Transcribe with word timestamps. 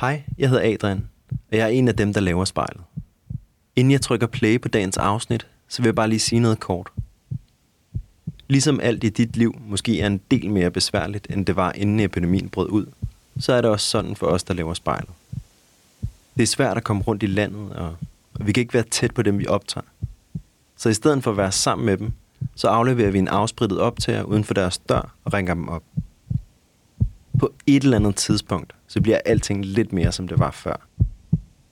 Hej, 0.00 0.22
jeg 0.38 0.48
hedder 0.48 0.74
Adrian, 0.74 1.08
og 1.30 1.56
jeg 1.56 1.64
er 1.64 1.68
en 1.68 1.88
af 1.88 1.96
dem, 1.96 2.12
der 2.12 2.20
laver 2.20 2.44
spejlet. 2.44 2.82
Inden 3.76 3.90
jeg 3.90 4.00
trykker 4.00 4.26
play 4.26 4.60
på 4.60 4.68
dagens 4.68 4.96
afsnit, 4.96 5.46
så 5.68 5.82
vil 5.82 5.88
jeg 5.88 5.94
bare 5.94 6.08
lige 6.08 6.20
sige 6.20 6.40
noget 6.40 6.60
kort. 6.60 6.88
Ligesom 8.48 8.80
alt 8.80 9.04
i 9.04 9.08
dit 9.08 9.36
liv 9.36 9.60
måske 9.66 10.00
er 10.00 10.06
en 10.06 10.20
del 10.30 10.50
mere 10.50 10.70
besværligt, 10.70 11.26
end 11.30 11.46
det 11.46 11.56
var 11.56 11.72
inden 11.72 12.00
epidemien 12.00 12.48
brød 12.48 12.68
ud, 12.68 12.86
så 13.38 13.52
er 13.52 13.60
det 13.60 13.70
også 13.70 13.86
sådan 13.86 14.16
for 14.16 14.26
os, 14.26 14.42
der 14.42 14.54
laver 14.54 14.74
spejlet. 14.74 15.10
Det 16.36 16.42
er 16.42 16.46
svært 16.46 16.76
at 16.76 16.84
komme 16.84 17.02
rundt 17.02 17.22
i 17.22 17.26
landet, 17.26 17.72
og 17.72 17.96
vi 18.40 18.52
kan 18.52 18.60
ikke 18.60 18.74
være 18.74 18.82
tæt 18.90 19.14
på 19.14 19.22
dem, 19.22 19.38
vi 19.38 19.46
optager. 19.46 19.86
Så 20.76 20.88
i 20.88 20.94
stedet 20.94 21.24
for 21.24 21.30
at 21.30 21.36
være 21.36 21.52
sammen 21.52 21.86
med 21.86 21.96
dem, 21.96 22.12
så 22.54 22.68
afleverer 22.68 23.10
vi 23.10 23.18
en 23.18 23.28
afsprittet 23.28 23.80
optager 23.80 24.22
uden 24.22 24.44
for 24.44 24.54
deres 24.54 24.78
dør 24.78 25.14
og 25.24 25.32
ringer 25.32 25.54
dem 25.54 25.68
op. 25.68 25.82
På 27.40 27.52
et 27.66 27.82
eller 27.82 27.96
andet 27.96 28.16
tidspunkt, 28.16 28.74
så 28.86 29.00
bliver 29.00 29.18
alting 29.24 29.64
lidt 29.64 29.92
mere, 29.92 30.12
som 30.12 30.28
det 30.28 30.38
var 30.38 30.50
før. 30.50 30.88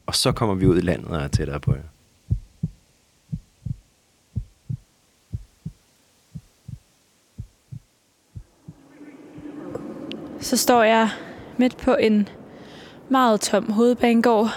Og 0.06 0.14
så 0.14 0.32
kommer 0.32 0.54
vi 0.54 0.66
ud 0.66 0.78
i 0.78 0.80
landet 0.80 1.08
og 1.08 1.16
er 1.16 1.28
tættere 1.28 1.60
på 1.60 1.74
jer. 1.74 1.82
Så 10.41 10.56
står 10.56 10.82
jeg 10.82 11.10
midt 11.58 11.77
på 11.77 11.94
en 11.94 12.28
meget 13.08 13.41
tom 13.41 13.72
hovedbanegård. 13.72 14.50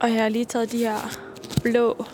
Og 0.00 0.10
jeg 0.12 0.22
har 0.22 0.28
lige 0.28 0.44
taget 0.44 0.72
de 0.72 0.78
her 0.78 1.18
blå, 1.62 2.04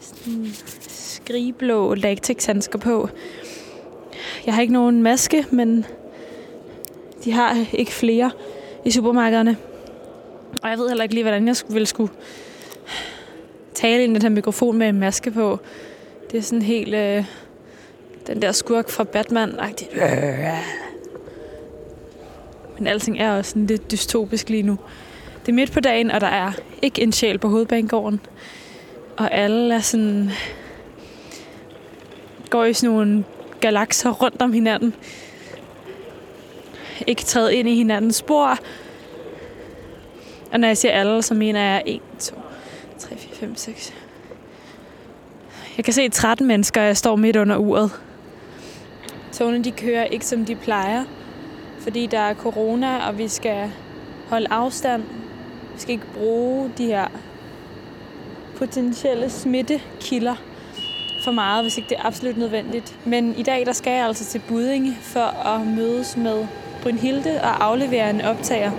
sådan 0.00 0.46
skrigeblå 0.88 1.94
latexhandsker 1.94 2.78
på. 2.78 3.08
Jeg 4.46 4.54
har 4.54 4.62
ikke 4.62 4.72
nogen 4.72 5.02
maske, 5.02 5.46
men 5.50 5.84
de 7.24 7.32
har 7.32 7.66
ikke 7.72 7.92
flere 7.92 8.30
i 8.84 8.90
supermarkederne. 8.90 9.56
Og 10.62 10.70
jeg 10.70 10.78
ved 10.78 10.88
heller 10.88 11.02
ikke 11.02 11.14
lige, 11.14 11.24
hvordan 11.24 11.48
jeg 11.48 11.56
ville 11.68 11.86
skulle 11.86 12.12
tale 13.74 14.04
ind 14.04 14.12
i 14.12 14.14
den 14.14 14.22
her 14.22 14.28
mikrofon 14.28 14.78
med 14.78 14.88
en 14.88 15.00
maske 15.00 15.30
på. 15.30 15.60
Det 16.30 16.38
er 16.38 16.42
sådan 16.42 16.62
helt... 16.62 16.94
Øh, 16.94 17.24
den 18.26 18.42
der 18.42 18.52
skurk 18.52 18.88
fra 18.88 19.04
Batman. 19.04 19.60
Men 22.78 22.86
alting 22.86 23.18
er 23.18 23.36
også 23.36 23.50
sådan 23.50 23.66
lidt 23.66 23.90
dystopisk 23.90 24.48
lige 24.48 24.62
nu. 24.62 24.78
Det 25.40 25.48
er 25.52 25.56
midt 25.56 25.72
på 25.72 25.80
dagen, 25.80 26.10
og 26.10 26.20
der 26.20 26.26
er 26.26 26.52
ikke 26.82 27.02
en 27.02 27.12
sjæl 27.12 27.38
på 27.38 27.48
hovedbanegården. 27.48 28.20
Og 29.16 29.34
alle 29.34 29.74
er 29.74 29.80
sådan... 29.80 30.30
går 32.50 32.64
i 32.64 32.72
sådan 32.72 32.96
nogle 32.96 33.24
galakser 33.66 34.10
rundt 34.10 34.42
om 34.42 34.52
hinanden. 34.52 34.94
Ikke 37.06 37.22
træde 37.22 37.54
ind 37.54 37.68
i 37.68 37.74
hinandens 37.74 38.16
spor. 38.16 38.58
Og 40.52 40.60
når 40.60 40.68
jeg 40.68 40.76
siger 40.76 40.92
alle, 40.92 41.22
så 41.22 41.34
mener 41.34 41.60
jeg 41.60 41.82
1, 41.86 42.00
2, 42.18 42.34
3, 42.98 43.16
4, 43.16 43.36
5, 43.36 43.56
6. 43.56 43.94
Jeg 45.76 45.84
kan 45.84 45.94
se 45.94 46.08
13 46.08 46.46
mennesker, 46.46 46.82
jeg 46.82 46.96
står 46.96 47.16
midt 47.16 47.36
under 47.36 47.56
uret. 47.56 47.90
Togene 49.32 49.64
de 49.64 49.70
kører 49.70 50.04
ikke 50.04 50.26
som 50.26 50.44
de 50.44 50.54
plejer, 50.54 51.04
fordi 51.80 52.06
der 52.06 52.18
er 52.18 52.34
corona, 52.34 53.08
og 53.08 53.18
vi 53.18 53.28
skal 53.28 53.72
holde 54.28 54.46
afstand. 54.50 55.02
Vi 55.74 55.80
skal 55.80 55.92
ikke 55.92 56.12
bruge 56.14 56.72
de 56.78 56.86
her 56.86 57.06
potentielle 58.56 59.30
smittekilder 59.30 60.36
for 61.26 61.32
meget, 61.32 61.64
hvis 61.64 61.76
ikke 61.76 61.88
det 61.88 61.98
er 61.98 62.06
absolut 62.06 62.36
nødvendigt. 62.36 62.98
Men 63.04 63.34
i 63.38 63.42
dag 63.42 63.66
der 63.66 63.72
skal 63.72 63.92
jeg 63.92 64.06
altså 64.06 64.24
til 64.24 64.42
Budinge 64.48 64.96
for 65.02 65.46
at 65.46 65.66
mødes 65.66 66.16
med 66.16 66.46
Brynhilde 66.82 67.40
og 67.42 67.64
aflevere 67.64 68.10
en 68.10 68.20
optager. 68.20 68.70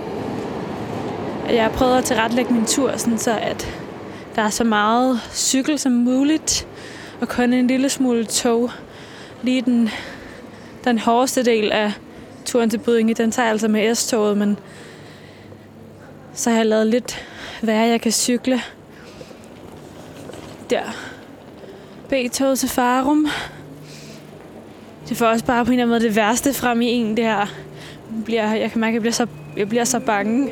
Jeg 1.50 1.62
har 1.62 1.70
prøvet 1.70 1.98
at 1.98 2.04
tilrettelægge 2.04 2.54
min 2.54 2.64
tur, 2.66 2.96
sådan 2.96 3.18
så 3.18 3.38
at 3.38 3.66
der 4.36 4.42
er 4.42 4.50
så 4.50 4.64
meget 4.64 5.20
cykel 5.32 5.78
som 5.78 5.92
muligt, 5.92 6.68
og 7.20 7.28
kun 7.28 7.52
en 7.52 7.66
lille 7.66 7.88
smule 7.88 8.24
tog. 8.24 8.70
Lige 9.42 9.62
den, 9.62 9.90
den 10.84 10.98
hårdeste 10.98 11.44
del 11.44 11.72
af 11.72 11.92
turen 12.44 12.70
til 12.70 12.78
Budinge, 12.78 13.14
den 13.14 13.30
tager 13.30 13.46
jeg 13.46 13.52
altså 13.52 13.68
med 13.68 13.94
S-toget, 13.94 14.36
men 14.36 14.58
så 16.34 16.50
har 16.50 16.56
jeg 16.56 16.66
lavet 16.66 16.86
lidt 16.86 17.26
værre, 17.62 17.88
jeg 17.88 18.00
kan 18.00 18.12
cykle 18.12 18.60
der. 20.70 21.07
B-toget 22.08 22.58
til 22.58 22.68
Farum. 22.68 23.26
Det 25.08 25.16
får 25.16 25.26
også 25.26 25.44
bare 25.44 25.64
på 25.64 25.70
en 25.70 25.72
eller 25.72 25.84
anden 25.84 25.94
måde 25.94 26.08
det 26.08 26.16
værste 26.16 26.54
frem 26.54 26.80
i 26.80 26.86
en, 26.86 27.16
det 27.16 27.24
her. 27.24 27.36
Jeg, 27.36 28.24
bliver, 28.24 28.54
jeg 28.54 28.70
kan 28.70 28.80
mærke, 28.80 28.90
at 28.90 28.94
jeg 28.94 29.02
bliver 29.02 29.12
så, 29.12 29.26
jeg 29.56 29.68
bliver 29.68 29.84
så 29.84 29.98
bange. 29.98 30.50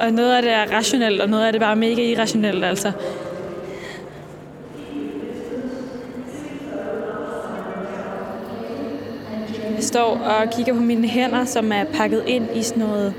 Og 0.00 0.12
noget 0.12 0.36
af 0.36 0.42
det 0.42 0.52
er 0.52 0.72
rationelt, 0.72 1.20
og 1.20 1.28
noget 1.28 1.46
af 1.46 1.52
det 1.52 1.62
er 1.62 1.66
bare 1.66 1.76
mega 1.76 2.02
irrationelt, 2.02 2.64
altså. 2.64 2.92
Jeg 9.74 9.82
står 9.82 10.18
og 10.18 10.50
kigger 10.50 10.74
på 10.74 10.80
mine 10.80 11.08
hænder, 11.08 11.44
som 11.44 11.72
er 11.72 11.84
pakket 11.84 12.22
ind 12.26 12.48
i 12.54 12.62
sådan 12.62 12.82
noget 12.82 13.14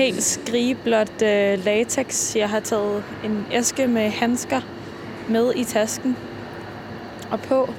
helt 0.00 0.22
skrigeblåt 0.22 1.22
øh, 1.22 1.64
latex. 1.64 2.36
Jeg 2.36 2.48
har 2.48 2.60
taget 2.60 3.04
en 3.24 3.46
æske 3.52 3.86
med 3.86 4.10
handsker 4.10 4.60
med 5.28 5.52
i 5.56 5.64
tasken. 5.64 6.16
Og 7.30 7.40
på 7.40 7.74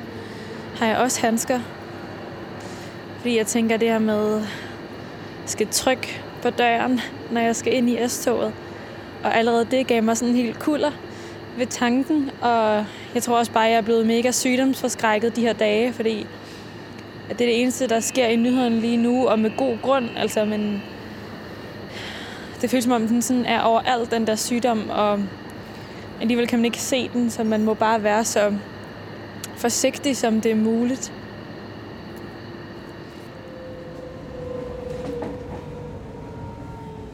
har 0.76 0.88
jeg 0.88 0.98
også 0.98 1.22
handsker. 1.22 1.60
Fordi 3.18 3.38
jeg 3.38 3.48
tænker 3.48 3.78
det 3.78 3.88
her 3.88 4.00
med, 4.00 4.38
at 4.38 4.44
skal 5.46 5.68
trykke 5.72 6.22
på 6.42 6.50
døren, 6.50 7.02
når 7.32 7.42
jeg 7.42 7.56
skal 7.56 7.74
ind 7.74 7.90
i 7.90 8.08
S-toget. 8.08 8.54
Og 9.24 9.38
allerede 9.38 9.68
det 9.72 9.88
gav 9.88 10.04
mig 10.04 10.18
sådan 10.18 10.36
en 10.36 10.42
helt 10.42 10.60
kulder 10.60 10.92
ved 11.58 11.66
tanken. 11.66 12.32
Og 12.42 12.86
jeg 13.16 13.24
tror 13.24 13.38
også 13.38 13.52
bare, 13.52 13.66
at 13.66 13.72
jeg 13.72 13.78
er 13.78 13.82
blevet 13.82 14.06
mega 14.06 14.32
sygdomsforskrækket 14.32 15.36
de 15.36 15.42
her 15.42 15.54
dage, 15.54 15.94
fordi 15.94 16.28
at 17.30 17.40
det 17.40 17.46
er 17.46 17.52
det 17.52 17.62
eneste, 17.62 17.88
der 17.88 18.00
sker 18.00 18.26
i 18.26 18.36
nyhederne 18.36 18.80
lige 18.80 18.98
nu, 18.98 19.28
og 19.28 19.40
med 19.40 19.52
god 19.58 19.78
grund. 19.82 20.10
Altså, 20.18 20.46
men 20.46 20.82
det 22.62 22.70
føles 22.70 22.84
som 22.84 22.94
om, 22.94 23.08
den 23.08 23.22
sådan 23.22 23.46
er 23.46 23.62
overalt, 23.62 24.12
den 24.12 24.28
der 24.28 24.36
sygdom, 24.36 24.90
og 24.90 25.20
alligevel 26.22 26.48
kan 26.48 26.60
man 26.60 26.66
ikke 26.66 26.82
se 26.82 27.10
den, 27.14 27.30
så 27.30 27.44
man 27.44 27.64
må 27.64 27.74
bare 27.74 28.04
være 28.04 28.26
så 28.26 28.54
forsigtig, 29.58 30.18
som 30.18 30.42
det 30.42 30.52
er 30.52 30.56
muligt. 30.56 31.14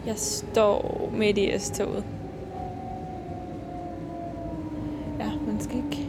Jeg 0.06 0.16
står 0.18 1.10
midt 1.14 1.38
i 1.38 1.60
S-toget. 1.60 2.04
Ja, 5.20 5.30
man 5.48 5.60
skal 5.60 5.76
ikke 5.76 6.08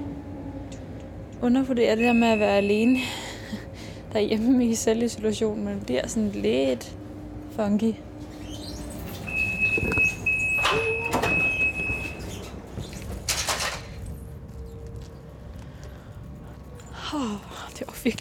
undervurdere 1.42 1.96
det 1.96 2.04
her 2.04 2.12
med 2.12 2.28
at 2.28 2.40
være 2.40 2.56
alene 2.56 2.98
derhjemme 4.12 4.66
i 4.66 4.74
selvisolation. 4.74 5.64
Man 5.64 5.80
bliver 5.80 6.06
sådan 6.06 6.30
lidt 6.30 6.96
funky. 7.56 7.94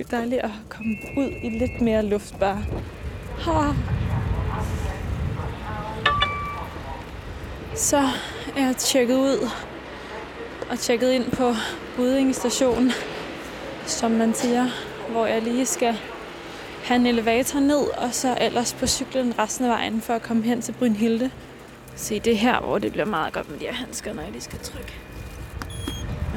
Det 0.08 0.12
dejligt 0.12 0.42
at 0.42 0.52
komme 0.70 0.96
ud 1.18 1.32
i 1.44 1.50
lidt 1.50 1.82
mere 1.82 2.06
luft 2.06 2.40
bare. 2.40 2.66
Oh. 3.48 3.76
Så 7.76 7.98
er 8.58 8.66
jeg 8.66 8.76
tjekket 8.78 9.16
ud 9.16 9.50
og 10.70 10.80
tjekket 10.80 11.12
ind 11.12 11.32
på 11.32 11.54
Budinge 11.96 12.34
station, 12.34 12.92
som 13.86 14.12
man 14.12 14.34
siger, 14.34 14.68
hvor 15.12 15.26
jeg 15.26 15.42
lige 15.42 15.66
skal 15.66 15.98
have 16.84 17.00
en 17.00 17.06
elevator 17.06 17.60
ned, 17.60 17.88
og 17.98 18.14
så 18.14 18.38
ellers 18.42 18.74
på 18.74 18.88
cyklen 18.88 19.40
resten 19.40 19.66
af 19.66 19.72
vejen 19.72 20.02
for 20.02 20.14
at 20.14 20.22
komme 20.22 20.44
hen 20.44 20.62
til 20.62 20.72
Brynhilde. 20.72 21.32
Se, 21.96 22.20
det 22.20 22.38
her, 22.38 22.60
hvor 22.60 22.78
det 22.78 22.92
bliver 22.92 23.06
meget 23.06 23.34
godt 23.34 23.50
med 23.50 23.60
de 23.60 23.66
her 23.66 23.74
handsker, 23.74 24.14
når 24.14 24.22
jeg 24.22 24.32
lige 24.32 24.42
skal 24.42 24.60
trykke. 24.60 24.94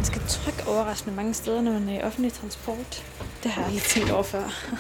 Man 0.01 0.05
skal 0.05 0.23
trykke 0.29 0.69
overraskende 0.69 1.17
mange 1.17 1.35
steder, 1.35 1.61
når 1.61 1.73
man 1.73 1.89
er 1.89 2.01
i 2.01 2.03
offentlig 2.03 2.33
transport. 2.33 3.05
Det 3.43 3.51
har 3.51 3.63
jeg 3.63 3.71
lige 3.71 3.83
tænkt 3.83 4.11
over 4.11 4.23
før. 4.23 4.71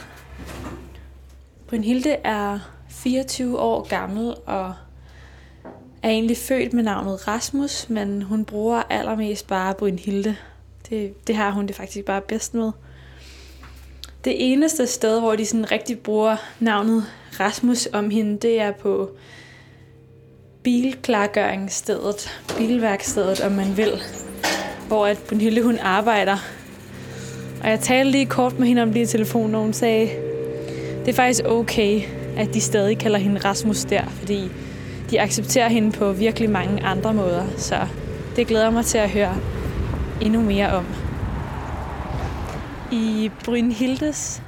Brynhilde 1.68 2.10
er 2.10 2.58
24 2.88 3.58
år 3.58 3.88
gammel 3.88 4.34
og 4.46 4.74
er 6.02 6.08
egentlig 6.10 6.36
født 6.36 6.72
med 6.72 6.82
navnet 6.82 7.28
Rasmus, 7.28 7.88
men 7.88 8.22
hun 8.22 8.44
bruger 8.44 8.82
allermest 8.90 9.46
bare 9.46 9.74
Brynhilde. 9.74 10.36
Det, 10.90 11.26
det 11.26 11.36
har 11.36 11.50
hun 11.50 11.66
det 11.66 11.76
faktisk 11.76 12.04
bare 12.04 12.20
bedst 12.20 12.54
med. 12.54 12.72
Det 14.24 14.52
eneste 14.52 14.86
sted, 14.86 15.20
hvor 15.20 15.36
de 15.36 15.46
sådan 15.46 15.72
rigtig 15.72 15.98
bruger 15.98 16.36
navnet 16.60 17.04
Rasmus 17.40 17.88
om 17.92 18.10
hende, 18.10 18.38
det 18.38 18.60
er 18.60 18.72
på 18.72 19.10
bilklargøringsstedet, 20.62 22.30
bilværkstedet, 22.58 23.40
om 23.40 23.52
man 23.52 23.76
vil, 23.76 24.02
hvor 24.90 25.06
at 25.06 25.18
Brunhilde 25.18 25.62
hun 25.62 25.78
arbejder. 25.78 26.36
Og 27.62 27.70
jeg 27.70 27.80
talte 27.80 28.10
lige 28.10 28.26
kort 28.26 28.58
med 28.58 28.68
hende 28.68 28.82
om 28.82 28.92
det 28.92 29.00
i 29.00 29.06
telefonen, 29.06 29.54
og 29.54 29.60
hun 29.60 29.72
sagde, 29.72 30.08
det 31.00 31.08
er 31.08 31.12
faktisk 31.12 31.44
okay, 31.44 32.00
at 32.36 32.54
de 32.54 32.60
stadig 32.60 32.98
kalder 32.98 33.18
hende 33.18 33.40
Rasmus 33.40 33.84
der, 33.84 34.02
fordi 34.04 34.50
de 35.10 35.20
accepterer 35.20 35.68
hende 35.68 35.92
på 35.92 36.12
virkelig 36.12 36.50
mange 36.50 36.82
andre 36.82 37.14
måder. 37.14 37.44
Så 37.56 37.76
det 38.36 38.46
glæder 38.46 38.70
mig 38.70 38.84
til 38.84 38.98
at 38.98 39.10
høre 39.10 39.36
endnu 40.20 40.40
mere 40.40 40.72
om. 40.72 40.86
I 42.92 43.30
Brynhildes 43.44 44.42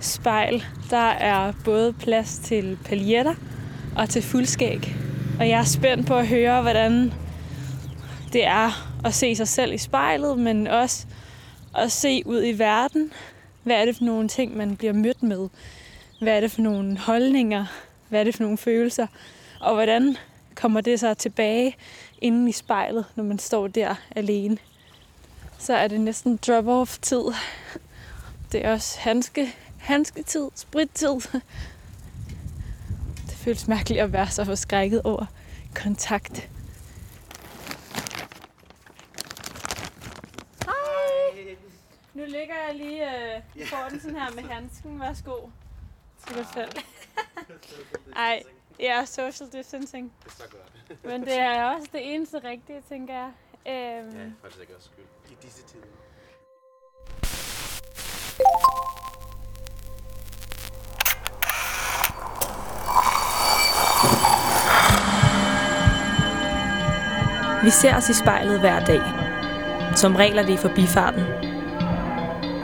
spejl, 0.00 0.64
der 0.90 1.08
er 1.08 1.52
både 1.64 1.92
plads 1.92 2.38
til 2.38 2.78
paljetter 2.84 3.34
og 3.96 4.08
til 4.08 4.22
fuldskæg. 4.22 4.96
Og 5.38 5.48
jeg 5.48 5.58
er 5.58 5.64
spændt 5.64 6.06
på 6.06 6.14
at 6.14 6.26
høre, 6.26 6.62
hvordan 6.62 7.12
det 8.32 8.46
er 8.46 8.85
at 9.06 9.14
se 9.14 9.36
sig 9.36 9.48
selv 9.48 9.72
i 9.72 9.78
spejlet, 9.78 10.38
men 10.38 10.66
også 10.66 11.06
at 11.76 11.92
se 11.92 12.22
ud 12.26 12.44
i 12.44 12.58
verden. 12.58 13.12
Hvad 13.62 13.76
er 13.76 13.84
det 13.84 13.96
for 13.96 14.04
nogle 14.04 14.28
ting, 14.28 14.56
man 14.56 14.76
bliver 14.76 14.92
mødt 14.92 15.22
med? 15.22 15.48
Hvad 16.20 16.36
er 16.36 16.40
det 16.40 16.52
for 16.52 16.60
nogle 16.60 16.98
holdninger? 16.98 17.66
Hvad 18.08 18.20
er 18.20 18.24
det 18.24 18.34
for 18.34 18.42
nogle 18.42 18.58
følelser? 18.58 19.06
Og 19.60 19.74
hvordan 19.74 20.16
kommer 20.54 20.80
det 20.80 21.00
så 21.00 21.14
tilbage 21.14 21.76
inden 22.20 22.48
i 22.48 22.52
spejlet, 22.52 23.04
når 23.16 23.24
man 23.24 23.38
står 23.38 23.66
der 23.66 23.94
alene? 24.16 24.58
Så 25.58 25.74
er 25.74 25.88
det 25.88 26.00
næsten 26.00 26.38
drop-off-tid. 26.46 27.24
Det 28.52 28.64
er 28.64 28.72
også 28.72 28.98
handske, 29.00 29.54
handsketid, 29.78 30.48
sprittid. 30.54 31.14
Det 33.26 33.34
føles 33.34 33.68
mærkeligt 33.68 34.00
at 34.00 34.12
være 34.12 34.30
så 34.30 34.44
forskrækket 34.44 35.02
over 35.02 35.26
kontakt. 35.74 36.48
Nu 42.16 42.24
ligger 42.24 42.54
jeg 42.66 42.74
lige 42.74 43.34
øh, 43.36 43.66
får 43.66 43.88
den 43.90 44.00
sådan 44.00 44.16
her 44.16 44.30
med 44.34 44.42
handsken. 44.54 45.00
Værsgo. 45.00 45.36
Til 46.26 46.36
dig 46.36 46.46
selv. 46.54 46.70
Ej, 48.16 48.42
ja, 48.80 49.04
social 49.04 49.48
distancing. 49.52 50.12
Det 50.24 50.30
er 50.30 50.34
så 50.36 50.42
godt. 50.50 51.04
Men 51.04 51.20
det 51.22 51.38
er 51.38 51.64
også 51.64 51.88
det 51.92 52.14
eneste 52.14 52.38
rigtige, 52.44 52.82
tænker 52.88 53.14
jeg. 53.14 53.30
Øhm, 53.66 54.18
Ja, 54.18 54.24
for 54.42 54.48
det 54.48 54.76
også 54.76 54.88
skyld. 54.92 55.04
I 55.30 55.36
disse 55.42 55.62
tider. 55.62 55.86
Vi 67.64 67.70
ser 67.70 67.96
os 67.96 68.08
i 68.08 68.14
spejlet 68.14 68.60
hver 68.60 68.84
dag. 68.84 69.00
Som 69.96 70.16
regel 70.16 70.38
er 70.38 70.42
det 70.42 70.52
i 70.52 70.56
forbifarten. 70.56 71.22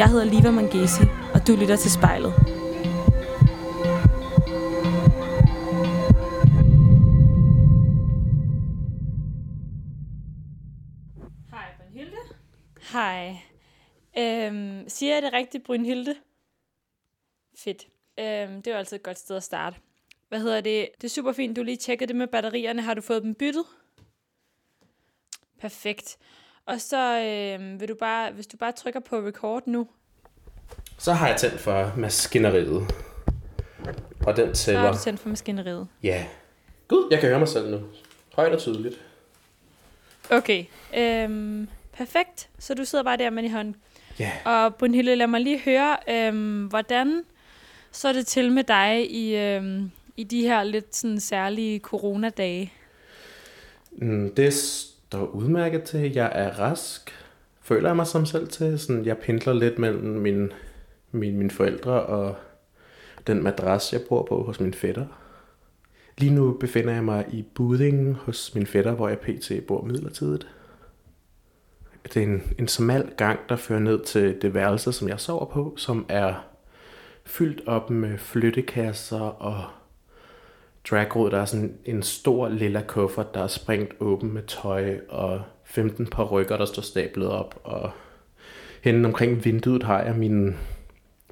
Jeg 0.00 0.08
hedder 0.08 0.24
Liva 0.24 0.50
Mangesi, 0.50 1.02
og 1.34 1.46
du 1.46 1.56
lytter 1.56 1.76
til 1.76 1.90
spejlet. 1.90 2.32
Hej, 11.50 11.66
Brynhilde. 11.78 12.16
Hej. 12.92 13.36
Øhm, 14.18 14.88
siger 14.88 15.14
jeg 15.14 15.22
det 15.22 15.32
rigtigt, 15.32 15.64
Brynhilde? 15.64 16.14
Fedt. 17.56 17.86
Øhm, 18.18 18.62
det 18.62 18.66
er 18.66 18.72
jo 18.72 18.78
altid 18.78 18.96
et 18.96 19.02
godt 19.02 19.18
sted 19.18 19.36
at 19.36 19.42
starte. 19.42 19.76
Hvad 20.28 20.40
hedder 20.40 20.60
det? 20.60 20.88
Det 21.00 21.04
er 21.04 21.08
super 21.08 21.32
fint, 21.32 21.56
du 21.56 21.62
lige 21.62 21.76
tjekkede 21.76 22.08
det 22.08 22.16
med 22.16 22.26
batterierne. 22.26 22.82
Har 22.82 22.94
du 22.94 23.00
fået 23.00 23.22
dem 23.22 23.34
byttet? 23.34 23.64
Perfekt. 25.58 26.18
Og 26.66 26.80
så 26.80 27.20
øh, 27.20 27.80
vil 27.80 27.88
du 27.88 27.94
bare, 28.00 28.32
hvis 28.32 28.46
du 28.46 28.56
bare 28.56 28.72
trykker 28.72 29.00
på 29.00 29.16
record 29.16 29.62
nu, 29.66 29.88
Så 30.98 31.12
har 31.12 31.28
jeg 31.28 31.36
tændt 31.36 31.60
for 31.60 31.92
maskineriet. 31.96 32.94
Og 34.26 34.36
den 34.36 34.54
så 34.54 34.72
har 34.72 34.78
tæller. 34.78 34.92
du 34.92 34.98
tændt 34.98 35.20
for 35.20 35.28
maskineriet. 35.28 35.88
Ja. 36.02 36.26
Gud, 36.88 37.08
jeg 37.10 37.20
kan 37.20 37.28
høre 37.28 37.38
mig 37.38 37.48
selv 37.48 37.70
nu. 37.70 37.80
Højt 38.34 38.52
og 38.52 38.58
tydeligt. 38.58 39.00
Okay. 40.30 40.64
Øhm, 40.96 41.68
perfekt. 41.92 42.48
Så 42.58 42.74
du 42.74 42.84
sidder 42.84 43.04
bare 43.04 43.16
der 43.16 43.30
med 43.30 43.42
i 43.44 43.48
hånden. 43.48 43.76
Ja. 44.18 44.32
Og 44.44 44.74
Brunhilde, 44.74 45.16
lad 45.16 45.26
mig 45.26 45.40
lige 45.40 45.58
høre, 45.60 45.96
øhm, 46.08 46.66
hvordan 46.66 47.22
så 47.92 48.08
er 48.08 48.12
det 48.12 48.26
til 48.26 48.52
med 48.52 48.64
dig 48.64 49.10
i, 49.10 49.36
øhm, 49.36 49.90
i 50.16 50.24
de 50.24 50.42
her 50.42 50.62
lidt 50.62 50.96
sådan 50.96 51.20
særlige 51.20 51.78
coronadage? 51.80 52.72
Mm, 53.92 54.34
Det 54.34 54.54
står 55.10 55.26
udmærket 55.26 55.82
til. 55.82 56.12
Jeg 56.12 56.32
er 56.34 56.50
rask. 56.50 57.10
Føler 57.60 57.88
jeg 57.88 57.96
mig 57.96 58.06
som 58.06 58.26
selv 58.26 58.48
til. 58.48 58.78
Sådan, 58.78 59.04
jeg 59.04 59.18
pendler 59.18 59.52
lidt 59.52 59.78
mellem 59.78 60.02
min, 60.02 60.52
min, 61.12 61.36
mine 61.38 61.50
forældre 61.50 62.02
og 62.02 62.36
den 63.26 63.42
madras, 63.42 63.92
jeg 63.92 64.00
bor 64.08 64.26
på 64.28 64.42
hos 64.42 64.60
min 64.60 64.74
fætter. 64.74 65.06
Lige 66.18 66.34
nu 66.34 66.52
befinder 66.52 66.92
jeg 66.92 67.04
mig 67.04 67.26
i 67.32 67.44
Budingen 67.54 68.14
hos 68.14 68.54
min 68.54 68.66
fætter, 68.66 68.92
hvor 68.92 69.08
jeg 69.08 69.18
pt. 69.18 69.52
bor 69.68 69.84
midlertidigt. 69.84 70.48
Det 72.04 72.16
er 72.16 72.26
en, 72.26 72.42
en 72.58 72.68
smal 72.68 73.12
gang, 73.16 73.40
der 73.48 73.56
fører 73.56 73.80
ned 73.80 74.04
til 74.04 74.42
det 74.42 74.54
værelse, 74.54 74.92
som 74.92 75.08
jeg 75.08 75.20
sover 75.20 75.44
på, 75.44 75.74
som 75.76 76.06
er 76.08 76.34
fyldt 77.26 77.68
op 77.68 77.90
med 77.90 78.18
flyttekasser 78.18 79.20
og 79.20 79.64
dragråd, 80.90 81.30
Der 81.30 81.38
er 81.40 81.44
sådan 81.44 81.74
en 81.84 82.02
stor 82.02 82.48
lilla 82.48 82.82
kuffert, 82.82 83.34
der 83.34 83.42
er 83.42 83.46
sprængt 83.46 83.94
åben 84.00 84.32
med 84.32 84.42
tøj 84.42 84.98
og 85.08 85.42
15 85.64 86.06
par 86.06 86.24
rykker, 86.24 86.56
der 86.56 86.64
står 86.64 86.82
stablet 86.82 87.28
op. 87.28 87.60
Og 87.64 87.90
henne 88.84 89.08
omkring 89.08 89.44
vinduet 89.44 89.82
har 89.82 90.02
jeg 90.02 90.14
mine, 90.14 90.56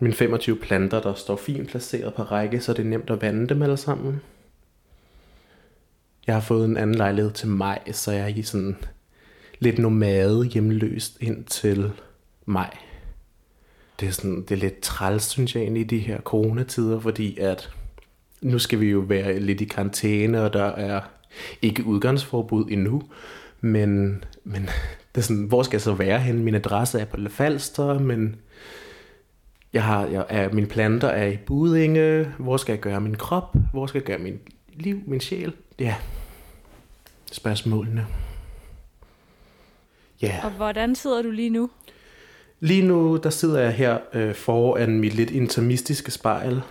mine 0.00 0.14
25 0.14 0.57
planter, 0.57 1.00
der 1.00 1.14
står 1.14 1.37
fint 1.37 1.69
placeret 1.69 2.14
på 2.14 2.23
række, 2.23 2.61
så 2.61 2.73
det 2.73 2.85
er 2.85 2.88
nemt 2.88 3.11
at 3.11 3.23
vande 3.23 3.49
dem 3.49 3.62
alle 3.62 3.76
sammen. 3.76 4.21
Jeg 6.26 6.35
har 6.37 6.43
fået 6.43 6.64
en 6.64 6.76
anden 6.76 6.97
lejlighed 6.97 7.33
til 7.33 7.49
maj, 7.49 7.93
så 7.93 8.12
jeg 8.12 8.23
er 8.23 8.26
i 8.26 8.43
sådan 8.43 8.76
lidt 9.59 9.78
nomade 9.78 10.45
hjemløst 10.45 11.17
indtil 11.21 11.93
maj. 12.47 12.76
Det 14.00 14.09
er, 14.09 14.12
sådan, 14.12 14.43
det 14.43 14.50
er 14.50 14.57
lidt 14.57 14.81
træls, 14.81 15.25
synes 15.25 15.55
jeg, 15.55 15.62
egentlig, 15.62 15.81
i 15.81 15.87
de 15.87 15.99
her 15.99 16.21
coronatider, 16.21 17.00
fordi 17.00 17.38
at 17.38 17.71
nu 18.42 18.59
skal 18.59 18.80
vi 18.80 18.90
jo 18.90 18.99
være 18.99 19.40
lidt 19.40 19.61
i 19.61 19.64
karantæne, 19.64 20.42
og 20.42 20.52
der 20.52 20.64
er 20.64 21.00
ikke 21.62 21.85
udgangsforbud 21.85 22.66
endnu, 22.71 23.02
men, 23.61 24.25
men 24.45 24.62
det 25.14 25.21
er 25.21 25.21
sådan, 25.21 25.45
hvor 25.45 25.62
skal 25.62 25.76
jeg 25.76 25.83
så 25.83 25.95
være 25.95 26.18
henne? 26.18 26.42
Min 26.42 26.54
adresse 26.54 27.00
er 27.00 27.04
på 27.04 27.16
Le 27.16 27.30
Falster, 27.30 27.99
men 27.99 28.37
jeg 29.73 29.85
har, 29.85 30.07
jeg 30.07 30.26
er, 30.28 30.49
mine 30.52 30.66
planter 30.66 31.09
er 31.09 31.26
i 31.26 31.37
Budinge. 31.37 32.33
Hvor 32.38 32.57
skal 32.57 32.73
jeg 32.73 32.80
gøre 32.80 33.00
min 33.00 33.14
krop? 33.14 33.57
Hvor 33.73 33.87
skal 33.87 33.99
jeg 33.99 34.07
gøre 34.07 34.18
min 34.18 34.40
liv, 34.75 35.00
min 35.07 35.21
sjæl? 35.21 35.52
Ja, 35.78 35.95
spørgsmålene. 37.33 38.07
Ja. 40.23 40.40
Og 40.45 40.50
hvordan 40.50 40.95
sidder 40.95 41.23
du 41.23 41.30
lige 41.30 41.50
nu? 41.50 41.71
Lige 42.61 42.83
nu, 42.83 43.16
der 43.16 43.30
sidder 43.30 43.61
jeg 43.61 43.73
her 43.73 43.99
øh, 44.14 44.35
foran 44.35 45.00
mit 45.00 45.14
lidt 45.14 45.30
intermistiske 45.30 46.11
spejl. 46.11 46.62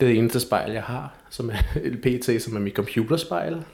Det 0.00 0.06
er 0.06 0.10
det 0.10 0.18
eneste 0.18 0.40
spejl, 0.40 0.72
jeg 0.72 0.82
har, 0.82 1.14
som 1.30 1.50
er 1.50 1.56
et 1.82 2.00
PT, 2.00 2.42
som 2.42 2.56
er 2.56 2.60
mit 2.60 2.74
computerspejl, 2.74 3.64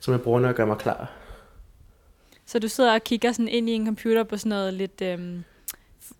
som 0.00 0.12
jeg 0.12 0.20
bruger, 0.20 0.40
når 0.40 0.48
jeg 0.48 0.54
gør 0.54 0.64
mig 0.66 0.78
klar. 0.78 1.12
Så 2.46 2.58
du 2.58 2.68
sidder 2.68 2.94
og 2.94 3.04
kigger 3.04 3.32
sådan 3.32 3.48
ind 3.48 3.68
i 3.68 3.72
en 3.72 3.86
computer 3.86 4.24
på 4.24 4.36
sådan 4.36 4.50
noget 4.50 4.74
lidt 4.74 5.02
øhm, 5.02 5.44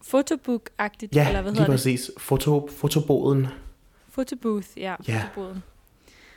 fotobook-agtigt, 0.04 1.08
Ja, 1.14 1.26
eller 1.28 1.42
hvad 1.42 1.52
lige 1.52 1.60
hedder 1.60 1.64
det? 1.64 1.66
præcis. 1.66 2.10
Foto, 2.18 2.68
fotoboden. 2.76 3.46
Photobooth, 4.12 4.66
ja, 4.76 4.94
Ja. 5.08 5.22
fotoboden. 5.22 5.62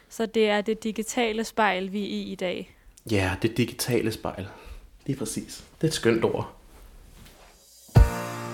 Så 0.09 0.25
det 0.25 0.49
er 0.49 0.61
det 0.61 0.83
digitale 0.83 1.43
spejl, 1.43 1.91
vi 1.91 2.03
er 2.03 2.07
i 2.09 2.21
i 2.21 2.35
dag. 2.35 2.75
Ja, 3.11 3.35
det 3.41 3.57
digitale 3.57 4.11
spejl. 4.11 4.47
Lige 5.05 5.17
præcis. 5.17 5.63
Det 5.81 5.83
er 5.83 5.87
et 5.87 5.93
skønt 5.93 6.23
ord. 6.25 6.55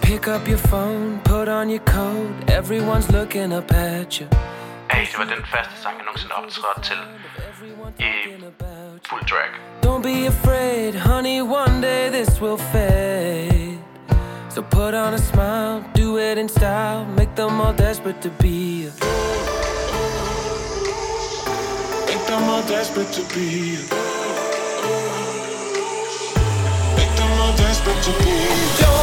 Pick 0.07 0.29
up 0.29 0.47
your 0.47 0.57
phone, 0.57 1.19
put 1.25 1.49
on 1.49 1.69
your 1.69 1.81
coat. 1.81 2.31
Everyone's 2.47 3.11
looking 3.11 3.51
up 3.51 3.69
at 3.73 4.21
you. 4.21 4.27
Hey, 4.89 5.05
det 5.05 5.17
var 5.17 5.25
den 5.25 5.45
første 5.53 5.73
sang, 5.83 5.95
jeg 5.97 6.05
nogensinde 6.05 6.33
optrådte 6.33 6.81
til 6.81 6.97
Everyone 7.49 7.93
i 7.99 8.03
talking 8.03 8.43
about 8.43 9.11
you. 9.11 9.17
fuld. 9.17 9.53
Don't 9.83 10.03
be 10.03 10.27
afraid, 10.27 10.93
honey. 10.95 11.41
One 11.41 11.81
day 11.81 12.09
this 12.09 12.41
will 12.41 12.57
fade. 12.57 13.79
So 14.49 14.61
put 14.61 14.93
on 14.93 15.13
a 15.13 15.17
smile, 15.17 15.83
do 15.95 16.17
it 16.17 16.37
in 16.37 16.49
style. 16.49 17.05
Make 17.17 17.35
them 17.35 17.61
all 17.61 17.73
desperate 17.73 18.21
to 18.21 18.29
be 18.41 18.55
you. 18.81 18.91
Make 22.09 22.23
them 22.31 22.43
all 22.53 22.63
desperate 22.75 23.11
to 23.17 23.23
be 23.33 23.45
you. 23.71 23.83
Make 26.99 27.13
them 27.19 27.31
all 27.41 27.53
desperate 27.57 28.01
to 28.07 28.11
be 28.23 28.96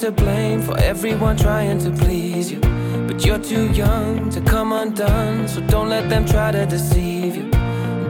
to 0.00 0.10
blame 0.10 0.62
for 0.62 0.78
everyone 0.78 1.36
trying 1.36 1.78
to 1.78 1.90
please 1.90 2.50
you. 2.50 2.58
But 3.06 3.22
you're 3.26 3.38
too 3.38 3.70
young 3.72 4.30
to 4.30 4.40
come 4.40 4.72
undone. 4.72 5.46
So 5.46 5.60
don't 5.66 5.90
let 5.90 6.08
them 6.08 6.24
try 6.24 6.50
to 6.52 6.64
deceive 6.64 7.36
you. 7.36 7.50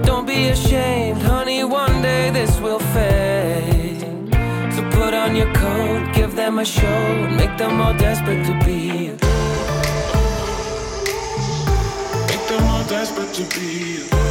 Don't 0.05 0.25
be 0.25 0.51
ashamed, 0.51 1.21
honey. 1.21 1.65
One 1.65 2.01
day 2.01 2.31
this 2.31 2.61
will 2.61 2.79
fade. 2.79 4.03
So 4.73 4.89
put 4.91 5.15
on 5.15 5.35
your 5.35 5.53
coat, 5.53 6.13
give 6.15 6.37
them 6.37 6.61
a 6.61 6.65
show, 6.65 7.03
and 7.27 7.37
make 7.37 7.59
them 7.59 7.81
all 7.81 7.95
desperate 7.95 8.47
to 8.47 8.55
be 8.65 9.07
you. 9.07 9.13
Make 12.31 12.47
them 12.51 12.63
all 12.71 12.85
desperate 12.85 13.35
to 13.35 13.59
be 13.59 13.67
you. 13.95 14.30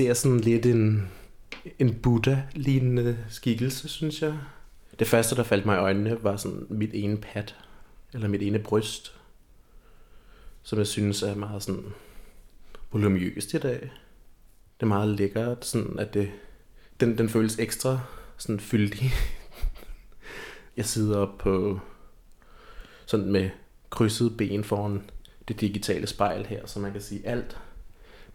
Ser 0.00 0.14
sådan 0.14 0.40
lidt 0.40 0.66
en, 0.66 1.08
en 1.78 1.94
Buddha-lignende 1.94 3.18
skikkelse, 3.28 3.88
synes 3.88 4.22
jeg. 4.22 4.38
Det 4.98 5.06
første, 5.06 5.36
der 5.36 5.42
faldt 5.42 5.66
mig 5.66 5.76
i 5.76 5.78
øjnene, 5.78 6.24
var 6.24 6.36
sådan 6.36 6.66
mit 6.70 6.90
ene 6.92 7.16
pat, 7.16 7.56
eller 8.12 8.28
mit 8.28 8.42
ene 8.42 8.58
bryst, 8.58 9.14
som 10.62 10.78
jeg 10.78 10.86
synes 10.86 11.22
er 11.22 11.34
meget 11.34 11.62
sådan 11.62 11.84
volumøst 12.92 13.54
i 13.54 13.58
dag. 13.58 13.80
Det 13.80 14.80
er 14.80 14.86
meget 14.86 15.08
lækkert, 15.08 15.64
sådan 15.64 15.98
at 15.98 16.14
det, 16.14 16.30
den, 17.00 17.18
den 17.18 17.28
føles 17.28 17.58
ekstra 17.58 18.00
sådan 18.36 18.60
fyldig. 18.60 19.10
Jeg 20.76 20.86
sidder 20.86 21.18
op 21.18 21.38
på 21.38 21.80
sådan 23.06 23.32
med 23.32 23.50
krydset 23.90 24.36
ben 24.36 24.64
foran 24.64 25.10
det 25.48 25.60
digitale 25.60 26.06
spejl 26.06 26.46
her, 26.46 26.66
så 26.66 26.80
man 26.80 26.92
kan 26.92 27.00
sige 27.00 27.26
alt 27.26 27.58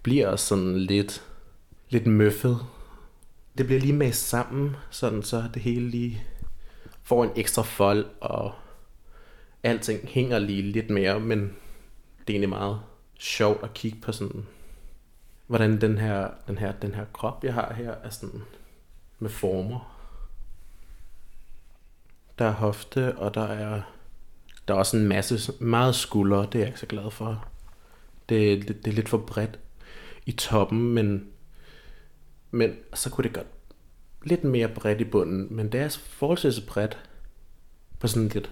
bliver 0.03 0.35
sådan 0.35 0.77
lidt, 0.77 1.23
lidt 1.89 2.07
møffet. 2.07 2.59
Det 3.57 3.65
bliver 3.65 3.81
lige 3.81 3.93
mast 3.93 4.27
sammen, 4.27 4.75
sådan 4.89 5.23
så 5.23 5.43
det 5.53 5.61
hele 5.61 5.89
lige 5.89 6.23
får 7.03 7.23
en 7.23 7.31
ekstra 7.35 7.61
fold, 7.61 8.05
og 8.21 8.53
alting 9.63 10.07
hænger 10.07 10.39
lige 10.39 10.61
lidt 10.61 10.89
mere, 10.89 11.19
men 11.19 11.39
det 11.39 11.47
er 12.27 12.33
egentlig 12.33 12.49
meget 12.49 12.81
sjovt 13.19 13.63
at 13.63 13.73
kigge 13.73 13.99
på 14.01 14.11
sådan, 14.11 14.45
hvordan 15.47 15.81
den 15.81 15.97
her, 15.97 16.29
den 16.47 16.57
her, 16.57 16.71
den 16.71 16.95
her 16.95 17.05
krop, 17.13 17.43
jeg 17.43 17.53
har 17.53 17.73
her, 17.73 17.91
er 17.91 18.09
sådan 18.09 18.41
med 19.19 19.29
former. 19.29 19.91
Der 22.39 22.45
er 22.45 22.51
hofte, 22.51 23.17
og 23.17 23.33
der 23.33 23.47
er, 23.47 23.81
der 24.67 24.73
er 24.73 24.77
også 24.77 24.97
en 24.97 25.07
masse, 25.07 25.53
meget 25.59 25.95
skuldre, 25.95 26.41
det 26.45 26.55
er 26.55 26.59
jeg 26.59 26.67
ikke 26.67 26.79
så 26.79 26.85
glad 26.85 27.11
for. 27.11 27.47
Det, 28.29 28.67
det, 28.67 28.85
det 28.85 28.91
er 28.91 28.95
lidt 28.95 29.09
for 29.09 29.17
bredt 29.17 29.59
i 30.25 30.31
toppen, 30.31 30.93
men, 30.93 31.27
men 32.55 32.75
så 32.93 33.09
kunne 33.09 33.23
det 33.23 33.33
godt 33.33 33.47
lidt 34.23 34.43
mere 34.43 34.67
bredt 34.67 35.01
i 35.01 35.03
bunden, 35.03 35.47
men 35.55 35.71
det 35.71 35.79
er 35.79 35.97
forholdsvis 36.09 36.59
bredt 36.59 36.97
på 37.99 38.07
sådan 38.07 38.23
en 38.23 38.29
lidt 38.29 38.51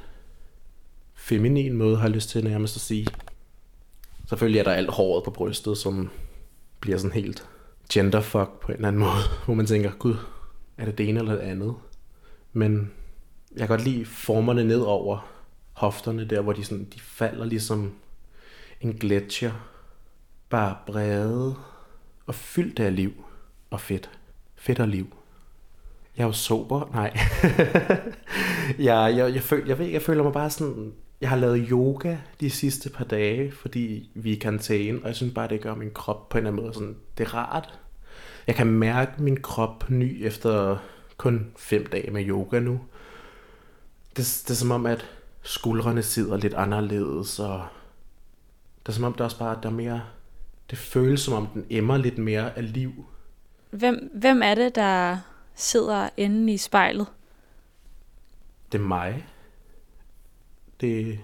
feminin 1.13 1.73
måde, 1.73 1.97
har 1.97 2.03
jeg 2.03 2.11
lyst 2.11 2.29
til 2.29 2.43
nærmest 2.43 2.75
at 2.75 2.81
sige. 2.81 3.07
Selvfølgelig 4.29 4.59
er 4.59 4.63
der 4.63 4.71
alt 4.71 4.89
håret 4.89 5.23
på 5.23 5.31
brystet, 5.31 5.77
som 5.77 6.09
bliver 6.79 6.97
sådan 6.97 7.11
helt 7.13 7.49
genderfuck 7.93 8.59
på 8.61 8.67
en 8.67 8.75
eller 8.75 8.87
anden 8.87 8.99
måde, 8.99 9.23
hvor 9.45 9.53
man 9.53 9.65
tænker, 9.65 9.91
gud, 9.91 10.15
er 10.77 10.85
det 10.85 10.97
det 10.97 11.09
ene 11.09 11.19
eller 11.19 11.33
det 11.33 11.41
andet? 11.41 11.75
Men 12.53 12.91
jeg 13.51 13.59
kan 13.59 13.67
godt 13.67 13.83
lide 13.83 14.05
formerne 14.05 14.63
ned 14.63 14.79
over 14.79 15.33
hofterne, 15.73 16.25
der 16.25 16.41
hvor 16.41 16.53
de, 16.53 16.63
sådan, 16.63 16.87
de 16.95 16.99
falder 16.99 17.45
ligesom 17.45 17.93
en 18.81 18.93
gletscher. 18.93 19.51
Bare 20.49 20.77
brede 20.85 21.55
og 22.25 22.35
fyldt 22.35 22.79
af 22.79 22.95
liv 22.95 23.13
og 23.73 23.81
fedt. 23.81 24.09
Fedt 24.55 24.79
og 24.79 24.87
liv. 24.87 25.15
Jeg 26.17 26.23
er 26.23 26.27
jo 26.27 26.33
sober. 26.33 26.89
Nej. 26.93 27.17
jeg, 28.89 29.17
jeg, 29.17 29.33
jeg, 29.33 29.41
føl, 29.41 29.67
jeg, 29.67 29.79
ved, 29.79 29.85
jeg 29.85 30.01
føler 30.01 30.23
mig 30.23 30.33
bare 30.33 30.49
sådan... 30.49 30.93
Jeg 31.21 31.29
har 31.29 31.37
lavet 31.37 31.67
yoga 31.69 32.17
de 32.39 32.49
sidste 32.49 32.89
par 32.89 33.03
dage, 33.03 33.51
fordi 33.51 34.09
vi 34.13 34.31
er 34.31 34.35
i 34.35 34.39
karantæne, 34.39 34.99
og 35.01 35.07
jeg 35.07 35.15
synes 35.15 35.33
bare, 35.33 35.47
det 35.47 35.61
gør 35.61 35.75
min 35.75 35.91
krop 35.91 36.29
på 36.29 36.37
en 36.37 36.39
eller 36.39 36.51
anden 36.51 36.63
måde 36.63 36.73
sådan... 36.73 36.95
Det 37.17 37.27
er 37.27 37.33
rart. 37.33 37.79
Jeg 38.47 38.55
kan 38.55 38.67
mærke 38.67 39.23
min 39.23 39.41
krop 39.41 39.89
ny 39.89 40.25
efter 40.25 40.77
kun 41.17 41.51
fem 41.57 41.85
dage 41.85 42.11
med 42.11 42.27
yoga 42.27 42.59
nu. 42.59 42.79
Det, 44.09 44.43
det 44.47 44.49
er 44.49 44.55
som 44.55 44.71
om, 44.71 44.85
at 44.85 45.05
skuldrene 45.41 46.03
sidder 46.03 46.37
lidt 46.37 46.53
anderledes, 46.53 47.39
og 47.39 47.65
det 48.83 48.89
er 48.89 48.93
som 48.93 49.03
om, 49.03 49.13
der 49.13 49.23
også 49.23 49.39
bare 49.39 49.59
der 49.63 49.69
er 49.69 49.73
mere... 49.73 50.01
Det 50.69 50.77
føles 50.77 51.21
som 51.21 51.33
om, 51.33 51.47
den 51.47 51.65
emmer 51.69 51.97
lidt 51.97 52.17
mere 52.17 52.57
af 52.57 52.73
liv. 52.73 53.05
Hvem, 53.73 54.11
hvem 54.13 54.41
er 54.43 54.55
det, 54.55 54.75
der 54.75 55.17
sidder 55.55 56.09
inde 56.17 56.53
i 56.53 56.57
spejlet? 56.57 57.07
Det 58.71 58.77
er 58.77 58.83
mig. 58.83 59.27
Det, 60.81 61.19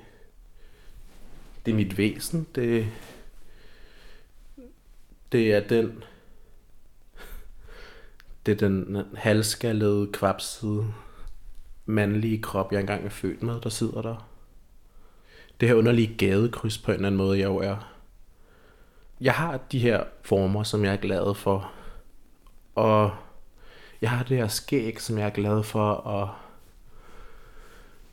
det 1.66 1.72
er 1.72 1.76
mit 1.76 1.98
væsen. 1.98 2.48
Det, 2.56 2.88
det 5.32 5.54
er 5.54 5.68
den... 5.68 6.04
Det 8.46 8.52
er 8.52 8.68
den 8.68 8.98
halvskallede, 9.16 10.10
kvapsede, 10.14 10.94
mandlige 11.86 12.42
krop, 12.42 12.72
jeg 12.72 12.80
engang 12.80 13.06
er 13.06 13.10
født 13.10 13.44
med, 13.44 13.62
der 13.62 13.70
sidder 13.70 14.02
der. 14.02 14.30
Det 15.60 15.68
her 15.68 15.76
underlige 15.76 16.16
gadekryds 16.18 16.78
på 16.78 16.92
en 16.92 16.96
eller 16.96 17.08
anden 17.08 17.18
måde, 17.18 17.40
jeg 17.40 17.46
jo 17.46 17.58
er. 17.58 17.94
Jeg 19.22 19.34
har 19.34 19.58
de 19.72 19.80
her 19.80 20.04
former, 20.22 20.64
som 20.64 20.86
jeg 20.86 20.94
er 20.94 20.98
glad 20.98 21.36
for. 21.36 21.72
Og 22.80 23.12
jeg 24.02 24.10
har 24.10 24.24
det 24.24 24.38
her 24.38 24.48
skæg, 24.48 25.02
som 25.02 25.18
jeg 25.18 25.26
er 25.26 25.30
glad 25.30 25.64
for, 25.64 25.92
og 25.92 26.30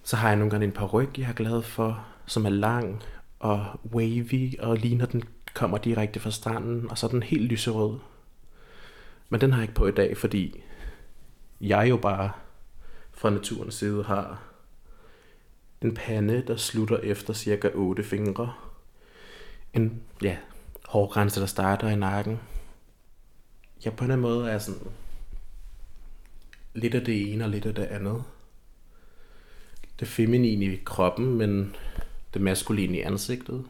så 0.03 0.17
har 0.17 0.29
jeg 0.29 0.37
nogle 0.37 0.51
gange 0.51 0.65
en 0.65 0.73
par 0.73 0.87
ryg, 0.87 1.19
jeg 1.19 1.29
er 1.29 1.33
glad 1.33 1.63
for, 1.63 2.07
som 2.27 2.47
er 2.47 2.51
lang 2.51 3.03
og 3.39 3.67
wavy, 3.95 4.59
og 4.59 4.77
ligner 4.77 5.07
den 5.07 5.23
kommer 5.55 5.79
direkte 5.79 6.21
fra 6.21 6.31
stranden, 6.31 6.91
og 6.91 6.99
så 6.99 7.07
er 7.07 7.11
den 7.11 7.23
helt 7.23 7.43
lyserød. 7.43 7.99
Men 9.29 9.41
den 9.41 9.53
har 9.53 9.59
jeg 9.59 9.65
ikke 9.65 9.75
på 9.75 9.87
i 9.87 9.93
dag, 9.93 10.17
fordi 10.17 10.63
jeg 11.61 11.91
jo 11.91 11.97
bare 11.97 12.31
fra 13.13 13.31
naturens 13.31 13.75
side 13.75 14.05
har 14.05 14.43
en 15.83 15.95
pande, 15.95 16.45
der 16.47 16.57
slutter 16.57 16.97
efter 16.97 17.33
cirka 17.33 17.71
8 17.75 18.05
fingre. 18.05 18.53
En, 19.75 20.03
ja, 20.23 20.37
hårgrænse, 20.89 21.41
der 21.41 21.47
starter 21.47 21.89
i 21.89 21.97
nakken. 21.97 22.41
Jeg 23.85 23.97
på 23.97 24.05
en 24.05 24.11
eller 24.11 24.27
anden 24.27 24.37
måde 24.37 24.51
er 24.51 24.59
sådan 24.59 24.81
lidt 26.75 26.95
af 26.95 27.05
det 27.05 27.33
ene 27.33 27.45
og 27.45 27.51
lidt 27.51 27.67
af 27.67 27.75
det 27.75 27.85
andet. 27.85 28.25
Det 30.01 30.09
feminine 30.09 30.65
i 30.65 30.83
kroppen, 30.85 31.35
men 31.35 31.77
det 32.35 32.43
maskuline 32.43 32.99
i 32.99 33.01
ansigtet. 33.01 33.65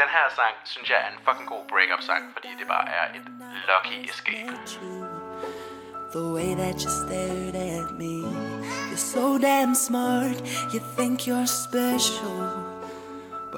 Den 0.00 0.08
her 0.16 0.26
sang, 0.36 0.54
synes 0.64 0.90
jeg 0.90 0.98
er 1.04 1.08
en 1.12 1.18
fucking 1.24 1.48
god 1.48 1.64
break-up 1.68 2.02
sang, 2.02 2.24
fordi 2.36 2.48
det 2.60 2.66
bare 2.68 2.88
er 2.88 3.14
et 3.18 3.26
lucky 3.70 4.10
escape. 4.10 4.56
The 6.14 6.32
way 6.34 6.54
that 6.62 6.82
you 6.82 6.90
stared 6.90 7.54
at 7.54 7.90
me. 7.98 8.14
You're 8.90 8.96
so 8.96 9.38
damn 9.38 9.74
smart, 9.74 10.38
you 10.72 10.80
think 10.96 11.26
you're 11.28 11.46
special. 11.46 12.59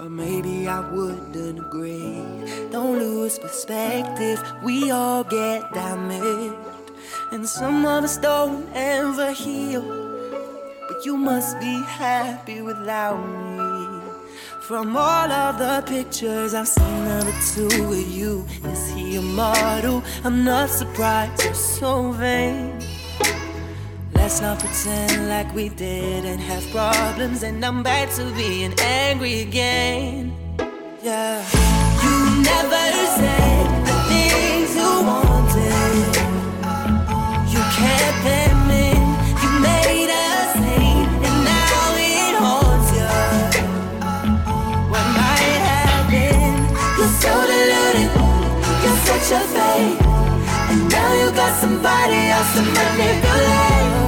But 0.02 0.10
maybe 0.10 0.66
I 0.66 0.80
wouldn't 0.80 1.60
agree. 1.60 2.24
Don't 2.72 2.98
lose 2.98 3.38
perspective, 3.38 4.42
we 4.64 4.90
all 4.90 5.22
get 5.22 5.72
damaged. 5.72 6.56
And 7.30 7.48
some 7.48 7.86
of 7.86 8.02
us 8.02 8.16
don't 8.16 8.66
ever 8.74 9.30
heal. 9.30 9.82
But 10.88 11.06
you 11.06 11.16
must 11.16 11.56
be 11.60 11.80
happy 11.86 12.62
without 12.62 13.22
me. 13.24 14.10
From 14.62 14.96
all 14.96 15.30
of 15.30 15.58
the 15.60 15.84
pictures 15.86 16.52
I've 16.52 16.66
seen 16.66 17.06
of 17.06 17.24
the 17.24 17.52
two 17.54 17.92
of 17.92 18.08
you, 18.08 18.44
is 18.64 18.90
he 18.90 19.14
a 19.18 19.22
model? 19.22 20.02
I'm 20.24 20.42
not 20.42 20.68
surprised 20.68 21.44
you're 21.44 21.54
so 21.54 22.10
vain. 22.10 22.82
Let's 24.22 24.40
not 24.40 24.60
pretend 24.60 25.28
like 25.28 25.52
we 25.52 25.68
didn't 25.68 26.38
have 26.38 26.64
problems, 26.70 27.42
and 27.42 27.62
I'm 27.64 27.82
back 27.82 28.08
to 28.14 28.24
being 28.36 28.72
angry 28.78 29.40
again. 29.40 30.32
Yeah, 31.02 31.42
you 32.04 32.16
never 32.40 32.84
said 33.18 33.66
the 33.84 33.96
things 34.08 34.76
you 34.78 34.90
wanted. 35.10 36.14
You 37.52 37.60
kept 37.74 38.18
them 38.22 38.70
in, 38.70 39.02
you 39.42 39.50
made 39.58 40.10
a 40.14 40.30
scene, 40.54 41.08
and 41.26 41.38
now 41.50 41.98
it 41.98 42.34
haunts 42.42 42.90
you. 42.94 43.10
What 44.92 45.06
might 45.18 45.60
have 45.66 46.06
been? 46.08 46.62
You're 46.96 47.16
so 47.20 47.32
deluded, 47.50 48.10
you're 48.82 49.00
such 49.02 49.28
a 49.34 49.42
fake, 49.50 49.98
and 50.70 50.88
now 50.88 51.10
you 51.20 51.28
got 51.34 51.52
somebody 51.60 52.20
else 52.30 52.54
to 52.54 52.62
manipulate. 52.62 54.01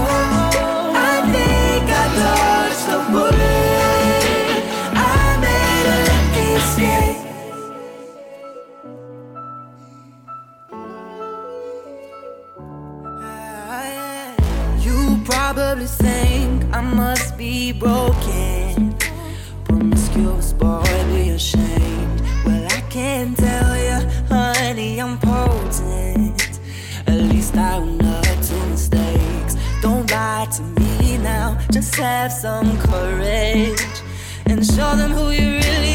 Probably 15.25 15.87
think 15.87 16.65
I 16.73 16.81
must 16.81 17.37
be 17.39 17.73
broken. 17.73 18.95
Promiscuous 19.65 20.53
boy, 20.53 20.85
be 21.07 21.31
ashamed. 21.31 22.21
Well, 22.45 22.67
I 22.71 22.81
can 22.91 23.35
tell 23.35 23.77
you, 23.77 24.09
honey, 24.29 25.01
I'm 25.01 25.19
potent. 25.19 26.61
At 27.07 27.21
least 27.33 27.57
I 27.57 27.77
own 27.77 28.01
up 28.03 28.25
to 28.25 28.55
mistakes. 28.67 29.57
Don't 29.81 30.11
lie 30.11 30.47
to 30.57 30.63
me 30.63 31.19
now, 31.19 31.59
just 31.73 31.95
have 31.97 32.31
some 32.33 32.79
courage 32.79 33.81
and 34.47 34.65
show 34.65 34.95
them 34.97 35.11
who 35.11 35.31
you 35.31 35.59
really 35.59 35.94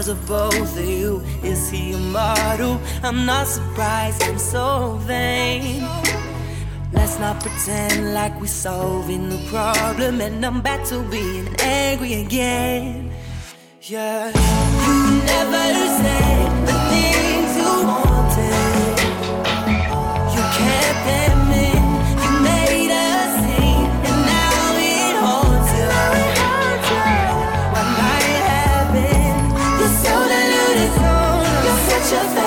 pictures 0.00 0.08
of 0.08 0.26
both 0.26 0.78
of 0.78 0.88
you? 0.88 1.22
Is 1.42 1.70
he 1.70 1.92
a 1.92 1.98
model? 1.98 2.80
I'm 3.02 3.26
not 3.26 3.46
surprised, 3.46 4.22
I'm 4.22 4.38
so 4.38 4.98
vain. 5.06 5.82
Let's 6.92 7.18
not 7.18 7.40
pretend 7.40 8.14
like 8.14 8.38
we're 8.40 8.46
solving 8.46 9.28
the 9.28 9.38
problem, 9.50 10.20
and 10.20 10.44
I'm 10.44 10.60
back 10.60 10.84
to 10.88 11.02
being 11.10 11.48
angry 11.60 12.14
again. 12.14 13.12
Yeah, 13.82 14.28
you 14.28 14.96
never 15.32 15.66
said 16.00 16.50
the 16.68 16.76
things 16.90 17.50
you 17.60 17.72
wanted. 17.90 18.98
You 20.34 20.42
kept 20.58 21.00
them 21.10 21.40
in, 21.66 21.79
you're 32.12 32.39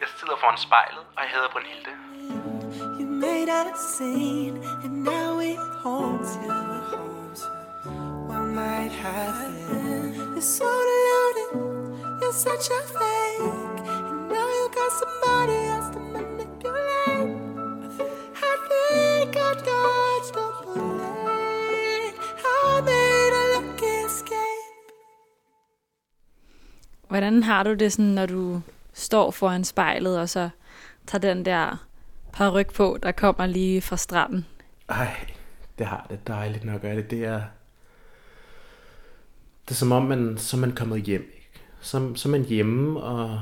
Jeg 0.00 0.08
sidder 0.20 0.36
foran 0.40 0.58
spejlet, 0.58 1.04
og 1.16 1.22
jeg 1.22 1.30
hedder 1.34 1.48
Brunhilde. 1.52 1.92
You 3.00 3.06
made 3.06 3.48
a 3.48 3.64
scene, 3.76 4.56
and 4.84 5.04
now 5.04 5.38
it 5.40 5.58
haunts 5.82 6.38
you. 6.42 6.52
What 8.28 8.44
might 8.60 8.92
happen? 8.92 10.14
You're 10.34 10.40
so 10.40 10.70
deluded, 10.90 11.50
you're 12.20 12.32
such 12.32 12.70
a 12.78 12.80
fake, 12.98 13.86
and 14.10 14.28
now 14.28 14.48
you 14.58 14.66
got 14.78 14.92
somebody 15.02 15.67
Hvordan 27.08 27.42
har 27.42 27.62
du 27.62 27.74
det 27.74 27.92
sådan, 27.92 28.10
når 28.10 28.26
du 28.26 28.60
står 28.92 29.30
foran 29.30 29.64
spejlet, 29.64 30.20
og 30.20 30.28
så 30.28 30.48
tager 31.06 31.20
den 31.20 31.44
der 31.44 31.86
paryk 32.32 32.74
på, 32.74 32.98
der 33.02 33.12
kommer 33.12 33.46
lige 33.46 33.80
fra 33.80 33.96
stranden? 33.96 34.46
Ej, 34.88 35.14
det 35.78 35.86
har 35.86 36.06
det 36.10 36.26
dejligt 36.26 36.64
nok 36.64 36.84
er 36.84 36.94
det. 36.94 37.10
Det 37.10 37.24
er, 37.24 37.42
det 39.64 39.70
er 39.70 39.74
som 39.74 39.92
om, 39.92 40.02
man, 40.02 40.38
så 40.38 40.56
er 40.56 40.60
man 40.60 40.74
kommet 40.74 41.02
hjem. 41.02 41.32
Ikke? 41.34 41.60
Så, 41.80 42.12
så 42.14 42.28
er 42.28 42.30
man 42.30 42.44
hjemme, 42.44 43.00
og, 43.00 43.40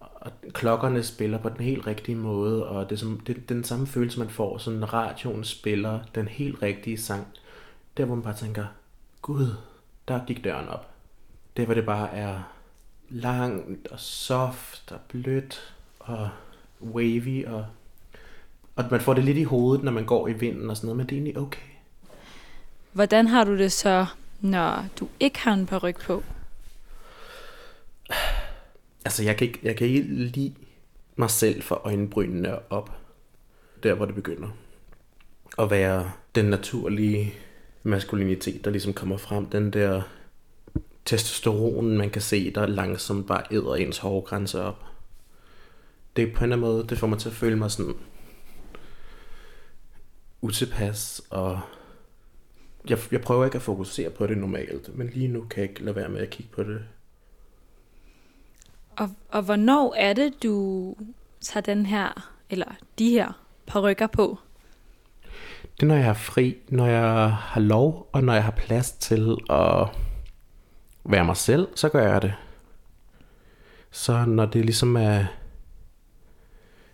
og 0.00 0.32
klokkerne 0.52 1.02
spiller 1.02 1.38
på 1.38 1.48
den 1.48 1.60
helt 1.60 1.86
rigtige 1.86 2.16
måde, 2.16 2.66
og 2.66 2.90
det 2.90 2.96
er, 2.96 3.00
som, 3.00 3.20
det, 3.20 3.36
det 3.36 3.42
er 3.42 3.54
den 3.54 3.64
samme 3.64 3.86
følelse, 3.86 4.18
man 4.18 4.30
får, 4.30 4.58
sådan 4.58 4.92
radioen 4.92 5.44
spiller 5.44 6.00
den 6.14 6.28
helt 6.28 6.62
rigtige 6.62 6.98
sang. 6.98 7.26
Der, 7.96 8.04
hvor 8.04 8.14
man 8.14 8.24
bare 8.24 8.36
tænker, 8.36 8.66
gud, 9.22 9.54
der 10.08 10.20
gik 10.26 10.44
døren 10.44 10.68
op. 10.68 10.90
Det, 11.56 11.64
hvor 11.64 11.74
det 11.74 11.86
bare 11.86 12.12
er 12.12 12.42
langt 13.08 13.88
og 13.88 14.00
soft 14.00 14.92
og 14.92 15.00
blødt 15.08 15.74
og 15.98 16.28
wavy, 16.82 17.46
og, 17.46 17.66
og 18.76 18.84
man 18.90 19.00
får 19.00 19.14
det 19.14 19.24
lidt 19.24 19.38
i 19.38 19.42
hovedet, 19.42 19.84
når 19.84 19.92
man 19.92 20.06
går 20.06 20.28
i 20.28 20.32
vinden 20.32 20.70
og 20.70 20.76
sådan 20.76 20.86
noget, 20.86 20.96
men 20.96 21.06
det 21.06 21.12
er 21.12 21.16
egentlig 21.16 21.42
okay. 21.42 21.70
Hvordan 22.92 23.26
har 23.26 23.44
du 23.44 23.58
det 23.58 23.72
så, 23.72 24.06
når 24.40 24.84
du 25.00 25.08
ikke 25.20 25.38
har 25.38 25.52
en 25.52 25.66
paryk 25.66 26.00
på? 26.00 26.22
Altså, 29.04 29.22
jeg 29.22 29.36
kan 29.36 29.46
ikke, 29.46 29.60
jeg 29.62 29.76
kan 29.76 29.86
ikke 29.86 30.02
lide 30.02 30.54
mig 31.16 31.30
selv 31.30 31.62
for 31.62 31.80
øjenbrynene 31.84 32.72
op, 32.72 32.90
der 33.82 33.94
hvor 33.94 34.06
det 34.06 34.14
begynder. 34.14 34.48
At 35.58 35.70
være 35.70 36.10
den 36.34 36.44
naturlige 36.44 37.34
maskulinitet, 37.82 38.64
der 38.64 38.70
ligesom 38.70 38.92
kommer 38.92 39.16
frem. 39.16 39.46
Den 39.46 39.72
der 39.72 40.02
testosteron, 41.04 41.98
man 41.98 42.10
kan 42.10 42.22
se, 42.22 42.50
der 42.50 42.66
langsomt 42.66 43.26
bare 43.26 43.42
æder 43.50 43.74
ens 43.74 43.98
hårgrænse 43.98 44.62
op. 44.62 44.84
Det 46.16 46.28
er 46.28 46.32
på 46.34 46.38
en 46.38 46.52
eller 46.52 46.56
anden 46.56 46.74
måde, 46.74 46.86
det 46.88 46.98
får 46.98 47.06
mig 47.06 47.18
til 47.18 47.28
at 47.28 47.34
føle 47.34 47.56
mig 47.56 47.70
sådan 47.70 47.94
utilpas, 50.40 51.22
og 51.30 51.60
jeg, 52.88 52.98
jeg 53.12 53.20
prøver 53.20 53.44
ikke 53.44 53.56
at 53.56 53.62
fokusere 53.62 54.10
på 54.10 54.26
det 54.26 54.38
normalt, 54.38 54.98
men 54.98 55.08
lige 55.08 55.28
nu 55.28 55.40
kan 55.40 55.62
jeg 55.62 55.70
ikke 55.70 55.84
lade 55.84 55.96
være 55.96 56.08
med 56.08 56.20
at 56.20 56.30
kigge 56.30 56.52
på 56.52 56.62
det 56.62 56.80
Og, 58.96 59.10
og 59.28 59.42
hvornår 59.42 59.94
er 59.98 60.12
det, 60.12 60.42
du 60.42 60.94
tager 61.40 61.62
den 61.62 61.86
her, 61.86 62.32
eller 62.50 62.66
de 62.98 63.10
her 63.10 63.32
parykker 63.66 64.06
på? 64.06 64.38
Det 65.62 65.82
er, 65.82 65.86
når 65.86 65.94
jeg 65.94 66.08
er 66.08 66.14
fri, 66.14 66.56
når 66.68 66.86
jeg 66.86 67.32
har 67.32 67.60
lov, 67.60 68.08
og 68.12 68.24
når 68.24 68.32
jeg 68.32 68.44
har 68.44 68.50
plads 68.50 68.92
til 68.92 69.36
at 69.50 69.88
være 71.04 71.24
mig 71.24 71.36
selv, 71.36 71.68
så 71.74 71.88
gør 71.88 72.12
jeg 72.12 72.22
det. 72.22 72.34
Så 73.90 74.24
når 74.24 74.46
det 74.46 74.64
ligesom 74.64 74.96
er... 74.96 75.24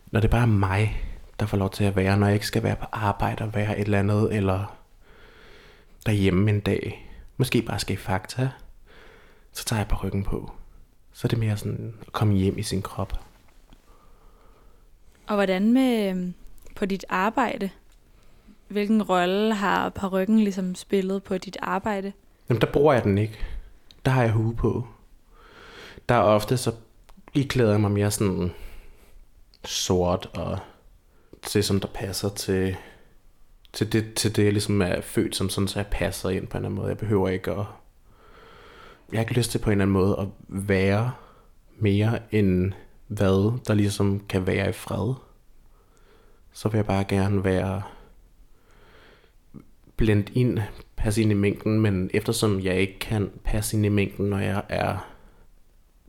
Når 0.07 0.21
det 0.21 0.31
bare 0.31 0.43
er 0.43 0.47
mig, 0.47 1.03
der 1.41 1.47
får 1.47 1.57
lov 1.57 1.71
til 1.71 1.85
at 1.85 1.97
være, 1.97 2.17
når 2.17 2.27
jeg 2.27 2.35
ikke 2.35 2.47
skal 2.47 2.63
være 2.63 2.77
på 2.77 2.87
arbejde 2.93 3.45
og 3.45 3.55
være 3.55 3.79
et 3.79 3.85
eller 3.85 3.99
andet, 3.99 4.37
eller 4.37 4.77
derhjemme 6.07 6.51
en 6.51 6.61
dag, 6.61 7.11
måske 7.37 7.63
bare 7.63 7.79
skal 7.79 7.95
i 7.95 7.97
fakta, 7.97 8.49
så 9.53 9.65
tager 9.65 9.81
jeg 9.81 9.89
på 9.89 9.97
ryggen 10.05 10.23
på. 10.23 10.53
Så 11.13 11.27
er 11.27 11.29
det 11.29 11.39
mere 11.39 11.57
sådan 11.57 11.95
at 12.01 12.13
komme 12.13 12.35
hjem 12.35 12.59
i 12.59 12.63
sin 12.63 12.83
krop. 12.83 13.21
Og 15.27 15.35
hvordan 15.35 15.73
med 15.73 16.11
øhm, 16.11 16.35
på 16.75 16.87
dit 16.87 17.05
arbejde? 17.09 17.71
Hvilken 18.69 19.03
rolle 19.03 19.55
har 19.55 19.89
parykken 19.89 20.39
ligesom 20.39 20.75
spillet 20.75 21.23
på 21.23 21.39
dit 21.39 21.57
arbejde? 21.63 22.13
Jamen, 22.49 22.61
der 22.61 22.73
bruger 22.73 22.93
jeg 22.93 23.05
den 23.05 23.19
ikke. 23.19 23.39
Der 24.07 24.13
har 24.13 24.23
jeg 24.23 24.33
hue 24.33 24.55
på. 24.55 24.87
Der 26.09 26.15
er 26.15 26.21
ofte, 26.21 26.57
så 26.57 26.73
iklæder 27.35 27.71
jeg 27.71 27.81
mig 27.81 27.91
mere 27.91 28.11
sådan 28.11 28.51
sort 29.65 30.31
og 30.35 30.59
det, 31.53 31.65
som 31.65 31.81
der 31.81 31.89
passer 31.89 32.29
til, 32.29 32.77
til, 33.73 33.93
det, 33.93 34.15
til 34.15 34.37
det, 34.37 34.45
jeg 34.45 34.53
ligesom 34.53 34.83
er 34.83 35.01
født 35.01 35.37
som, 35.37 35.49
sådan 35.49 35.69
så 35.69 35.79
jeg 35.79 35.87
passer 35.87 36.31
ind 36.31 36.47
på 36.47 36.57
en 36.57 36.59
eller 36.59 36.69
anden 36.69 36.77
måde. 36.77 36.89
Jeg 36.89 36.99
behøver 36.99 37.29
ikke 37.29 37.51
at... 37.51 37.67
Jeg 39.13 39.19
har 39.19 39.21
ikke 39.21 39.35
lyst 39.35 39.51
til 39.51 39.59
på 39.59 39.71
en 39.71 39.73
eller 39.73 39.85
anden 39.85 39.93
måde 39.93 40.17
at 40.21 40.27
være 40.49 41.13
mere 41.79 42.19
end 42.31 42.73
hvad 43.07 43.59
der 43.67 43.75
ligesom 43.75 44.21
kan 44.29 44.47
være 44.47 44.69
i 44.69 44.73
fred. 44.73 45.15
Så 46.53 46.69
vil 46.69 46.79
jeg 46.79 46.87
bare 46.87 47.05
gerne 47.05 47.45
være 47.45 47.83
blend 49.97 50.37
ind, 50.37 50.59
passe 50.97 51.23
ind 51.23 51.31
i 51.31 51.35
mængden, 51.35 51.81
men 51.81 52.11
eftersom 52.15 52.61
jeg 52.61 52.81
ikke 52.81 52.99
kan 52.99 53.31
passe 53.45 53.77
ind 53.77 53.87
i 53.87 53.89
mængden, 53.89 54.27
når 54.27 54.39
jeg 54.39 54.63
er 54.69 55.13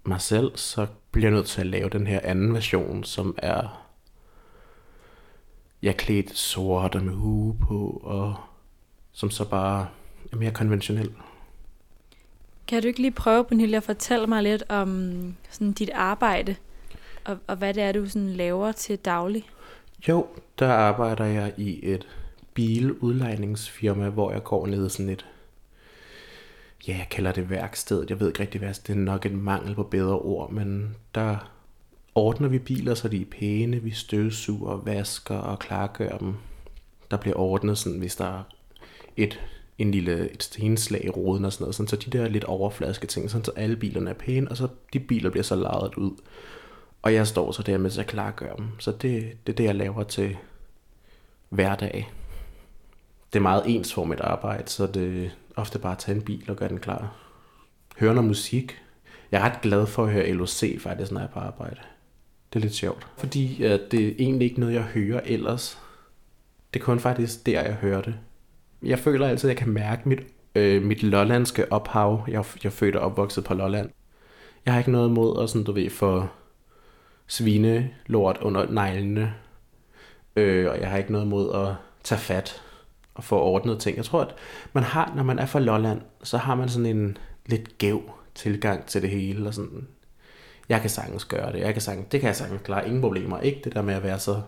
mig 0.03 0.21
selv, 0.21 0.51
så 0.55 0.87
bliver 1.11 1.27
jeg 1.27 1.35
nødt 1.35 1.47
til 1.47 1.61
at 1.61 1.67
lave 1.67 1.89
den 1.89 2.07
her 2.07 2.19
anden 2.23 2.53
version, 2.53 3.03
som 3.03 3.35
er 3.37 3.87
jeg 5.81 5.89
er 5.89 5.93
klædt 5.93 6.37
sort 6.37 6.95
og 6.95 7.03
med 7.03 7.13
hue 7.13 7.55
på, 7.67 8.01
og 8.03 8.35
som 9.11 9.29
så 9.31 9.45
bare 9.49 9.87
er 10.31 10.35
mere 10.35 10.51
konventionel. 10.51 11.11
Kan 12.67 12.81
du 12.81 12.87
ikke 12.87 13.01
lige 13.01 13.11
prøve, 13.11 13.43
Pernille, 13.43 13.77
at 13.77 13.83
fortælle 13.83 14.27
mig 14.27 14.43
lidt 14.43 14.63
om 14.69 15.35
sådan 15.49 15.71
dit 15.71 15.89
arbejde, 15.93 16.55
og, 17.25 17.37
og 17.47 17.55
hvad 17.55 17.73
det 17.73 17.83
er, 17.83 17.91
du 17.91 18.09
sådan 18.09 18.29
laver 18.29 18.71
til 18.71 18.97
daglig? 18.97 19.49
Jo, 20.07 20.27
der 20.59 20.73
arbejder 20.73 21.25
jeg 21.25 21.53
i 21.57 21.79
et 21.83 22.07
biludlejningsfirma, 22.57 24.09
hvor 24.09 24.31
jeg 24.31 24.43
går 24.43 24.67
ned 24.67 24.85
i 24.85 24.89
sådan 24.89 25.09
et, 25.09 25.25
ja, 26.87 26.97
jeg 26.97 27.07
kalder 27.11 27.31
det 27.31 27.49
værksted. 27.49 28.05
Jeg 28.09 28.19
ved 28.19 28.27
ikke 28.27 28.39
rigtig, 28.39 28.59
hvad 28.59 28.73
det 28.73 28.89
er 28.89 28.95
nok 28.95 29.25
en 29.25 29.41
mangel 29.41 29.75
på 29.75 29.83
bedre 29.83 30.19
ord, 30.19 30.51
men 30.51 30.95
der 31.15 31.51
ordner 32.15 32.47
vi 32.47 32.59
biler, 32.59 32.93
så 32.93 33.07
de 33.07 33.21
er 33.21 33.25
pæne. 33.39 33.83
Vi 33.83 33.91
støvsuger, 33.91 34.75
vasker 34.75 35.35
og 35.35 35.59
klargør 35.59 36.17
dem. 36.17 36.33
Der 37.11 37.17
bliver 37.17 37.37
ordnet 37.37 37.77
sådan, 37.77 37.99
hvis 37.99 38.15
der 38.15 38.25
er 38.25 38.43
et, 39.17 39.41
en 39.77 39.91
lille 39.91 40.31
et 40.31 40.43
stenslag 40.43 41.05
i 41.05 41.09
roden 41.09 41.45
og 41.45 41.53
sådan 41.53 41.63
noget, 41.63 41.75
sådan, 41.75 41.87
så 41.87 41.95
de 41.95 42.17
der 42.17 42.27
lidt 42.27 42.43
overflaske 42.43 43.07
ting, 43.07 43.29
sådan, 43.29 43.45
så 43.45 43.51
alle 43.55 43.75
bilerne 43.75 44.09
er 44.09 44.13
pæne, 44.13 44.51
og 44.51 44.57
så 44.57 44.67
de 44.93 44.99
biler 44.99 45.29
bliver 45.29 45.43
så 45.43 45.55
lejet 45.55 45.95
ud. 45.95 46.11
Og 47.01 47.13
jeg 47.13 47.27
står 47.27 47.51
så 47.51 47.63
der 47.63 47.77
med 47.77 47.97
at 47.97 48.07
klargøre 48.07 48.57
dem. 48.57 48.67
Så 48.79 48.91
det, 48.91 49.37
det 49.47 49.53
er 49.53 49.57
det, 49.57 49.63
jeg 49.63 49.75
laver 49.75 50.03
til 50.03 50.37
hverdag. 51.49 52.11
Det 53.33 53.39
er 53.39 53.43
meget 53.43 53.63
ensformigt 53.65 54.21
arbejde, 54.21 54.69
så 54.69 54.87
det 54.87 55.25
er 55.25 55.29
ofte 55.55 55.79
bare 55.79 55.91
at 55.91 55.97
tage 55.97 56.15
en 56.15 56.21
bil 56.21 56.45
og 56.47 56.55
gøre 56.55 56.69
den 56.69 56.79
klar. 56.79 57.15
Høre 57.99 58.13
noget 58.13 58.27
musik. 58.27 58.81
Jeg 59.31 59.41
er 59.41 59.45
ret 59.45 59.61
glad 59.61 59.85
for 59.85 60.03
at 60.03 60.11
høre 60.11 60.31
LOC 60.31 60.63
faktisk, 60.79 61.11
når 61.11 61.19
jeg 61.19 61.27
er 61.27 61.31
på 61.31 61.39
arbejde. 61.39 61.79
Det 62.53 62.59
er 62.59 62.63
lidt 62.63 62.73
sjovt. 62.73 63.07
Fordi 63.17 63.63
at 63.63 63.81
det 63.91 64.07
er 64.07 64.13
egentlig 64.19 64.45
ikke 64.45 64.59
noget, 64.59 64.73
jeg 64.73 64.83
hører 64.83 65.21
ellers. 65.25 65.79
Det 66.73 66.79
er 66.79 66.83
kun 66.83 66.99
faktisk 66.99 67.45
der, 67.45 67.61
jeg 67.61 67.73
hører 67.73 68.01
det. 68.01 68.15
Jeg 68.83 68.99
føler 68.99 69.27
altid, 69.27 69.49
at 69.49 69.55
jeg 69.55 69.63
kan 69.63 69.73
mærke 69.73 70.09
mit, 70.09 70.19
øh, 70.55 70.83
mit 70.83 71.03
lollandske 71.03 71.71
ophav. 71.71 72.23
Jeg, 72.27 72.45
jeg 72.63 72.69
er 72.69 72.73
født 72.73 72.95
og 72.95 73.01
opvokset 73.01 73.43
på 73.43 73.53
Lolland. 73.53 73.89
Jeg 74.65 74.73
har 74.73 74.79
ikke 74.79 74.91
noget 74.91 75.09
imod 75.09 75.43
at 75.43 75.49
sådan, 75.49 75.63
du 75.63 75.71
ved, 75.71 75.89
få 75.89 76.27
svinelort 77.27 78.37
under 78.41 78.71
neglene. 78.71 79.33
Øh, 80.35 80.71
og 80.71 80.79
jeg 80.79 80.89
har 80.89 80.97
ikke 80.97 81.11
noget 81.11 81.25
imod 81.25 81.55
at 81.55 81.75
tage 82.03 82.19
fat 82.19 82.61
og 83.17 83.23
få 83.23 83.41
ordnet 83.41 83.79
ting. 83.79 83.97
Jeg 83.97 84.05
tror, 84.05 84.21
at 84.21 84.35
man 84.73 84.83
har, 84.83 85.13
når 85.15 85.23
man 85.23 85.39
er 85.39 85.45
fra 85.45 85.59
Lolland, 85.59 86.01
så 86.23 86.37
har 86.37 86.55
man 86.55 86.69
sådan 86.69 86.85
en 86.85 87.17
lidt 87.45 87.77
gæv 87.77 88.11
tilgang 88.35 88.85
til 88.85 89.01
det 89.01 89.09
hele. 89.09 89.47
Og 89.47 89.53
sådan, 89.53 89.87
jeg 90.69 90.81
kan 90.81 90.89
sagtens 90.89 91.25
gøre 91.25 91.51
det. 91.51 91.59
Jeg 91.59 91.73
kan 91.73 91.81
sagtens, 91.81 92.07
det 92.11 92.19
kan 92.19 92.27
jeg 92.27 92.35
sagtens 92.35 92.61
klare. 92.63 92.87
Ingen 92.87 93.01
problemer. 93.01 93.39
Ikke 93.39 93.61
det 93.63 93.73
der 93.73 93.81
med 93.81 93.93
at 93.93 94.03
være 94.03 94.19
så, 94.19 94.41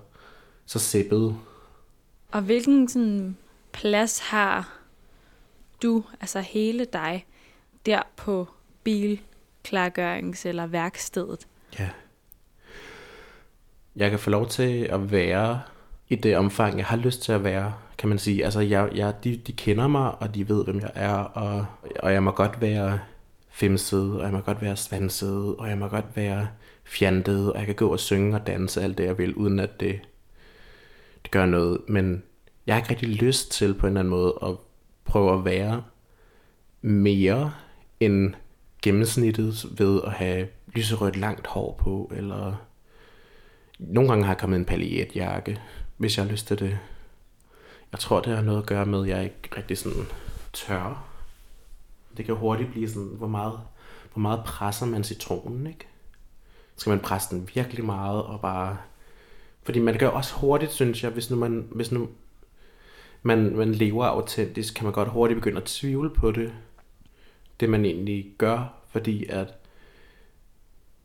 så 0.66 0.80
sippet. 0.80 1.36
Og 2.32 2.42
hvilken 2.42 2.88
sådan, 2.88 3.38
plads 3.72 4.20
har 4.20 4.80
du, 5.82 6.04
altså 6.22 6.40
hele 6.40 6.86
dig, 6.86 7.26
der 7.86 8.02
på 8.16 8.48
bilklargørings- 8.90 10.48
eller 10.48 10.66
værkstedet? 10.66 11.48
Ja. 11.80 11.90
Jeg 13.96 14.10
kan 14.10 14.20
få 14.20 14.30
lov 14.30 14.48
til 14.48 14.84
at 14.84 15.12
være 15.12 15.62
i 16.10 16.16
det 16.16 16.38
omfang, 16.38 16.78
jeg 16.78 16.86
har 16.86 16.98
lyst 16.98 17.22
til 17.22 17.32
at 17.32 17.44
være, 17.44 17.74
kan 18.00 18.10
man 18.10 18.20
sige. 18.20 18.46
Altså, 18.46 18.60
jeg, 18.60 18.90
jeg, 18.96 19.14
de, 19.24 19.38
de 19.38 19.52
kender 19.52 19.88
mig, 19.88 20.22
og 20.22 20.36
de 20.36 20.50
ved, 20.50 20.64
hvem 20.64 20.80
jeg 20.80 20.92
er, 20.96 21.14
og, 21.14 21.66
og 22.00 22.14
jeg 22.14 22.24
må 22.24 22.32
godt 22.32 22.62
være 22.62 23.00
femset, 23.50 24.18
og 24.18 24.24
jeg 24.24 24.32
må 24.32 24.40
godt 24.40 24.62
være 24.62 24.76
svanset, 24.76 25.56
og 25.56 25.70
jeg 25.70 25.78
må 25.78 25.88
godt 25.88 26.06
være 26.16 26.48
fjantet, 26.84 27.54
og 27.54 27.58
jeg 27.58 27.66
kan 27.66 27.76
gå 27.76 27.88
og 27.88 28.00
synge 28.00 28.36
og 28.36 28.48
danse 28.48 28.82
alt 28.82 28.98
det, 28.98 29.06
jeg 29.06 29.18
vil, 29.18 29.36
uden 29.36 29.60
at 29.60 29.80
det, 29.80 30.00
det 31.24 31.32
gør 31.32 31.46
noget. 31.46 31.78
Men 31.88 32.24
jeg 32.68 32.76
har 32.76 32.82
ikke 32.82 32.90
rigtig 32.90 33.10
lyst 33.10 33.52
til 33.52 33.74
på 33.74 33.88
en 33.88 33.92
eller 33.92 34.00
anden 34.00 34.10
måde 34.10 34.34
at 34.44 34.56
prøve 35.06 35.34
at 35.40 35.46
være 35.46 35.84
mere 36.82 37.54
end 38.00 38.34
gennemsnittet 38.84 39.66
ved 39.78 40.02
at 40.06 40.12
have 40.12 40.48
lyserødt 40.68 41.16
langt 41.16 41.48
hår 41.48 41.80
på, 41.80 42.12
eller 42.16 42.66
nogle 43.80 44.10
gange 44.10 44.26
har 44.26 44.34
jeg 44.34 44.40
kommet 44.40 44.58
en 44.58 44.66
paljetjakke, 44.66 45.62
hvis 45.98 46.18
jeg 46.18 46.26
har 46.26 46.32
lyst 46.32 46.48
til 46.48 46.60
det. 46.60 46.78
Jeg 47.92 48.00
tror, 48.00 48.22
det 48.22 48.36
har 48.36 48.42
noget 48.42 48.62
at 48.62 48.66
gøre 48.66 48.86
med, 48.86 49.02
at 49.02 49.08
jeg 49.08 49.24
ikke 49.24 49.58
rigtig 49.58 49.78
sådan 49.78 50.06
tør. 50.54 51.06
Det 52.18 52.26
kan 52.26 52.36
hurtigt 52.36 52.72
blive 52.72 52.90
sådan, 52.90 53.08
hvor 53.18 53.28
meget, 53.28 53.60
hvor 54.14 54.22
meget 54.22 54.44
presser 54.46 54.86
man 54.86 55.04
citronen, 55.04 55.68
ikke? 55.68 55.88
Skal 56.76 56.90
man 56.90 57.00
presse 57.00 57.36
den 57.36 57.50
virkelig 57.56 57.86
meget 57.86 58.24
og 58.24 58.42
bare... 58.42 58.78
Fordi 59.64 59.80
man 59.80 59.98
gør 59.98 60.08
også 60.08 60.36
hurtigt, 60.36 60.72
synes 60.72 61.04
jeg, 61.04 61.12
hvis 61.12 61.30
nu 61.30 61.36
man, 61.36 61.68
hvis 61.72 61.92
nu 61.92 62.10
man, 63.22 63.58
man 63.58 63.72
lever 63.72 64.06
autentisk, 64.06 64.74
kan 64.74 64.84
man 64.84 64.94
godt 64.94 65.10
hurtigt 65.10 65.38
begynde 65.38 65.62
at 65.62 65.68
tvivle 65.68 66.10
på 66.10 66.32
det. 66.32 66.54
Det 67.60 67.70
man 67.70 67.86
egentlig 67.86 68.34
gør, 68.38 68.74
fordi 68.90 69.26
at 69.26 69.54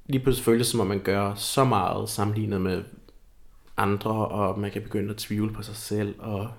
lige 0.07 0.23
pludselig 0.23 0.45
føles 0.45 0.67
som 0.67 0.81
om 0.81 0.87
man 0.87 1.03
gør 1.03 1.35
så 1.35 1.65
meget 1.65 2.09
sammenlignet 2.09 2.61
med 2.61 2.85
andre, 3.77 4.29
og 4.29 4.59
man 4.59 4.71
kan 4.71 4.83
begynde 4.83 5.11
at 5.11 5.17
tvivle 5.17 5.53
på 5.53 5.63
sig 5.63 5.77
selv, 5.77 6.15
og 6.19 6.51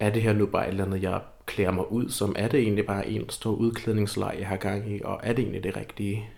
er 0.00 0.10
det 0.10 0.22
her 0.22 0.32
nu 0.32 0.46
bare 0.46 0.66
et 0.66 0.70
eller 0.70 0.84
andet, 0.84 1.02
jeg 1.02 1.20
klæder 1.46 1.70
mig 1.70 1.92
ud 1.92 2.08
som? 2.08 2.34
Er 2.38 2.48
det 2.48 2.60
egentlig 2.60 2.86
bare 2.86 3.08
en 3.08 3.28
stor 3.28 3.52
udklædningsleg, 3.52 4.36
jeg 4.38 4.48
har 4.48 4.56
gang 4.56 4.92
i, 4.92 5.00
og 5.04 5.20
er 5.22 5.32
det 5.32 5.42
egentlig 5.42 5.64
det 5.64 5.76
rigtige? 5.76 6.30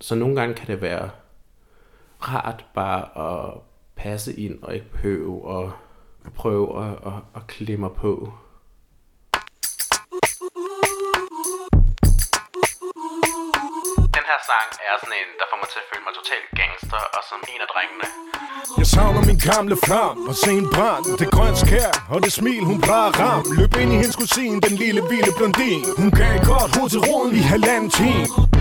Så 0.00 0.14
nogle 0.14 0.36
gange 0.36 0.54
kan 0.54 0.66
det 0.66 0.82
være 0.82 1.10
rart 2.20 2.66
bare 2.74 3.02
at 3.28 3.60
passe 3.96 4.40
ind 4.40 4.62
og 4.62 4.74
ikke 4.74 4.90
behøve 4.90 5.64
at 5.64 5.70
prøve 6.34 6.84
at, 6.84 6.90
at, 7.06 7.12
at 7.34 7.46
klemme 7.46 7.90
på. 7.90 8.32
Her 14.32 14.40
sang 14.52 14.68
er 14.88 14.94
sådan 15.02 15.16
en, 15.20 15.28
der 15.40 15.46
får 15.50 15.58
mig 15.62 15.68
til 15.72 15.80
at 15.82 15.86
føle 15.90 16.04
mig 16.06 16.14
totalt 16.20 16.48
gangster, 16.60 17.02
og 17.16 17.22
som 17.30 17.40
en 17.52 17.60
af 17.64 17.68
drengene. 17.72 18.06
Jeg 18.80 18.88
savner 18.94 19.22
min 19.30 19.40
gamle 19.50 19.76
flam 19.86 20.16
og 20.30 20.34
se 20.44 20.50
en 20.62 20.68
brand 20.74 21.04
Det 21.20 21.28
grønt 21.34 21.58
skær 21.64 21.92
og 22.14 22.18
det 22.24 22.32
smil 22.38 22.62
hun 22.70 22.78
plejer 22.86 23.10
ram. 23.22 23.44
Løb 23.58 23.72
ind 23.82 23.90
i 23.94 23.96
hendes 24.02 24.16
kusine, 24.22 24.56
den 24.66 24.74
lille 24.84 25.00
vilde 25.10 25.32
blondin 25.38 25.84
Hun 26.00 26.10
gav 26.20 26.34
godt 26.50 26.70
hoved 26.76 26.90
til 26.94 27.00
roden 27.08 27.32
i 27.40 27.42
halvanden 27.52 27.90
time 28.00 28.51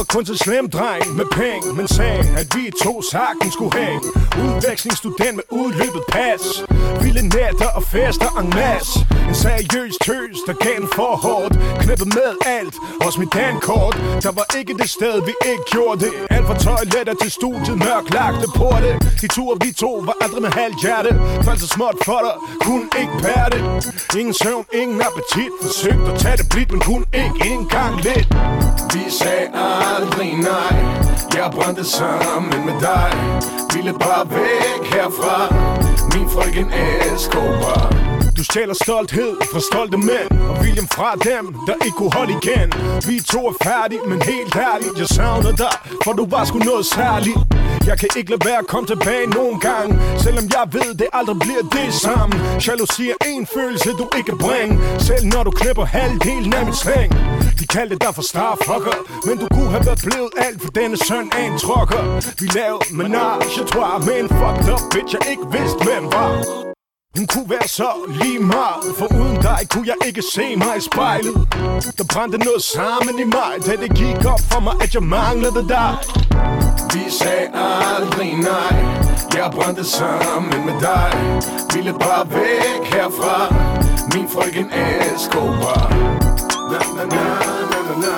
var 0.00 0.04
kun 0.14 0.24
til 0.24 0.38
slem 0.38 0.70
dreng 0.70 1.04
med 1.18 1.26
penge 1.40 1.66
Men 1.78 1.88
sagde, 1.88 2.22
at 2.40 2.46
vi 2.56 2.62
to 2.84 3.02
sagtens 3.12 3.52
skulle 3.56 3.74
hænge 3.80 4.06
Udvekslingsstudent 4.44 5.34
med 5.38 5.46
udløbet 5.60 6.04
pas. 6.14 6.44
Vilde 7.02 7.22
nætter 7.36 7.70
og 7.78 7.82
fester 7.94 8.30
en 8.40 8.50
masse. 8.60 8.94
En 9.28 9.34
seriøs 9.34 9.94
tøs, 10.06 10.36
der 10.46 10.54
gav 10.64 10.76
en 10.82 10.88
for 10.96 11.12
hårdt 11.24 11.54
Knippet 11.82 12.08
med 12.18 12.30
alt, 12.56 12.74
også 13.06 13.18
mit 13.22 13.32
dankort 13.42 13.94
Der 14.24 14.32
var 14.38 14.46
ikke 14.58 14.72
det 14.82 14.90
sted, 14.90 15.14
vi 15.28 15.34
ikke 15.50 15.64
gjorde 15.74 15.98
det. 16.04 16.12
Alt 16.34 16.46
fra 16.48 16.56
toiletter 16.66 17.14
til 17.22 17.30
studiet, 17.38 17.76
mørklagte 17.86 18.46
porte. 18.58 18.90
De 19.20 19.26
ture 19.34 19.56
vi 19.64 19.70
to 19.82 19.92
var 20.08 20.16
aldrig 20.24 20.42
med 20.46 20.52
halvt 20.60 20.80
hjerte. 20.84 21.10
Faldt 21.46 21.60
så 21.64 21.68
småt 21.76 21.96
for 22.08 22.20
dig, 22.26 22.34
kunne 22.66 22.86
ikke 23.02 23.16
bære 23.24 23.48
det. 23.54 23.62
Ingen 24.20 24.34
søvn, 24.42 24.64
ingen 24.80 24.98
appetit 25.08 25.52
Forsøgte 25.62 26.06
at 26.12 26.18
tage 26.22 26.36
det 26.40 26.46
blidt, 26.52 26.70
men 26.72 26.80
kunne 26.88 27.06
ikke 27.22 27.38
engang 27.54 27.94
lidt. 28.08 28.28
Vi 28.92 29.10
sagde 29.10 29.48
aldrig 29.54 30.32
nej. 30.36 30.84
Jeg 31.34 31.50
brændte 31.54 31.84
sammen 31.84 32.66
med 32.66 32.80
dig. 32.80 33.12
Ville 33.74 33.92
bare 33.92 34.30
væk 34.30 34.94
herfra. 34.94 35.54
Min 36.14 36.28
frøken 36.28 36.72
Escobar 37.14 38.19
du 38.40 38.44
stjæler 38.44 38.74
stolthed 38.74 39.32
fra 39.52 39.60
stolte 39.70 39.96
mænd. 39.96 40.30
Og 40.50 40.64
viljen 40.64 40.88
fra 40.96 41.10
dem, 41.30 41.44
der 41.68 41.74
ikke 41.84 41.96
kunne 42.00 42.14
holde 42.18 42.32
igen. 42.42 42.68
Vi 43.08 43.14
to 43.32 43.40
er 43.50 43.54
færdige, 43.68 44.00
men 44.10 44.22
helt 44.22 44.56
ærligt 44.70 44.94
Jeg 44.98 45.08
savner 45.18 45.52
dig, 45.64 45.74
for 46.04 46.12
du 46.12 46.24
var 46.34 46.44
sgu 46.44 46.58
noget 46.58 46.86
særligt. 46.86 47.38
Jeg 47.88 47.96
kan 47.98 48.08
ikke 48.16 48.30
lade 48.30 48.44
være 48.48 48.60
at 48.64 48.68
komme 48.72 48.86
tilbage 48.86 49.26
nogen 49.38 49.60
gang. 49.60 49.88
Selvom 50.24 50.44
jeg 50.56 50.64
ved, 50.76 50.90
det 51.00 51.08
aldrig 51.12 51.36
bliver 51.44 51.64
det 51.76 51.94
samme. 52.06 52.34
Jalousi 52.66 53.04
er 53.10 53.18
en 53.34 53.46
følelse, 53.56 53.88
du 54.00 54.06
ikke 54.16 54.28
kan 54.32 54.38
bringe. 54.46 54.74
Selv 55.08 55.24
når 55.32 55.42
du 55.42 55.50
knipper 55.50 55.84
halvdelen 55.84 56.52
af 56.58 56.64
min 56.64 56.74
sving 56.82 57.10
De 57.60 57.66
kaldte 57.74 57.96
dig 58.04 58.12
for 58.14 58.22
starfucker 58.32 58.96
Men 59.26 59.34
du 59.42 59.46
kunne 59.54 59.70
have 59.76 59.84
været 59.88 60.00
blevet 60.08 60.32
alt 60.46 60.58
for 60.62 60.70
denne 60.80 60.96
søn 61.08 61.26
af 61.38 61.42
en 61.48 61.58
trokker 61.58 62.02
Vi 62.40 62.46
lavede 62.58 62.84
menage, 63.00 63.60
tror 63.70 63.86
jeg 63.92 63.98
Med 64.08 64.16
en 64.22 64.28
fucked 64.38 64.68
up 64.74 64.82
bitch, 64.92 65.12
jeg 65.16 65.22
ikke 65.32 65.44
vidste 65.56 65.80
hvem 65.84 66.04
var 66.12 66.69
hun 67.16 67.26
kunne 67.26 67.50
være 67.50 67.68
så 67.68 67.90
lige 68.08 68.38
meget 68.38 68.94
For 68.98 69.06
uden 69.14 69.36
dig 69.42 69.58
kunne 69.70 69.86
jeg 69.86 69.96
ikke 70.06 70.22
se 70.34 70.56
mig 70.56 70.76
i 70.76 70.80
spejlet 70.80 71.34
Der 71.98 72.04
brændte 72.12 72.38
noget 72.38 72.62
sammen 72.62 73.18
i 73.18 73.24
mig 73.24 73.52
Da 73.66 73.72
det 73.76 73.94
gik 73.94 74.24
op 74.24 74.40
for 74.50 74.60
mig, 74.60 74.74
at 74.80 74.94
jeg 74.94 75.02
manglede 75.02 75.68
dig 75.68 75.96
Vi 76.92 77.04
sagde 77.10 77.48
aldrig 77.96 78.32
nej 78.36 78.76
Jeg 79.34 79.50
brændte 79.54 79.84
sammen 79.84 80.66
med 80.66 80.80
dig 80.80 81.10
Ville 81.74 81.92
bare 81.92 82.30
væk 82.30 82.82
herfra 82.94 83.54
Min 84.14 84.28
frøken 84.28 84.70
Escobar 85.14 85.90
Na 86.72 86.78
na 86.96 87.04
na 87.14 87.24
na 87.70 87.80
na 87.88 87.94
na 88.02 88.14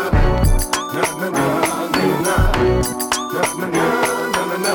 Na 0.94 1.04
na 1.20 1.28
na 1.38 1.46
na 1.94 2.04
na 2.26 2.36
Na 3.34 3.42
na 3.58 3.66
na 3.66 3.86
na 4.48 4.56
na 4.64 4.74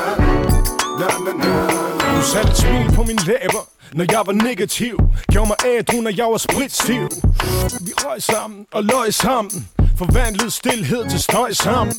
Na 1.00 1.08
na 1.24 1.32
na 1.44 1.78
Du 2.16 2.22
satte 2.24 2.50
et 2.50 2.56
smil 2.56 2.92
på 2.96 3.02
min 3.02 3.16
læber 3.26 3.77
når 3.92 4.04
jeg 4.10 4.22
var 4.26 4.32
negativ 4.32 4.98
Gjorde 5.32 5.48
mig 5.48 5.56
ædru, 5.66 6.00
når 6.00 6.10
jeg 6.16 6.26
var 6.26 6.36
spritstiv 6.36 7.02
Vi 7.86 7.92
røg 8.04 8.22
sammen 8.22 8.66
og 8.72 8.84
løg 8.84 9.14
sammen 9.14 9.68
Forvandlede 9.98 10.50
stillhed 10.50 11.10
til 11.10 11.20
støj 11.22 11.52
sammen. 11.52 11.94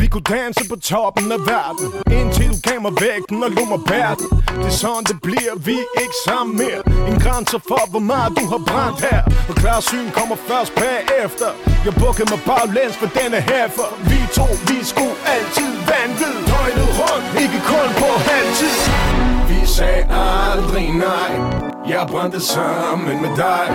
Vi 0.00 0.06
kunne 0.06 0.28
danse 0.36 0.68
på 0.68 0.76
toppen 0.76 1.32
af 1.32 1.40
verden 1.52 1.86
Indtil 2.18 2.48
du 2.52 2.58
gav 2.68 2.80
mig 2.86 2.92
vægten 3.00 3.42
og 3.46 3.50
lå 3.50 3.64
mig 3.64 3.80
bære 3.90 4.14
den. 4.20 4.28
Det 4.60 4.70
er 4.72 4.78
sådan 4.82 5.04
det 5.10 5.18
bliver, 5.26 5.54
vi 5.68 5.76
er 5.96 6.00
ikke 6.04 6.18
sammen 6.26 6.52
mere. 6.62 6.80
En 7.10 7.18
grænse 7.24 7.58
for 7.68 7.84
hvor 7.90 8.04
meget 8.12 8.32
du 8.38 8.44
har 8.52 8.62
brændt 8.70 9.00
her. 9.08 9.20
Og 9.48 9.54
klar 9.62 9.80
syn 9.80 10.08
kommer 10.18 10.36
først 10.50 10.72
bagefter. 10.82 11.48
Jeg 11.86 11.94
bukkede 12.02 12.28
mig 12.32 12.40
baglæns 12.50 12.96
for 13.00 13.08
denne 13.18 13.40
her 13.50 13.64
For 13.76 13.88
Vi 14.08 14.18
to, 14.38 14.46
vi 14.70 14.78
skulle 14.90 15.16
altid 15.34 15.70
vandvid 15.90 16.36
Døgnet 16.50 16.88
rundt, 17.00 17.26
ikke 17.42 17.58
kun 17.72 17.88
på 18.00 18.08
halvtid 18.28 19.35
sagde 19.76 20.06
aldrig 20.10 20.92
nej. 20.92 21.32
Jeg 21.88 22.06
brændte 22.10 22.40
sammen 22.40 23.22
med 23.22 23.36
dig. 23.36 23.66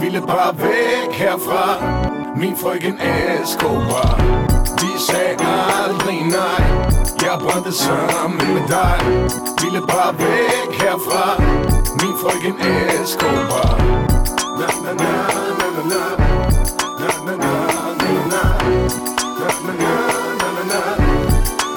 Ville 0.00 0.20
bare 0.20 0.58
væk 0.58 1.12
herfra. 1.12 1.66
Min 2.36 2.56
frøken 2.56 2.98
Escobar 3.42 4.10
De 4.80 4.90
sagde 5.08 5.36
aldrig 5.82 6.20
nej. 6.38 6.62
Jeg 7.22 7.38
brændte 7.42 7.72
sammen 7.72 8.54
med 8.54 8.64
dig. 8.68 8.98
Ville 9.62 9.80
bare 9.80 10.12
væk 10.18 10.70
herfra. 10.82 11.42
Min 12.00 12.14
frøken 12.22 12.56
Escobar 13.02 13.70
Na 14.60 14.68
na 14.84 14.92
na 14.92 15.02
na. 15.02 16.02
Na 17.00 17.10
na 17.26 17.34
Na 17.36 17.36
na 17.36 17.94
na 18.02 18.12
na. 18.32 18.44
Na 19.40 19.48
Na 19.66 19.72
na 19.80 19.92
na 20.40 20.48
na 20.56 20.62
na. 20.70 20.80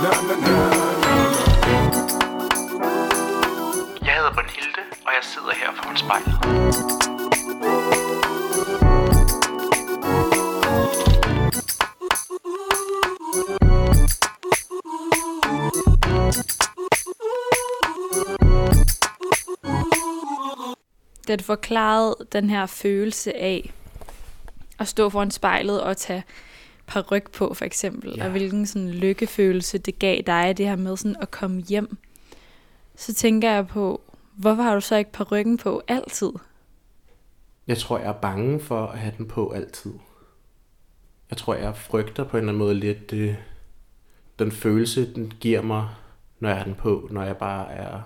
Na 0.04 0.12
Na 0.28 0.36
na. 0.48 0.61
Spejlet. 6.06 6.36
Da 21.28 21.36
du 21.36 21.44
forklarede 21.44 22.16
den 22.32 22.50
her 22.50 22.66
følelse 22.66 23.38
af 23.38 23.74
at 24.80 24.88
stå 24.88 25.10
foran 25.10 25.32
spejlet 25.32 25.82
og 25.82 25.98
tage 25.98 26.24
paryk 26.88 27.32
på, 27.32 27.54
for 27.54 27.66
eksempel, 27.66 28.14
ja. 28.18 28.26
og 28.26 28.32
hvilken 28.32 28.66
sådan 28.66 28.90
lykkefølelse 28.90 29.78
det 29.78 30.00
gav 30.00 30.22
dig, 30.28 30.58
det 30.58 30.66
her 30.66 30.76
med 30.76 30.98
sådan 30.98 31.16
at 31.22 31.32
komme 31.32 31.62
hjem, 31.62 31.98
så 32.96 33.14
tænker 33.14 33.52
jeg 33.52 33.68
på, 33.68 34.02
hvorfor 34.42 34.62
har 34.64 34.76
du 34.76 34.82
så 34.82 34.96
ikke 34.96 35.12
parykken 35.12 35.58
på 35.58 35.82
altid? 35.88 36.32
Jeg 37.68 37.78
tror, 37.78 37.98
jeg 37.98 38.08
er 38.08 38.14
bange 38.22 38.60
for 38.60 38.88
at 38.88 39.00
have 39.00 39.14
den 39.18 39.28
på 39.28 39.52
altid. 39.52 39.94
Jeg 41.30 41.38
tror, 41.38 41.56
jeg 41.56 41.76
frygter 41.76 42.24
på 42.24 42.38
en 42.38 42.42
eller 42.42 42.54
anden 42.54 42.64
måde 42.64 42.76
lidt 42.76 43.14
øh, 43.14 43.36
den 44.40 44.52
følelse, 44.52 45.14
den 45.14 45.34
giver 45.40 45.62
mig, 45.62 45.90
når 46.40 46.50
jeg 46.50 46.58
har 46.58 46.66
den 46.66 46.76
på, 46.76 47.08
når 47.12 47.24
jeg 47.24 47.38
bare 47.38 47.72
er, 47.72 48.02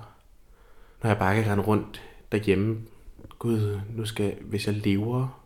når 1.04 1.10
jeg 1.10 1.18
bare 1.18 1.36
kan 1.36 1.52
rende 1.52 1.64
rundt 1.64 2.02
derhjemme. 2.32 2.82
Gud, 3.40 3.80
nu 3.90 4.06
skal, 4.06 4.36
hvis 4.42 4.68
jeg 4.68 4.76
lever 4.76 5.42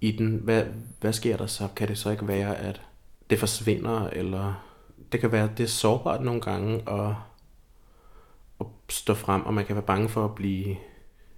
i 0.00 0.12
den, 0.12 0.36
hvad, 0.36 0.64
hvad 1.00 1.12
sker 1.12 1.36
der 1.36 1.46
så? 1.46 1.68
Kan 1.76 1.88
det 1.88 1.98
så 1.98 2.10
ikke 2.10 2.28
være, 2.28 2.56
at 2.56 2.82
det 3.30 3.38
forsvinder, 3.38 4.08
eller 4.08 4.64
det 5.12 5.20
kan 5.20 5.32
være, 5.32 5.50
at 5.50 5.58
det 5.58 5.64
er 5.64 5.68
sårbart 5.68 6.22
nogle 6.22 6.40
gange 6.40 6.80
og 6.88 7.16
at 8.60 8.66
stå 8.88 9.14
frem, 9.14 9.42
og 9.42 9.54
man 9.54 9.66
kan 9.66 9.76
være 9.76 9.84
bange 9.84 10.08
for 10.08 10.24
at 10.24 10.34
blive, 10.34 10.76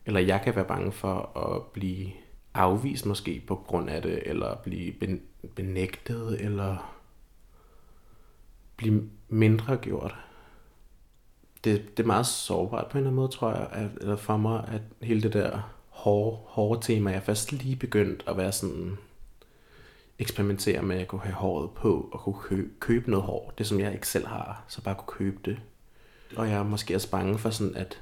eller 0.06 0.20
jeg 0.20 0.40
kan 0.44 0.56
være 0.56 0.64
bange 0.64 0.92
for 0.92 1.38
at 1.38 1.62
blive 1.62 2.10
afvist 2.54 3.06
måske 3.06 3.42
på 3.46 3.54
grund 3.54 3.90
af 3.90 4.02
det, 4.02 4.22
eller 4.26 4.56
blive 4.56 4.94
benægtet, 5.54 6.40
eller 6.40 6.94
blive 8.76 9.10
mindre 9.28 9.76
gjort. 9.76 10.16
Det, 11.64 11.96
det 11.96 12.02
er 12.02 12.06
meget 12.06 12.26
sårbart 12.26 12.86
på 12.86 12.98
en 12.98 13.00
eller 13.00 13.10
anden 13.10 13.16
måde, 13.16 13.28
tror 13.28 13.50
jeg, 13.50 13.68
at, 13.72 13.90
eller 14.00 14.16
for 14.16 14.36
mig, 14.36 14.68
at 14.68 14.82
hele 15.02 15.22
det 15.22 15.32
der 15.32 15.74
hårde, 15.88 16.36
hårde 16.36 16.80
tema, 16.82 17.10
jeg 17.10 17.16
er 17.16 17.20
først 17.20 17.52
lige 17.52 17.76
begyndt 17.76 18.24
at 18.26 18.36
være 18.36 18.52
sådan, 18.52 18.98
eksperimentere 20.18 20.82
med 20.82 20.96
at 20.96 21.08
kunne 21.08 21.20
have 21.20 21.34
håret 21.34 21.70
på, 21.70 22.08
og 22.12 22.20
kunne 22.20 22.40
købe, 22.42 22.70
købe 22.80 23.10
noget 23.10 23.26
hår, 23.26 23.52
det 23.58 23.66
som 23.66 23.80
jeg 23.80 23.94
ikke 23.94 24.08
selv 24.08 24.26
har, 24.26 24.64
så 24.68 24.82
bare 24.82 24.94
kunne 24.94 25.16
købe 25.18 25.38
det. 25.44 25.60
Og 26.36 26.48
jeg 26.48 26.58
er 26.58 26.62
måske 26.62 26.94
også 26.94 27.10
bange 27.10 27.38
for 27.38 27.50
sådan 27.50 27.76
at, 27.76 28.00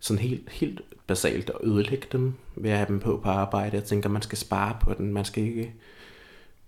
sådan 0.00 0.22
helt, 0.22 0.50
helt 0.50 0.80
basalt 1.06 1.50
at 1.50 1.56
ødelægge 1.64 2.06
dem, 2.12 2.34
ved 2.56 2.70
at 2.70 2.76
have 2.76 2.88
dem 2.88 3.00
på 3.00 3.20
på 3.22 3.28
arbejde. 3.28 3.76
Jeg 3.76 3.84
tænker, 3.84 4.08
man 4.08 4.22
skal 4.22 4.38
spare 4.38 4.76
på 4.80 4.94
den, 4.94 5.12
man 5.12 5.24
skal 5.24 5.44
ikke 5.44 5.74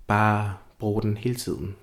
bare 0.07 0.55
bruge 0.79 1.03
den 1.03 1.17
hele 1.17 1.35
tiden. 1.35 1.77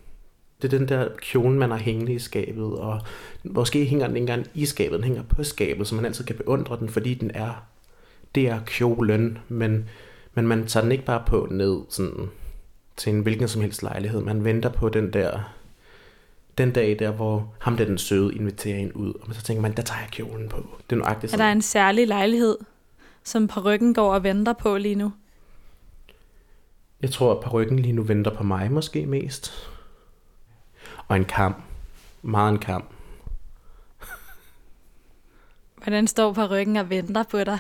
Det 0.62 0.74
er 0.74 0.78
den 0.78 0.88
der 0.88 1.10
kjole, 1.18 1.58
man 1.58 1.72
har 1.72 1.78
hængende 1.78 2.14
i 2.14 2.20
skabet, 2.20 2.66
og 2.66 3.02
måske 3.44 3.86
hænger 3.86 4.08
den 4.08 4.16
ikke 4.16 4.24
engang 4.24 4.48
i 4.54 4.66
skabet, 4.66 4.98
den 4.98 5.04
hænger 5.04 5.24
på 5.24 5.44
skabet, 5.44 5.88
så 5.88 5.96
man 5.96 6.06
altid 6.06 6.26
kan 6.26 6.36
beundre 6.36 6.80
den, 6.80 6.90
fordi 6.90 7.14
den 7.14 7.32
er, 7.34 7.66
det 8.36 8.48
er 8.48 8.60
kjolen, 8.66 9.38
men, 9.48 9.90
men 10.34 10.48
man 10.48 10.68
tager 10.68 10.82
den 10.82 10.92
ikke 10.92 11.06
bare 11.06 11.24
på 11.28 11.48
ned 11.52 11.82
sådan, 11.90 12.30
til 12.98 13.14
en 13.14 13.22
hvilken 13.22 13.48
som 13.48 13.62
helst 13.62 13.84
lejlighed. 13.84 14.22
Man 14.22 14.44
venter 14.44 14.70
på 14.70 14.90
den 14.90 15.14
der, 15.14 15.56
den 16.58 16.72
dag 16.72 17.00
der, 17.00 17.12
hvor 17.12 17.54
ham 17.60 17.78
der 17.78 17.86
den 17.86 17.98
søde 17.98 18.36
inviterer 18.36 18.78
en 18.78 18.92
ud, 18.92 19.14
og 19.14 19.36
så 19.36 19.42
tænker 19.42 19.62
man, 19.62 19.72
der 19.72 19.82
tager 19.82 20.00
jeg 20.00 20.10
kjolen 20.12 20.50
på. 20.50 20.58
Det 20.90 20.96
er 20.96 21.00
nøjagtigt 21.00 21.24
Er 21.24 21.38
sådan. 21.38 21.46
der 21.46 21.52
en 21.52 21.62
særlig 21.62 22.08
lejlighed, 22.08 22.58
som 23.24 23.50
ryggen 23.66 23.94
går 23.94 24.14
og 24.14 24.24
venter 24.24 24.54
på 24.54 24.78
lige 24.78 24.96
nu? 24.96 25.12
Jeg 27.02 27.12
tror, 27.12 27.36
at 27.36 27.44
parykken 27.44 27.80
lige 27.80 27.94
nu 27.94 28.04
venter 28.04 28.32
på 28.32 28.44
mig 28.44 28.72
måske 28.72 29.06
mest. 29.06 29.54
Og 31.08 31.16
en 31.16 31.26
kamp. 31.26 31.58
Meget 32.22 32.52
en 32.52 32.60
kamp. 32.60 32.92
Hvordan 35.84 36.08
står 36.08 36.52
ryggen 36.52 36.76
og 36.78 36.90
venter 36.90 37.24
på 37.24 37.44
dig? 37.44 37.60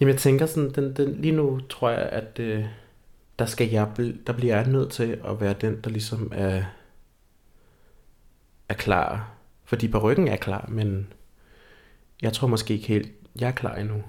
Jamen 0.00 0.12
jeg 0.12 0.20
tænker 0.20 0.46
sådan, 0.46 0.70
den, 0.70 0.96
den, 0.96 1.20
lige 1.20 1.32
nu 1.32 1.60
tror 1.68 1.90
jeg, 1.90 2.08
at 2.08 2.38
øh, 2.38 2.64
der 3.38 3.46
skal 3.46 3.68
jeg, 3.68 3.88
der 4.26 4.32
bliver 4.32 4.56
jeg 4.56 4.66
nødt 4.66 4.92
til 4.92 5.20
at 5.24 5.40
være 5.40 5.54
den, 5.60 5.80
der 5.84 5.90
ligesom 5.90 6.32
er, 6.34 6.62
er 8.74 8.78
klar. 8.78 9.30
Fordi 9.64 9.88
på 9.88 9.98
ryggen 9.98 10.28
er 10.28 10.36
klar, 10.36 10.66
men 10.68 11.12
jeg 12.22 12.32
tror 12.32 12.48
måske 12.48 12.74
ikke 12.74 12.88
helt, 12.88 13.12
jeg 13.40 13.48
er 13.48 13.52
klar 13.52 13.74
endnu. 13.74 14.02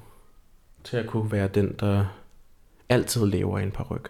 Til 0.83 0.97
at 0.97 1.07
kunne 1.07 1.31
være 1.31 1.47
den, 1.47 1.75
der 1.79 2.05
altid 2.89 3.25
lever 3.25 3.59
i 3.59 3.63
en 3.63 3.71
paryk. 3.71 4.09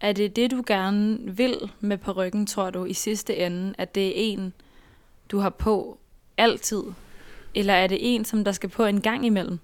Er 0.00 0.12
det 0.12 0.36
det, 0.36 0.50
du 0.50 0.62
gerne 0.66 1.18
vil 1.36 1.70
med 1.80 2.16
ryggen, 2.16 2.46
tror 2.46 2.70
du, 2.70 2.84
i 2.84 2.92
sidste 2.92 3.36
ende? 3.36 3.74
At 3.78 3.94
det 3.94 4.08
er 4.08 4.12
en, 4.14 4.52
du 5.30 5.38
har 5.38 5.50
på 5.50 5.98
altid? 6.36 6.82
Eller 7.54 7.74
er 7.74 7.86
det 7.86 7.98
en, 8.00 8.24
som 8.24 8.44
der 8.44 8.52
skal 8.52 8.68
på 8.68 8.84
en 8.84 9.00
gang 9.00 9.26
imellem? 9.26 9.58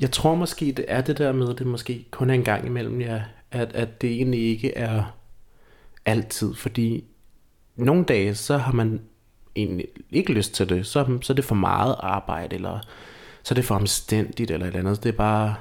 Jeg 0.00 0.10
tror 0.10 0.34
måske, 0.34 0.72
det 0.72 0.84
er 0.88 1.00
det 1.00 1.18
der 1.18 1.32
med, 1.32 1.50
at 1.50 1.58
det 1.58 1.66
måske 1.66 2.06
kun 2.10 2.30
er 2.30 2.34
en 2.34 2.44
gang 2.44 2.66
imellem, 2.66 3.00
ja, 3.00 3.22
at, 3.50 3.72
at 3.72 4.02
det 4.02 4.10
egentlig 4.10 4.40
ikke 4.40 4.76
er 4.76 5.16
altid, 6.06 6.54
fordi 6.54 7.04
nogle 7.84 8.04
dage, 8.04 8.34
så 8.34 8.56
har 8.56 8.72
man 8.72 9.00
egentlig 9.56 9.86
ikke 10.10 10.32
lyst 10.32 10.54
til 10.54 10.68
det, 10.68 10.86
så, 10.86 11.18
så 11.22 11.32
er 11.32 11.34
det 11.34 11.44
for 11.44 11.54
meget 11.54 11.96
arbejde, 11.98 12.54
eller 12.54 12.80
så 13.42 13.52
er 13.52 13.54
det 13.54 13.64
for 13.64 13.74
omstændigt, 13.74 14.50
eller 14.50 14.66
et 14.66 14.74
eller 14.74 14.88
andet. 14.88 15.02
Det 15.02 15.08
er 15.08 15.16
bare... 15.16 15.54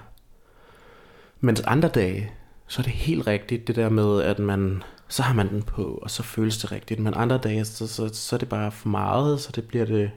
Mens 1.39 1.61
andre 1.61 1.89
dage, 1.89 2.31
så 2.67 2.81
er 2.81 2.83
det 2.83 2.93
helt 2.93 3.27
rigtigt, 3.27 3.67
det 3.67 3.75
der 3.75 3.89
med, 3.89 4.21
at 4.21 4.39
man, 4.39 4.83
så 5.07 5.23
har 5.23 5.33
man 5.33 5.49
den 5.49 5.63
på, 5.63 5.99
og 6.01 6.11
så 6.11 6.23
føles 6.23 6.57
det 6.57 6.71
rigtigt. 6.71 6.99
Men 6.99 7.13
andre 7.13 7.37
dage, 7.37 7.65
så, 7.65 7.87
så, 7.87 8.09
så 8.13 8.35
er 8.35 8.37
det 8.37 8.49
bare 8.49 8.71
for 8.71 8.89
meget, 8.89 9.39
så 9.39 9.51
det 9.51 9.67
bliver 9.67 9.85
det... 9.85 10.11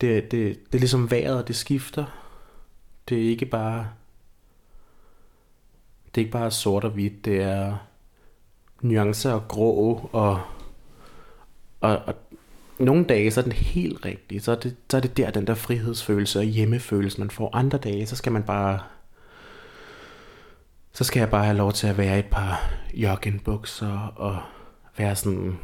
Det, 0.00 0.30
det, 0.30 0.58
det 0.66 0.74
er 0.74 0.78
ligesom 0.78 1.10
vejret, 1.10 1.48
det 1.48 1.56
skifter. 1.56 2.04
Det 3.08 3.24
er 3.24 3.30
ikke 3.30 3.46
bare... 3.46 3.88
Det 6.06 6.20
er 6.20 6.24
ikke 6.24 6.32
bare 6.32 6.50
sort 6.50 6.84
og 6.84 6.90
hvidt, 6.90 7.24
det 7.24 7.40
er 7.40 7.76
nuancer 8.80 9.32
og 9.32 9.48
grå, 9.48 10.10
og, 10.12 10.40
og, 11.84 12.02
og 12.06 12.14
nogle 12.78 13.04
dage, 13.04 13.30
så 13.30 13.40
er 13.40 13.42
den 13.42 13.52
helt 13.52 14.04
rigtig. 14.04 14.42
Så 14.42 14.52
er, 14.52 14.56
det, 14.56 14.76
så 14.90 14.96
er 14.96 15.00
det 15.00 15.16
der, 15.16 15.30
den 15.30 15.46
der 15.46 15.54
frihedsfølelse 15.54 16.38
og 16.38 16.44
hjemmefølelse, 16.44 17.20
man 17.20 17.30
får. 17.30 17.56
Andre 17.56 17.78
dage, 17.78 18.06
så 18.06 18.16
skal 18.16 18.32
man 18.32 18.42
bare... 18.42 18.78
Så 20.92 21.04
skal 21.04 21.20
jeg 21.20 21.30
bare 21.30 21.44
have 21.44 21.56
lov 21.56 21.72
til 21.72 21.86
at 21.86 21.98
være 21.98 22.16
i 22.16 22.18
et 22.18 22.26
par 22.30 22.70
joggingbukser 22.94 24.12
og 24.16 24.38
være 24.98 25.16
sådan 25.16 25.58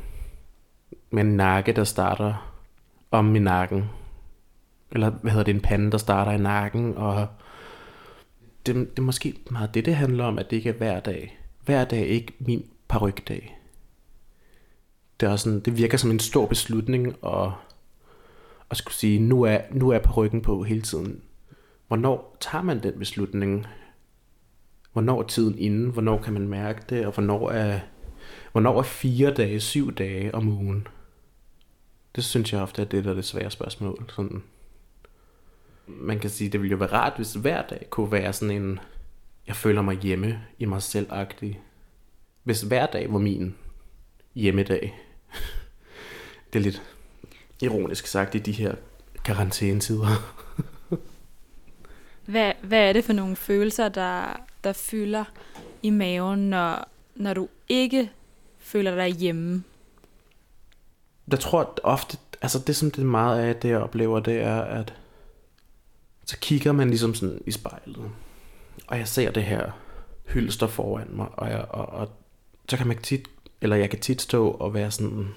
med 1.10 1.24
en 1.24 1.36
nakke, 1.36 1.72
der 1.72 1.84
starter 1.84 2.54
om 3.10 3.36
i 3.36 3.38
nakken. 3.38 3.84
Eller 4.92 5.10
hvad 5.10 5.32
hedder 5.32 5.44
det, 5.44 5.54
en 5.54 5.60
pande, 5.60 5.90
der 5.90 5.98
starter 5.98 6.32
i 6.32 6.38
nakken. 6.38 6.96
Og 6.96 7.26
det, 8.66 8.74
det 8.74 8.98
er 8.98 9.02
måske 9.02 9.34
meget 9.50 9.74
det, 9.74 9.84
det 9.84 9.96
handler 9.96 10.24
om, 10.24 10.38
at 10.38 10.50
det 10.50 10.56
ikke 10.56 10.68
er 10.68 10.74
hver 10.74 11.00
dag. 11.00 11.38
Hver 11.64 11.84
dag 11.84 12.00
er 12.00 12.04
ikke 12.04 12.32
min 12.38 12.64
parrykdag 12.88 13.59
det, 15.20 15.28
er 15.28 15.36
sådan, 15.36 15.60
det 15.60 15.76
virker 15.76 15.98
som 15.98 16.10
en 16.10 16.18
stor 16.18 16.46
beslutning 16.46 17.06
at, 17.26 17.50
at 18.70 18.76
skulle 18.76 18.94
sige, 18.94 19.20
nu 19.20 19.42
er, 19.42 19.58
nu 19.70 19.90
er 19.90 19.98
på 19.98 20.12
ryggen 20.12 20.42
på 20.42 20.62
hele 20.62 20.82
tiden. 20.82 21.22
Hvornår 21.88 22.36
tager 22.40 22.62
man 22.62 22.82
den 22.82 22.98
beslutning? 22.98 23.66
Hvornår 24.92 25.22
er 25.22 25.26
tiden 25.26 25.58
inden? 25.58 25.90
Hvornår 25.90 26.22
kan 26.22 26.32
man 26.32 26.48
mærke 26.48 26.82
det? 26.88 27.06
Og 27.06 27.12
hvornår 27.12 27.50
er, 27.50 27.80
hvornår 28.52 28.78
er 28.78 28.82
fire 28.82 29.34
dage, 29.34 29.60
syv 29.60 29.94
dage 29.94 30.34
om 30.34 30.48
ugen? 30.48 30.86
Det 32.16 32.24
synes 32.24 32.52
jeg 32.52 32.62
ofte 32.62 32.82
er 32.82 32.86
det, 32.86 33.04
der 33.04 33.10
er 33.10 33.14
det 33.14 33.24
svære 33.24 33.50
spørgsmål. 33.50 34.04
Sådan. 34.08 34.42
Man 35.86 36.18
kan 36.18 36.30
sige, 36.30 36.50
det 36.50 36.60
ville 36.60 36.72
jo 36.72 36.76
være 36.76 36.92
rart, 36.92 37.12
hvis 37.16 37.34
hver 37.34 37.62
dag 37.66 37.86
kunne 37.90 38.12
være 38.12 38.32
sådan 38.32 38.62
en, 38.62 38.80
jeg 39.46 39.56
føler 39.56 39.82
mig 39.82 39.98
hjemme 39.98 40.40
i 40.58 40.64
mig 40.64 40.82
selv-agtig. 40.82 41.60
Hvis 42.42 42.62
hver 42.62 42.86
dag 42.86 43.12
var 43.12 43.18
min 43.18 43.54
hjemmedag. 44.34 45.09
Det 46.52 46.58
er 46.58 46.62
lidt 46.62 46.82
ironisk 47.62 48.06
sagt 48.06 48.34
i 48.34 48.38
de 48.38 48.52
her 48.52 48.74
karantænetider. 49.24 50.34
Hvad, 52.24 52.52
hvad 52.62 52.88
er 52.88 52.92
det 52.92 53.04
for 53.04 53.12
nogle 53.12 53.36
følelser, 53.36 53.88
der, 53.88 54.40
der 54.64 54.72
fylder 54.72 55.24
i 55.82 55.90
maven, 55.90 56.50
når, 56.50 56.88
når 57.14 57.34
du 57.34 57.48
ikke 57.68 58.10
føler 58.58 58.94
dig 58.94 59.08
hjemme? 59.08 59.64
Jeg 61.28 61.40
tror 61.40 61.60
at 61.60 61.80
ofte, 61.82 62.18
altså 62.42 62.58
det 62.66 62.76
som 62.76 62.90
det 62.90 63.02
er 63.02 63.06
meget 63.06 63.40
af, 63.42 63.56
det 63.56 63.68
jeg 63.68 63.78
oplever, 63.78 64.20
det 64.20 64.40
er, 64.40 64.60
at 64.60 64.94
så 66.24 66.38
kigger 66.38 66.72
man 66.72 66.88
ligesom 66.88 67.14
sådan 67.14 67.42
i 67.46 67.50
spejlet, 67.50 68.10
og 68.86 68.98
jeg 68.98 69.08
ser 69.08 69.30
det 69.30 69.42
her 69.42 69.70
hylster 70.24 70.66
foran 70.66 71.08
mig, 71.10 71.28
og, 71.32 71.50
jeg, 71.50 71.64
og, 71.68 71.88
og 71.88 72.10
så 72.68 72.76
kan 72.76 72.86
man 72.86 72.98
tit, 72.98 73.28
eller 73.60 73.76
jeg 73.76 73.90
kan 73.90 74.00
tit 74.00 74.22
stå 74.22 74.50
og 74.50 74.74
være 74.74 74.90
sådan, 74.90 75.28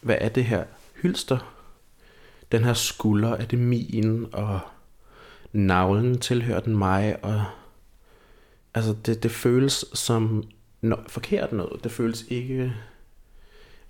hvad 0.00 0.16
er 0.20 0.28
det 0.28 0.44
her 0.44 0.64
hylster? 1.02 1.54
Den 2.52 2.64
her 2.64 2.74
skulder, 2.74 3.30
er 3.30 3.44
det 3.44 3.58
min, 3.58 4.26
og 4.32 4.60
navlen 5.52 6.18
tilhører 6.18 6.60
den 6.60 6.76
mig, 6.76 7.16
og 7.22 7.44
altså 8.74 8.96
det, 9.06 9.22
det 9.22 9.30
føles 9.30 9.84
som 9.94 10.44
no, 10.80 10.96
forkert 11.08 11.52
noget. 11.52 11.84
Det 11.84 11.92
føles 11.92 12.24
ikke 12.28 12.74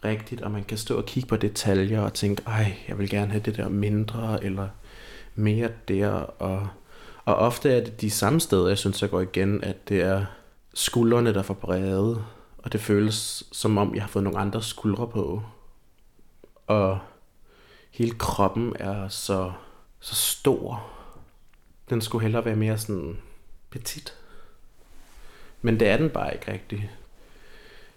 rigtigt, 0.04 0.40
og 0.40 0.50
man 0.50 0.64
kan 0.64 0.78
stå 0.78 0.96
og 0.96 1.06
kigge 1.06 1.28
på 1.28 1.36
detaljer 1.36 2.00
og 2.00 2.14
tænke, 2.14 2.42
ej, 2.46 2.74
jeg 2.88 2.98
vil 2.98 3.10
gerne 3.10 3.30
have 3.30 3.42
det 3.42 3.56
der 3.56 3.68
mindre, 3.68 4.44
eller 4.44 4.68
mere 5.34 5.70
der, 5.88 6.08
og, 6.18 6.68
og 7.24 7.34
ofte 7.34 7.70
er 7.70 7.84
det 7.84 8.00
de 8.00 8.10
samme 8.10 8.40
steder, 8.40 8.68
jeg 8.68 8.78
synes, 8.78 9.02
jeg 9.02 9.10
går 9.10 9.20
igen, 9.20 9.64
at 9.64 9.88
det 9.88 10.00
er 10.00 10.24
skuldrene, 10.74 11.34
der 11.34 11.42
får 11.42 11.54
brede, 11.54 12.24
og 12.68 12.72
det 12.72 12.80
føles 12.80 13.44
som 13.52 13.78
om, 13.78 13.94
jeg 13.94 14.02
har 14.02 14.08
fået 14.08 14.22
nogle 14.22 14.38
andre 14.38 14.62
skuldre 14.62 15.08
på, 15.08 15.42
og 16.66 16.98
hele 17.90 18.18
kroppen 18.18 18.76
er 18.80 19.08
så, 19.08 19.52
så 20.00 20.14
stor. 20.14 20.90
Den 21.90 22.00
skulle 22.00 22.22
hellere 22.22 22.44
være 22.44 22.56
mere 22.56 22.78
sådan 22.78 23.18
petit. 23.70 24.14
Men 25.62 25.80
det 25.80 25.88
er 25.88 25.96
den 25.96 26.10
bare 26.10 26.34
ikke 26.34 26.52
rigtigt. 26.52 26.82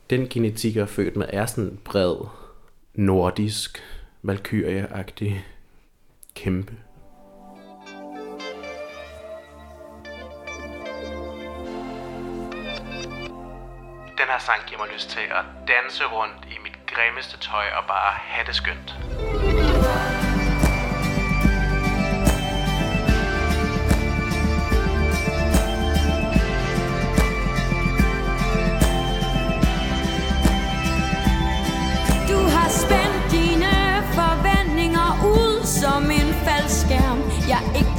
Den 0.09 0.29
genetik, 0.29 0.75
jeg 0.75 0.81
er 0.81 0.85
født 0.85 1.15
med, 1.15 1.25
er 1.29 1.45
sådan 1.45 1.79
bred, 1.83 2.15
nordisk, 2.93 3.83
valkyrieagtig, 4.21 5.45
kæmpe. 6.35 6.73
Den 14.21 14.29
her 14.29 14.39
sang 14.39 14.61
giver 14.67 14.79
mig 14.81 14.89
lyst 14.93 15.09
til 15.09 15.19
at 15.19 15.45
danse 15.67 16.05
rundt 16.05 16.45
i 16.51 16.57
mit 16.63 16.85
grimmeste 16.85 17.37
tøj 17.37 17.65
og 17.77 17.85
bare 17.87 18.13
have 18.13 18.47
det 18.47 18.55
skønt. 18.55 19.70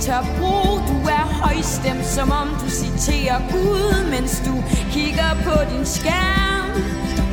Tør 0.06 0.22
bruge 0.38 0.74
Du 0.90 0.96
er 1.18 1.26
højstemt 1.44 2.06
som 2.16 2.28
om 2.42 2.48
du 2.62 2.68
citerer 2.80 3.38
Gud 3.52 4.10
Mens 4.10 4.42
du 4.46 4.54
kigger 4.94 5.30
på 5.46 5.56
din 5.70 5.86
skærm. 5.96 6.70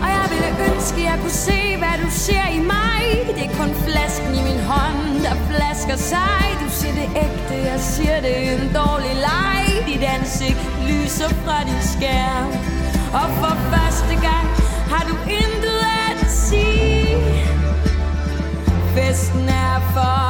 Og 0.04 0.08
jeg 0.18 0.26
ville 0.32 0.50
ønske 0.68 1.00
jeg 1.12 1.18
kunne 1.22 1.40
se 1.50 1.62
hvad 1.82 1.96
du 2.04 2.10
ser 2.26 2.48
i 2.60 2.62
mig. 2.76 3.02
Det 3.36 3.44
er 3.48 3.54
kun 3.62 3.72
flasken 3.88 4.32
i 4.40 4.42
min 4.50 4.62
hånd 4.72 5.02
der 5.26 5.36
flasker 5.50 5.98
sig. 6.12 6.42
Du 6.64 6.68
siger 6.78 6.96
det 7.02 7.10
ægte, 7.26 7.56
jeg 7.72 7.80
siger 7.80 8.18
det 8.26 8.36
er 8.48 8.52
en 8.62 8.70
dårlig 8.82 9.14
leg. 9.28 9.64
Dit 9.90 10.04
ansigt 10.18 10.62
lyser 10.90 11.30
fra 11.44 11.58
din 11.70 11.82
skærm. 11.94 12.50
Og 13.20 13.28
for 13.42 13.54
første 13.72 14.14
gang 14.28 14.48
har 14.92 15.04
du 15.10 15.16
intet 15.42 15.80
at 16.10 16.20
sige. 16.32 17.18
Festen 18.96 19.50
er 19.50 19.80
for 19.94 20.29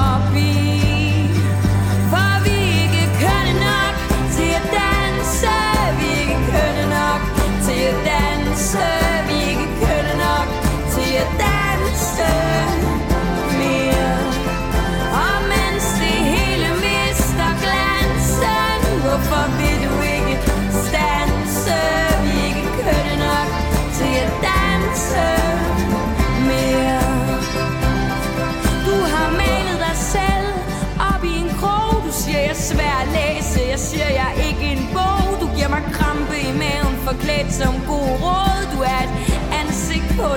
ansigt 40.20 40.28
på 40.28 40.34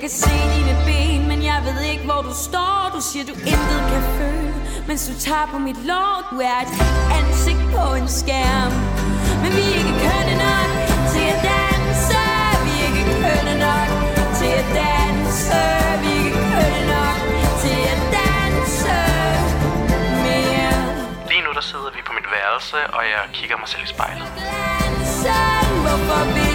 kan 0.00 0.10
se 0.10 0.36
dine 0.54 0.74
ben, 0.86 1.28
men 1.28 1.38
jeg 1.50 1.58
ved 1.66 1.80
ikke 1.92 2.04
hvor 2.04 2.22
du 2.28 2.34
står. 2.48 2.90
Du 2.94 3.00
siger 3.10 3.24
du 3.30 3.34
intet 3.52 3.82
kan 3.90 4.02
føle, 4.18 4.54
mens 4.88 5.02
du 5.08 5.14
tager 5.26 5.46
på 5.52 5.58
mit 5.58 5.80
lår. 5.90 6.14
Du 6.30 6.36
er 6.50 6.58
et 6.64 6.72
ansigt 7.18 7.64
på 7.76 7.84
en 8.00 8.08
skærm. 8.20 8.72
Men 9.42 9.50
vi 9.56 9.62
er 9.70 9.76
ikke 9.80 9.94
kønne 10.04 10.34
nok 10.46 10.70
til 11.12 11.26
at 11.34 11.38
danse. 11.50 12.22
Vi 12.66 12.72
er 12.82 12.90
ikke 12.90 13.04
kønne 13.24 13.54
nok 13.66 13.88
til 14.38 14.52
at 14.62 14.68
danse. 14.80 15.60
Vi 16.02 16.10
er 16.16 16.24
ikke 16.26 16.42
kønne 16.54 16.82
nok 16.96 17.18
til 17.62 17.78
at 17.94 18.00
danse 18.18 18.96
mere. 20.26 20.76
Lige 21.30 21.42
nu 21.46 21.50
der 21.58 21.64
sidder 21.70 21.90
vi 21.96 22.00
på 22.08 22.12
mit 22.18 22.28
værelse, 22.36 22.78
og 22.96 23.02
jeg 23.12 23.22
kigger 23.38 23.56
mig 23.62 23.68
selv 23.72 23.82
i 23.88 23.90
spejlet. 23.94 24.28
Hvorfor 25.84 26.22
vil 26.34 26.49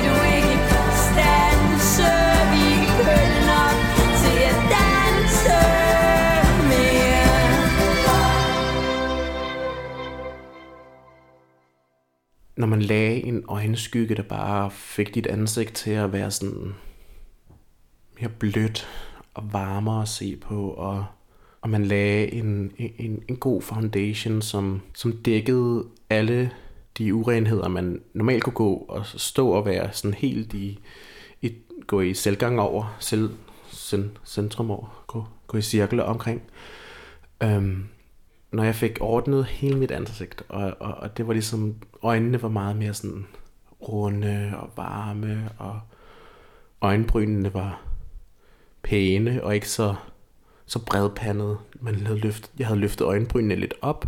Når 12.57 12.67
man 12.67 12.81
lagde 12.81 13.23
en 13.23 13.43
øjenskygge, 13.47 14.15
der 14.15 14.23
bare 14.23 14.71
fik 14.71 15.15
dit 15.15 15.27
ansigt 15.27 15.73
til 15.73 15.91
at 15.91 16.13
være 16.13 16.31
sådan 16.31 16.73
mere 18.19 18.29
blødt 18.29 18.87
og 19.33 19.53
varmere 19.53 20.01
at 20.01 20.07
se 20.07 20.35
på, 20.35 20.69
og, 20.69 21.05
og 21.61 21.69
man 21.69 21.85
lagde 21.85 22.33
en, 22.33 22.71
en, 22.77 23.23
en 23.29 23.35
god 23.37 23.61
foundation, 23.61 24.41
som, 24.41 24.81
som 24.93 25.17
dækkede 25.17 25.85
alle 26.09 26.51
de 26.97 27.15
urenheder, 27.15 27.67
man 27.67 28.01
normalt 28.13 28.43
kunne 28.43 28.53
gå 28.53 28.73
og 28.73 29.05
stå 29.05 29.49
og 29.49 29.65
være 29.65 29.93
sådan 29.93 30.13
helt 30.13 30.53
i, 30.53 30.79
i 31.41 31.53
gå 31.87 32.01
i 32.01 32.13
selvgang 32.13 32.59
over, 32.59 32.95
selv, 32.99 33.29
cen- 33.71 34.17
centrum 34.25 34.71
over, 34.71 35.03
gå, 35.07 35.25
gå 35.47 35.57
i 35.57 35.61
cirkler 35.61 36.03
omkring. 36.03 36.41
Øhm, 37.43 37.85
når 38.55 38.63
jeg 38.63 38.75
fik 38.75 38.97
ordnet 39.01 39.45
hele 39.45 39.77
mit 39.77 39.91
ansigt, 39.91 40.43
og, 40.49 40.73
og, 40.79 40.93
og 40.93 41.17
det 41.17 41.27
var 41.27 41.33
ligesom, 41.33 41.75
øjnene 42.03 42.41
var 42.41 42.49
meget 42.49 42.75
mere 42.75 42.93
sådan 42.93 43.27
runde 43.81 44.53
og 44.57 44.69
varme, 44.75 45.49
og 45.57 45.79
øjenbrynene 46.81 47.53
var 47.53 47.81
pæne 48.83 49.43
og 49.43 49.55
ikke 49.55 49.69
så, 49.69 49.95
så 50.65 50.85
bredpandet. 50.85 51.57
Man 51.81 51.95
havde 51.95 52.19
løft, 52.19 52.51
jeg 52.59 52.67
havde 52.67 52.79
løftet 52.79 53.05
øjenbrynene 53.05 53.55
lidt 53.55 53.73
op. 53.81 54.07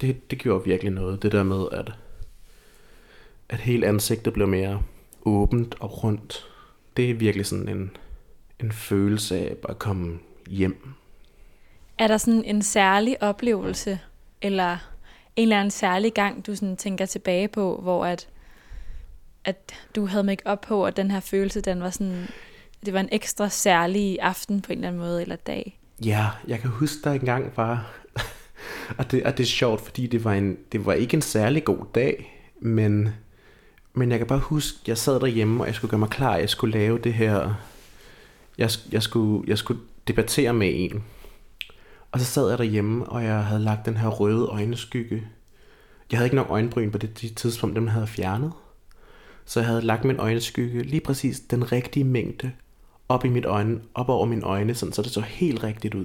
Det, 0.00 0.30
det 0.30 0.38
gjorde 0.38 0.64
virkelig 0.64 0.92
noget, 0.92 1.22
det 1.22 1.32
der 1.32 1.42
med, 1.42 1.66
at, 1.72 1.92
at 3.48 3.58
hele 3.58 3.86
ansigtet 3.86 4.32
blev 4.32 4.48
mere 4.48 4.82
åbent 5.22 5.76
og 5.80 6.04
rundt. 6.04 6.48
Det 6.96 7.10
er 7.10 7.14
virkelig 7.14 7.46
sådan 7.46 7.68
en, 7.68 7.96
en 8.60 8.72
følelse 8.72 9.38
af 9.38 9.56
at 9.68 9.78
komme 9.78 10.18
hjem. 10.48 10.94
Er 11.98 12.06
der 12.06 12.16
sådan 12.16 12.44
en 12.44 12.62
særlig 12.62 13.22
oplevelse, 13.22 13.98
eller 14.42 14.72
en 15.36 15.42
eller 15.42 15.58
anden 15.58 15.70
særlig 15.70 16.14
gang, 16.14 16.46
du 16.46 16.56
sådan 16.56 16.76
tænker 16.76 17.06
tilbage 17.06 17.48
på, 17.48 17.80
hvor 17.82 18.04
at, 18.04 18.28
at 19.44 19.74
du 19.96 20.06
havde 20.06 20.24
make 20.24 20.46
op 20.46 20.60
på, 20.60 20.84
og 20.84 20.96
den 20.96 21.10
her 21.10 21.20
følelse, 21.20 21.60
den 21.60 21.80
var 21.80 21.90
sådan, 21.90 22.28
det 22.86 22.94
var 22.94 23.00
en 23.00 23.08
ekstra 23.12 23.48
særlig 23.48 24.18
aften 24.20 24.60
på 24.60 24.72
en 24.72 24.78
eller 24.78 24.88
anden 24.88 25.02
måde, 25.02 25.22
eller 25.22 25.36
dag? 25.36 25.78
Ja, 26.04 26.26
jeg 26.48 26.60
kan 26.60 26.70
huske, 26.70 26.96
der 27.04 27.12
engang 27.12 27.52
var... 27.56 27.92
og, 28.98 29.10
det, 29.10 29.22
og 29.22 29.38
det 29.38 29.44
er 29.44 29.48
sjovt, 29.48 29.80
fordi 29.80 30.06
det 30.06 30.24
var, 30.24 30.32
en, 30.32 30.56
det 30.72 30.86
var 30.86 30.92
ikke 30.92 31.14
en 31.14 31.22
særlig 31.22 31.64
god 31.64 31.86
dag, 31.94 32.42
men, 32.60 33.08
men 33.94 34.10
jeg 34.10 34.18
kan 34.18 34.26
bare 34.26 34.38
huske, 34.38 34.78
jeg 34.86 34.98
sad 34.98 35.20
derhjemme, 35.20 35.62
og 35.62 35.66
jeg 35.66 35.74
skulle 35.74 35.90
gøre 35.90 35.98
mig 35.98 36.08
klar, 36.08 36.36
jeg 36.36 36.50
skulle 36.50 36.78
lave 36.78 36.98
det 36.98 37.14
her... 37.14 37.54
Jeg, 38.58 38.70
jeg, 38.92 39.02
skulle, 39.02 39.48
jeg 39.48 39.58
skulle 39.58 39.80
debattere 40.08 40.52
med 40.52 40.70
en. 40.74 41.04
Og 42.16 42.20
så 42.20 42.26
sad 42.26 42.48
jeg 42.48 42.58
derhjemme, 42.58 43.06
og 43.06 43.24
jeg 43.24 43.44
havde 43.44 43.62
lagt 43.62 43.86
den 43.86 43.96
her 43.96 44.08
røde 44.08 44.46
øjenskygge. 44.46 45.28
Jeg 46.10 46.18
havde 46.18 46.26
ikke 46.26 46.36
nok 46.36 46.50
øjenbryn 46.50 46.90
på 46.90 46.98
det, 46.98 47.32
tidspunkt, 47.36 47.76
dem 47.76 47.86
havde 47.86 48.02
jeg 48.02 48.08
fjernet. 48.08 48.52
Så 49.44 49.60
jeg 49.60 49.66
havde 49.66 49.80
lagt 49.80 50.04
min 50.04 50.16
øjenskygge 50.16 50.82
lige 50.82 51.00
præcis 51.00 51.40
den 51.40 51.72
rigtige 51.72 52.04
mængde 52.04 52.52
op 53.08 53.24
i 53.24 53.28
mit 53.28 53.44
øjne, 53.44 53.80
op 53.94 54.08
over 54.08 54.26
mine 54.26 54.42
øjne, 54.42 54.74
sådan, 54.74 54.92
så 54.92 55.02
det 55.02 55.10
så 55.10 55.20
helt 55.20 55.62
rigtigt 55.62 55.94
ud. 55.94 56.04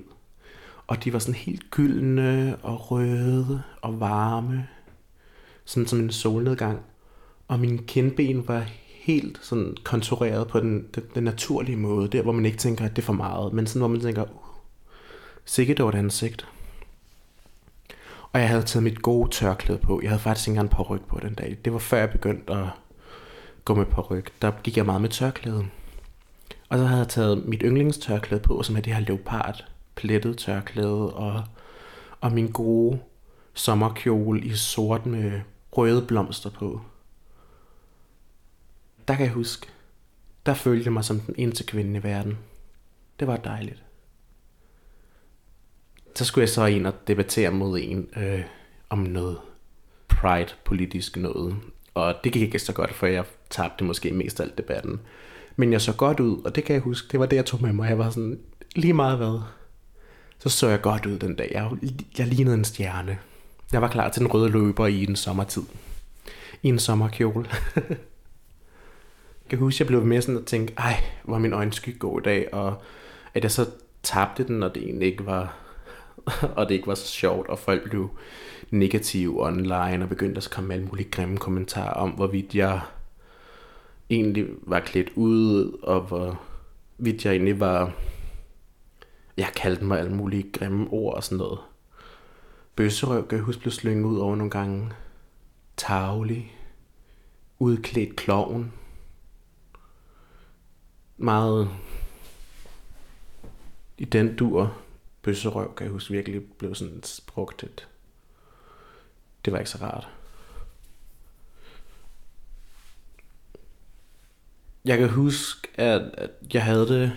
Og 0.88 1.03
de 1.03 1.14
var 1.14 1.20
sådan 1.20 1.36
helt 1.36 1.72
gyldne 1.72 2.57
og 2.64 2.91
røde 2.91 3.62
og 3.82 3.99
varme, 3.99 4.68
sådan 5.66 5.88
som 5.88 5.99
en 5.99 6.12
solnedgang. 6.12 6.80
Og 7.47 7.59
mine 7.59 7.78
kindben 7.78 8.47
var 8.47 8.66
helt 8.86 9.39
sådan 9.41 9.76
kontureret 9.84 10.47
på 10.47 10.59
den, 10.59 10.88
den, 10.95 11.03
den 11.16 11.24
naturlige 11.24 11.78
måde, 11.78 12.07
der 12.07 12.22
hvor 12.22 12.32
man 12.32 12.45
ikke 12.45 12.57
tænker, 12.57 12.86
at 12.86 12.95
det 12.95 13.01
er 13.01 13.05
for 13.05 13.14
meget, 13.14 13.53
men 13.53 13.68
sådan 13.68 13.80
hvor 13.80 13.88
man 13.88 14.01
tænker, 14.01 14.24
uh, 14.24 14.51
sikkert 15.46 15.78
det 15.78 15.86
et 15.86 15.96
ansigt. 15.96 16.48
Og 18.34 18.39
jeg 18.39 18.50
havde 18.50 18.64
taget 18.64 18.84
mit 18.84 19.02
gode 19.02 19.30
tørklæde 19.30 19.80
på. 19.80 20.00
Jeg 20.02 20.10
havde 20.10 20.22
faktisk 20.22 20.48
ikke 20.48 20.58
engang 20.58 20.70
på 20.70 20.84
ryg 20.84 21.02
på 21.02 21.20
den 21.22 21.34
dag. 21.34 21.58
Det 21.66 21.74
var 21.74 21.80
før 21.80 21.98
jeg 21.98 22.10
begyndte 22.10 22.54
at 22.54 22.68
gå 23.66 23.76
med 23.76 24.12
ryg. 24.12 24.26
Der 24.42 24.52
gik 24.64 24.78
jeg 24.78 24.86
meget 24.86 25.02
med 25.02 25.10
tørklæde. 25.10 25.66
Og 26.70 26.78
så 26.78 26.86
havde 26.86 27.00
jeg 27.00 27.10
taget 27.10 27.46
mit 27.46 27.62
yndlingstørklæde 27.66 28.42
på, 28.42 28.64
som 28.64 28.76
er 28.78 28.82
det 28.82 28.94
her 28.94 29.02
leopard 29.02 29.66
plettet 29.96 30.38
tørklæde, 30.38 31.14
og, 31.14 31.44
og 32.22 32.32
min 32.32 32.52
gode 32.52 33.00
sommerkjole 33.54 34.42
i 34.42 34.56
sort 34.56 35.06
med 35.06 35.42
røde 35.72 36.06
blomster 36.08 36.50
på. 36.50 36.82
Der 39.08 39.16
kan 39.16 39.26
jeg 39.26 39.34
huske, 39.34 39.68
der 40.46 40.54
følte 40.54 40.86
jeg 40.86 40.94
mig 40.94 41.06
som 41.06 41.20
den 41.20 41.36
eneste 41.38 41.64
kvinde 41.64 42.00
i 42.00 42.04
verden. 42.04 42.38
Det 43.20 43.28
var 43.28 43.38
dejligt. 43.38 43.84
Så 46.16 46.26
skulle 46.26 46.41
jeg 46.41 46.49
så 46.49 46.66
ind 46.66 46.88
og 46.88 46.93
debattere 47.07 47.51
mod 47.51 47.80
en 47.82 48.07
øh, 48.18 48.41
om 48.89 48.99
noget 48.99 49.38
pride-politisk 50.07 51.18
noget. 51.18 51.55
Og 51.93 52.16
det 52.24 52.34
gik 52.34 52.41
ikke 52.41 52.59
så 52.59 52.74
godt, 52.74 52.93
for 52.93 53.07
jeg 53.07 53.26
tabte 53.49 53.84
måske 53.84 54.12
mest 54.12 54.39
alt 54.39 54.57
debatten. 54.57 54.99
Men 55.55 55.72
jeg 55.72 55.82
så 55.82 55.93
godt 55.93 56.20
ud, 56.20 56.41
og 56.45 56.55
det 56.55 56.64
kan 56.64 56.74
jeg 56.74 56.82
huske, 56.82 57.07
det 57.12 57.20
var 57.20 57.26
det, 57.26 57.36
jeg 57.36 57.45
tog 57.45 57.62
med 57.62 57.74
mig. 57.74 57.89
Jeg 57.89 57.97
var 57.97 58.09
sådan, 58.09 58.39
lige 58.76 58.93
meget 58.93 59.18
hvad. 59.18 59.41
Så 60.39 60.49
så 60.49 60.68
jeg 60.68 60.82
godt 60.82 61.05
ud 61.05 61.20
den 61.20 61.36
dag. 61.36 61.51
Jeg, 61.51 61.72
jeg 62.18 62.28
lignede 62.28 62.55
en 62.55 62.64
stjerne. 62.64 63.18
Jeg 63.72 63.82
var 63.82 63.88
klar 63.88 64.09
til 64.09 64.22
den 64.22 64.34
røde 64.34 64.49
løber 64.49 64.88
i 64.88 65.03
en 65.03 65.16
sommertid. 65.16 65.64
i 66.64 66.68
en 66.68 66.80
sommerkjole. 66.80 67.49
jeg 67.76 67.97
kan 69.49 69.59
huske, 69.59 69.82
jeg 69.82 69.88
blev 69.88 70.05
mere 70.05 70.22
sådan 70.22 70.38
og 70.38 70.45
tænke, 70.45 70.74
ej, 70.78 71.03
hvor 71.24 71.38
min 71.38 71.53
øjenskygge 71.53 71.99
god 71.99 72.22
i 72.22 72.24
dag, 72.24 72.53
og 72.53 72.82
at 73.34 73.43
jeg 73.43 73.51
så 73.51 73.70
tabte 74.03 74.47
den, 74.47 74.64
og 74.64 74.76
det 74.76 74.84
egentlig 74.84 75.07
ikke 75.07 75.26
var, 75.26 75.55
og 76.57 76.69
det 76.69 76.76
ikke 76.76 76.88
var 76.88 76.95
så 76.95 77.07
sjovt, 77.07 77.49
og 77.49 77.59
folk 77.59 77.84
blev 77.84 78.09
negative 78.69 79.45
online, 79.45 80.03
og 80.03 80.09
begyndte 80.09 80.38
at 80.38 80.49
komme 80.51 80.67
med 80.67 80.76
alle 80.76 80.88
mulige 80.88 81.11
grimme 81.11 81.38
kommentarer 81.38 81.93
om, 81.93 82.09
hvorvidt 82.09 82.55
jeg 82.55 82.82
egentlig 84.09 84.47
var 84.61 84.80
klædt 84.80 85.09
ud, 85.15 85.80
og 85.84 86.01
hvorvidt 86.01 87.26
jeg 87.26 87.32
egentlig 87.32 87.59
var, 87.59 87.93
jeg 89.38 89.47
kaldte 89.55 89.86
mig 89.86 89.99
alle 89.99 90.11
mulige 90.11 90.51
grimme 90.51 90.88
ord 90.89 91.15
og 91.15 91.24
sådan 91.24 91.38
noget. 91.38 91.59
Bøsserøv, 92.76 93.28
kan 93.28 93.38
jeg 93.38 93.45
huske, 93.45 93.61
blev 93.61 93.72
slynget 93.72 94.05
ud 94.05 94.19
over 94.19 94.36
nogle 94.36 94.51
gange. 94.51 94.91
Tavlig. 95.78 96.57
Udklædt 97.59 98.15
klovn. 98.15 98.74
Meget 101.17 101.69
i 103.97 104.05
den 104.05 104.36
dur. 104.36 104.78
Bøsserøv, 105.22 105.76
kan 105.76 105.84
jeg 105.84 105.91
huske, 105.91 106.11
virkelig 106.11 106.51
blev 106.57 106.76
sådan 106.76 107.03
brugt 107.28 107.63
et. 107.63 107.88
Det 109.45 109.53
var 109.53 109.59
ikke 109.59 109.69
så 109.69 109.78
rart. 109.82 110.09
Jeg 114.86 114.97
kan 114.97 115.09
huske, 115.09 115.67
at, 115.76 116.01
at 116.17 116.32
jeg 116.53 116.63
havde 116.63 116.88
det 116.88 117.11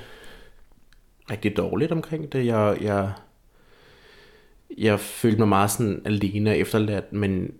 rigtig 1.30 1.56
dårligt 1.56 1.92
omkring 1.92 2.32
det. 2.32 2.46
Jeg, 2.46 2.78
jeg, 2.80 3.12
jeg 4.78 5.00
følte 5.00 5.38
mig 5.38 5.48
meget 5.48 5.70
sådan 5.70 6.02
alene 6.04 6.50
og 6.50 6.58
efterladt, 6.58 7.12
men 7.12 7.54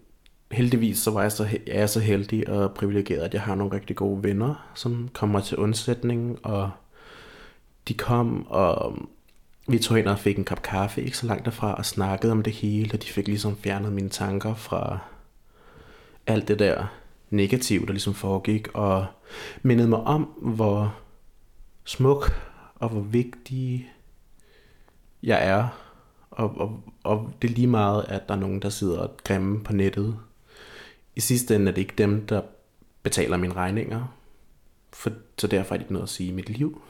heldigvis 0.51 0.99
så 0.99 1.11
var 1.11 1.22
jeg 1.22 1.32
så, 1.32 1.59
er 1.66 1.86
så 1.86 2.01
heldig 2.01 2.49
og 2.49 2.74
privilegeret, 2.74 3.22
at 3.22 3.34
jeg 3.34 3.42
har 3.42 3.55
nogle 3.55 3.74
rigtig 3.74 3.97
gode 3.97 4.22
venner, 4.22 4.70
som 4.74 5.09
kommer 5.12 5.40
til 5.40 5.59
undsætning, 5.59 6.47
og 6.47 6.70
de 7.88 7.95
kom, 7.95 8.47
og 8.47 8.99
vi 9.67 9.79
tog 9.79 9.99
ind 9.99 10.09
og 10.09 10.19
fik 10.19 10.39
en 10.39 10.45
kop 10.45 10.62
kaffe 10.62 11.03
ikke 11.03 11.19
så 11.19 11.27
langt 11.27 11.45
derfra, 11.45 11.75
og 11.75 11.87
snakkede 11.87 12.33
om 12.33 12.43
det 12.43 12.53
hele, 12.53 12.95
og 12.95 13.03
de 13.03 13.09
fik 13.09 13.27
ligesom 13.27 13.57
fjernet 13.57 13.93
mine 13.93 14.09
tanker 14.09 14.55
fra 14.55 14.99
alt 16.27 16.49
det 16.49 16.59
der 16.59 16.87
negative, 17.31 17.87
der 17.87 17.93
ligesom 17.93 18.15
foregik, 18.15 18.69
og 18.75 19.07
mindede 19.62 19.89
mig 19.89 20.01
om, 20.01 20.23
hvor 20.43 20.97
smuk 21.85 22.33
og 22.75 22.89
hvor 22.89 23.01
vigtig 23.01 23.93
jeg 25.23 25.47
er, 25.47 25.69
og, 26.31 26.55
og, 26.57 26.83
og 27.05 27.33
det 27.43 27.51
er 27.51 27.55
lige 27.55 27.67
meget, 27.67 28.05
at 28.09 28.29
der 28.29 28.35
er 28.35 28.39
nogen, 28.39 28.62
der 28.62 28.69
sidder 28.69 28.99
og 28.99 29.17
grimme 29.25 29.65
på 29.65 29.73
nettet. 29.73 30.17
I 31.17 31.21
sidste 31.21 31.55
ende 31.55 31.71
er 31.71 31.75
det 31.75 31.81
ikke 31.81 31.95
dem, 31.99 32.27
der 32.27 32.43
betaler 33.03 33.37
mine 33.37 33.55
regninger, 33.55 34.17
for, 34.93 35.11
så 35.39 35.47
derfor 35.47 35.75
er 35.75 35.79
det 35.79 35.85
ikke 35.85 35.93
noget 35.93 36.07
at 36.07 36.09
sige 36.11 36.29
i 36.29 36.33
mit 36.33 36.49
liv. 36.49 36.83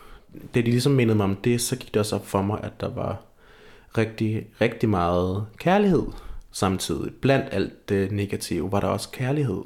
Da 0.55 0.61
de 0.61 0.71
ligesom 0.71 0.93
mindede 0.93 1.17
mig 1.17 1.25
om 1.25 1.37
det, 1.37 1.61
så 1.61 1.77
gik 1.77 1.95
det 1.95 2.01
også 2.01 2.17
op 2.17 2.27
for 2.27 2.43
mig, 2.43 2.61
at 2.63 2.81
der 2.81 2.89
var 2.95 3.17
rigtig, 3.99 4.47
rigtig 4.61 4.89
meget 4.89 5.47
kærlighed 5.59 6.07
samtidig. 6.53 7.13
Blandt 7.23 7.55
alt 7.55 7.89
det 7.89 8.13
negative 8.13 8.73
var 8.73 8.81
der 8.81 8.89
også 8.89 9.11
kærlighed. 9.11 9.65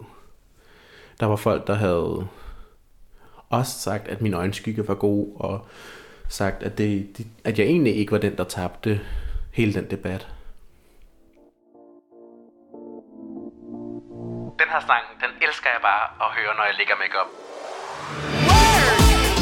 Der 1.20 1.26
var 1.26 1.36
folk, 1.36 1.66
der 1.66 1.74
havde 1.74 2.28
også 3.48 3.78
sagt, 3.80 4.08
at 4.08 4.20
min 4.20 4.34
øjenskygge 4.34 4.88
var 4.88 4.94
god, 4.94 5.36
og 5.36 5.66
sagt, 6.28 6.62
at, 6.62 6.78
det, 6.78 7.26
at 7.44 7.58
jeg 7.58 7.66
egentlig 7.66 7.96
ikke 7.96 8.12
var 8.12 8.18
den, 8.18 8.36
der 8.36 8.44
tabte 8.44 9.00
hele 9.52 9.74
den 9.74 9.90
debat. 9.90 10.28
Den 14.58 14.68
her 14.72 14.80
sang, 14.80 15.04
den 15.20 15.48
elsker 15.48 15.70
jeg 15.70 15.80
bare 15.82 16.26
at 16.26 16.34
høre, 16.36 16.56
når 16.56 16.64
jeg 16.64 16.74
ligger 16.78 16.94
make 17.02 17.14
up. 17.22 17.28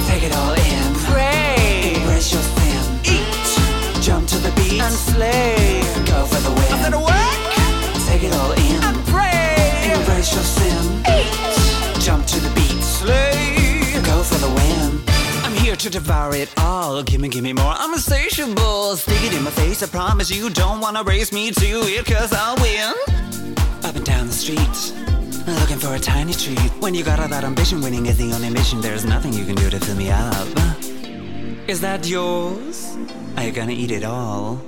Take 0.08 0.26
it 0.26 0.34
all 0.36 0.58
in. 0.58 0.65
The 4.46 4.52
beat. 4.60 4.80
And 4.80 4.94
slay. 4.94 5.80
Go 6.06 6.24
for 6.26 6.40
the 6.40 6.52
win. 6.54 6.94
I'm 6.94 7.02
work. 7.02 7.40
Take 8.06 8.22
it 8.22 8.32
all 8.34 8.52
in. 8.52 8.82
And 8.82 8.98
pray. 9.06 9.92
Embrace 9.92 10.32
your 10.34 10.44
sin. 10.44 11.02
Eat. 11.16 12.00
Jump 12.00 12.26
to 12.26 12.40
the 12.40 12.52
beat. 12.54 12.82
Slay. 12.82 14.00
Go 14.04 14.22
for 14.22 14.38
the 14.38 14.48
win. 14.48 15.02
I'm 15.44 15.54
here 15.54 15.76
to 15.76 15.90
devour 15.90 16.34
it 16.34 16.52
all. 16.58 17.02
Gimme, 17.02 17.28
gimme 17.28 17.52
more. 17.52 17.74
I'm 17.76 17.92
insatiable. 17.92 18.96
Stick 18.96 19.22
it 19.24 19.34
in 19.34 19.42
my 19.42 19.50
face. 19.50 19.82
I 19.82 19.86
promise 19.86 20.30
you 20.30 20.50
don't 20.50 20.80
wanna 20.80 21.02
race 21.02 21.32
me 21.32 21.50
to 21.50 21.68
it, 21.96 22.06
cause 22.06 22.32
I'll 22.32 22.56
win. 22.56 22.94
Up 23.84 23.96
and 23.96 24.04
down 24.04 24.26
the 24.28 24.32
street. 24.32 24.76
Looking 25.60 25.78
for 25.78 25.94
a 25.94 25.98
tiny 25.98 26.32
treat. 26.32 26.70
When 26.80 26.94
you 26.94 27.04
got 27.04 27.20
all 27.20 27.28
that 27.28 27.44
ambition, 27.44 27.80
winning 27.80 28.06
is 28.06 28.16
the 28.16 28.32
only 28.32 28.50
mission. 28.50 28.80
There's 28.80 29.04
nothing 29.04 29.32
you 29.32 29.44
can 29.44 29.54
do 29.54 29.70
to 29.70 29.78
fill 29.78 29.96
me 29.96 30.10
up. 30.10 30.85
Is 31.68 31.80
that 31.80 32.06
yours? 32.06 32.96
Are 33.36 33.42
you 33.42 33.50
gonna 33.50 33.72
eat 33.72 33.90
it 33.90 34.04
all? 34.04 34.60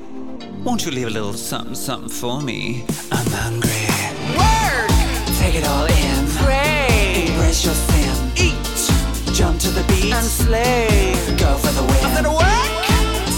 Won't 0.65 0.85
you 0.85 0.91
leave 0.91 1.07
a 1.07 1.11
little 1.11 1.33
something, 1.33 1.77
something 1.77 2.09
for 2.09 2.41
me? 2.41 2.85
I'm 3.13 3.27
hungry. 3.31 3.87
Work! 4.35 4.91
Take 5.39 5.55
it 5.55 5.65
all 5.65 5.87
in. 5.87 6.27
Pray. 6.43 7.29
Embrace 7.29 7.65
your 7.65 7.75
sin. 7.75 8.33
Eat. 8.35 9.33
Jump 9.33 9.61
to 9.61 9.69
the 9.69 9.85
beat. 9.87 10.13
And 10.13 10.27
slay. 10.27 11.15
Go 11.39 11.57
for 11.59 11.71
the 11.71 11.83
win. 11.83 12.05
I'm 12.05 12.15
gonna 12.17 12.35
work. 12.35 12.73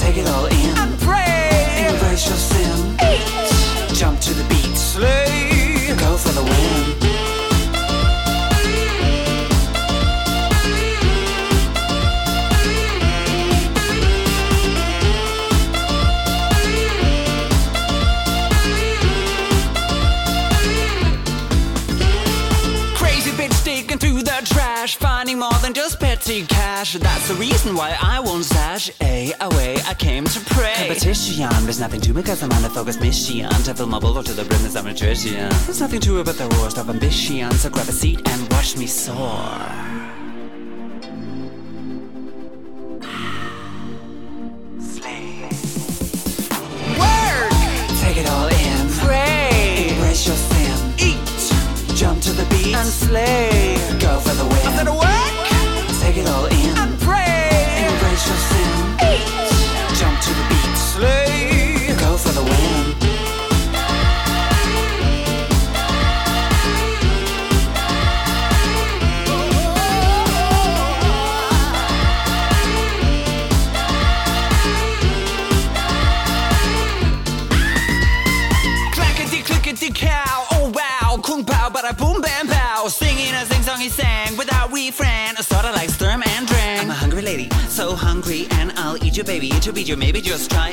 Take 0.00 0.16
it 0.16 0.26
all 0.28 0.46
in. 0.46 0.78
And 0.78 0.98
pray. 1.00 1.84
Embrace 1.86 2.28
your 2.28 2.38
sin. 2.38 2.96
Eat. 3.12 3.94
Jump 3.94 4.20
to 4.20 4.32
the 4.32 4.44
beat. 4.48 4.74
Slay. 4.74 5.94
Go 5.98 6.16
for 6.16 6.32
the 6.32 6.42
win. 6.42 7.29
Petty 26.30 26.46
cash. 26.46 26.94
That's 26.94 27.28
the 27.28 27.34
reason 27.34 27.74
why 27.74 27.96
I 28.00 28.20
won't 28.20 28.44
stash. 28.44 28.90
A 29.00 29.32
away, 29.40 29.76
I 29.86 29.94
came 29.94 30.24
to 30.24 30.40
pray. 30.40 30.74
Competition, 30.76 31.48
there's 31.64 31.80
nothing 31.80 32.00
to 32.02 32.14
me 32.14 32.22
cause 32.22 32.42
I'm 32.42 32.52
on 32.52 32.64
a 32.64 32.70
focused 32.70 33.00
mission. 33.00 33.50
To 33.50 33.74
fill 33.74 33.86
my 33.86 33.98
bowl 33.98 34.22
to 34.22 34.32
the 34.32 34.44
brim 34.44 34.60
I'm 34.76 34.84
nutrition. 34.84 35.48
There's 35.66 35.80
nothing 35.80 36.00
to 36.00 36.20
it 36.20 36.26
but 36.26 36.38
the 36.38 36.48
worst 36.60 36.78
of 36.78 36.88
ambition. 36.88 37.50
So 37.52 37.70
grab 37.70 37.88
a 37.88 37.92
seat 37.92 38.20
and 38.28 38.52
watch 38.52 38.76
me 38.76 38.86
soar. 38.86 40.19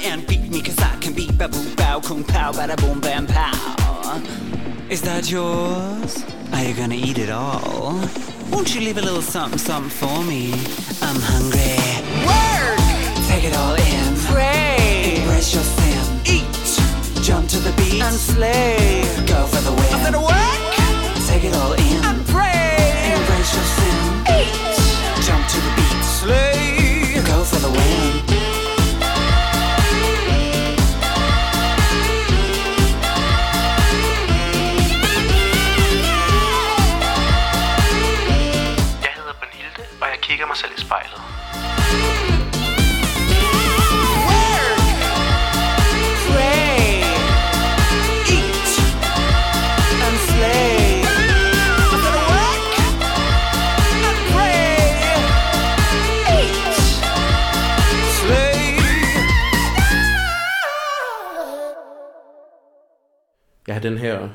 And 0.07 0.25
beat 0.25 0.49
me, 0.49 0.61
cause 0.61 0.77
I 0.79 0.95
can 1.01 1.13
beat 1.13 1.37
ba 1.37 1.47
boom 1.47 1.75
pow, 1.75 1.99
kung 1.99 2.23
pao, 2.23 2.51
bada 2.51 2.75
boom 2.77 2.99
bam 2.99 3.27
pow. 3.27 4.21
Is 4.89 5.01
that 5.01 5.29
yours? 5.29 6.23
Are 6.53 6.63
you 6.63 6.73
gonna 6.73 6.95
eat 6.95 7.17
it 7.17 7.29
all? 7.29 7.99
Won't 8.51 8.73
you 8.73 8.81
leave 8.81 8.97
a 8.97 9.01
little 9.01 9.21
something, 9.21 9.59
something 9.59 9.89
for 9.91 10.23
me? 10.23 10.53
I'm 11.01 11.19
hungry. 11.33 11.75
Work! 12.25 12.79
Take 13.27 13.43
it 13.49 13.55
all 13.55 13.75
in. 13.75 14.15
Pray. 14.31 15.19
Embrace 15.19 15.53
your 15.53 15.63
sin. 15.63 16.03
Eat. 16.35 17.23
Jump 17.23 17.49
to 17.49 17.59
the 17.59 17.73
beat. 17.75 18.01
And 18.01 18.15
slay. 18.15 19.03
Go 19.27 19.45
for 19.47 19.61
the 19.67 19.73
win. 19.77 19.89
I'm 19.93 20.03
gonna 20.07 20.23
work. 20.23 20.61
Take 21.27 21.43
it 21.43 21.53
all 21.53 21.73
in. 21.73 21.99
And 22.09 22.25
pray. 22.27 23.11
Embrace 23.15 23.51
your 23.57 23.67
sin. 23.75 23.97
Eat. 24.39 24.55
Jump 25.27 25.43
to 25.53 25.57
the 25.65 25.71
beat. 25.75 26.03
Slay. 26.03 26.56
Jeg 63.67 63.75
har 63.75 63.81
den 63.81 63.97
her 63.97 64.29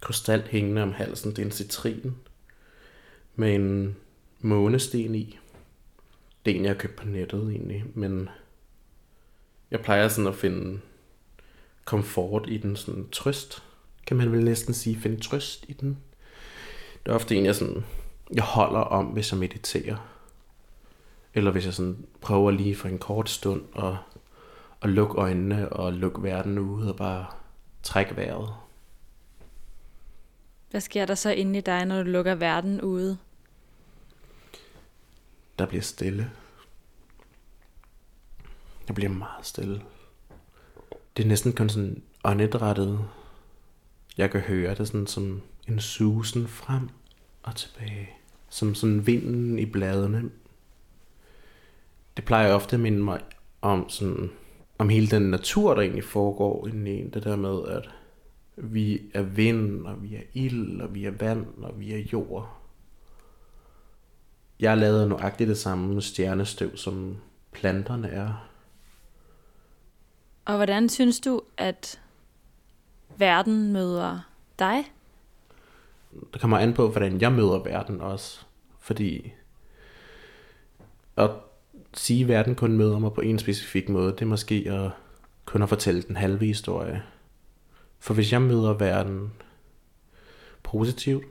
krystal 0.00 0.42
hængende 0.50 0.82
om 0.82 0.92
halsen. 0.92 1.30
Det 1.30 1.38
er 1.38 1.44
en 1.44 1.52
citrin 1.52 2.16
med 3.34 3.54
en 3.54 3.96
månesten 4.40 5.14
i. 5.14 5.38
Det 6.44 6.52
er 6.52 6.56
en, 6.56 6.64
jeg 6.64 6.72
har 6.72 6.78
købt 6.78 6.96
på 6.96 7.06
nettet 7.06 7.50
egentlig, 7.50 7.84
men 7.94 8.28
jeg 9.70 9.80
plejer 9.80 10.08
sådan 10.08 10.28
at 10.28 10.34
finde 10.34 10.80
komfort 11.84 12.44
i 12.48 12.56
den, 12.56 12.76
sådan 12.76 13.08
trøst, 13.12 13.62
kan 14.06 14.16
man 14.16 14.32
vel 14.32 14.44
næsten 14.44 14.74
sige, 14.74 14.96
finde 14.96 15.20
trøst 15.20 15.64
i 15.68 15.72
den. 15.72 15.98
Det 17.04 17.12
er 17.12 17.14
ofte 17.14 17.36
en, 17.36 17.44
jeg, 17.44 17.56
sådan, 17.56 17.84
jeg 18.34 18.44
holder 18.44 18.80
om, 18.80 19.04
hvis 19.04 19.32
jeg 19.32 19.38
mediterer. 19.40 19.96
Eller 21.34 21.50
hvis 21.50 21.64
jeg 21.64 21.74
sådan 21.74 22.06
prøver 22.20 22.50
lige 22.50 22.76
for 22.76 22.88
en 22.88 22.98
kort 22.98 23.30
stund 23.30 23.62
at, 23.76 23.94
at 24.82 24.90
lukke 24.90 25.14
øjnene 25.18 25.68
og 25.68 25.92
lukke 25.92 26.22
verden 26.22 26.58
ud 26.58 26.86
og 26.86 26.96
bare 26.96 27.26
trække 27.86 28.16
vejret. 28.16 28.54
Hvad 30.70 30.80
sker 30.80 31.06
der 31.06 31.14
så 31.14 31.30
inde 31.30 31.58
i 31.58 31.62
dig, 31.62 31.84
når 31.84 32.02
du 32.02 32.10
lukker 32.10 32.34
verden 32.34 32.80
ude? 32.80 33.18
Der 35.58 35.66
bliver 35.66 35.82
stille. 35.82 36.30
Der 38.88 38.94
bliver 38.94 39.10
meget 39.10 39.46
stille. 39.46 39.82
Det 41.16 41.22
er 41.22 41.28
næsten 41.28 41.52
kun 41.52 41.68
sådan 41.68 42.02
åndedrættet. 42.24 43.08
Jeg 44.16 44.30
kan 44.30 44.40
høre 44.40 44.74
det 44.74 44.88
sådan 44.88 45.06
som 45.06 45.42
en 45.68 45.80
susen 45.80 46.48
frem 46.48 46.88
og 47.42 47.56
tilbage. 47.56 48.10
Som 48.48 48.74
sådan 48.74 49.06
vinden 49.06 49.58
i 49.58 49.66
bladene. 49.66 50.30
Det 52.16 52.24
plejer 52.24 52.54
ofte 52.54 52.76
at 52.76 52.80
minde 52.80 53.02
mig 53.02 53.20
om 53.60 53.88
sådan 53.88 54.30
om 54.78 54.88
hele 54.88 55.06
den 55.06 55.22
natur, 55.22 55.74
der 55.74 55.82
egentlig 55.82 56.04
foregår 56.04 56.68
inde 56.68 56.92
i 56.92 57.00
en. 57.00 57.10
Det 57.10 57.24
der 57.24 57.36
med, 57.36 57.68
at 57.68 57.90
vi 58.56 59.00
er 59.14 59.22
vind, 59.22 59.86
og 59.86 60.02
vi 60.02 60.16
er 60.16 60.22
ild, 60.32 60.80
og 60.80 60.94
vi 60.94 61.04
er 61.04 61.10
vand, 61.10 61.46
og 61.62 61.80
vi 61.80 61.92
er 61.92 61.98
jord. 62.12 62.56
Jeg 64.60 64.78
lavet 64.78 65.08
nøjagtigt 65.08 65.48
det 65.48 65.58
samme 65.58 66.02
stjernestøv, 66.02 66.76
som 66.76 67.16
planterne 67.52 68.08
er. 68.08 68.48
Og 70.44 70.56
hvordan 70.56 70.88
synes 70.88 71.20
du, 71.20 71.42
at 71.56 72.00
verden 73.16 73.72
møder 73.72 74.20
dig? 74.58 74.84
Det 76.32 76.40
kommer 76.40 76.58
an 76.58 76.74
på, 76.74 76.88
hvordan 76.88 77.20
jeg 77.20 77.32
møder 77.32 77.58
verden 77.62 78.00
også. 78.00 78.40
Fordi 78.78 79.32
at 81.16 81.30
sige, 81.96 82.22
at 82.22 82.28
verden 82.28 82.54
kun 82.54 82.72
møder 82.72 82.98
mig 82.98 83.12
på 83.12 83.20
en 83.20 83.38
specifik 83.38 83.88
måde, 83.88 84.12
det 84.12 84.22
er 84.22 84.26
måske 84.26 84.54
at 84.66 84.90
kun 85.44 85.62
at 85.62 85.68
fortælle 85.68 86.02
den 86.02 86.16
halve 86.16 86.46
historie. 86.46 87.02
For 87.98 88.14
hvis 88.14 88.32
jeg 88.32 88.42
møder 88.42 88.72
verden 88.72 89.32
positivt, 90.62 91.24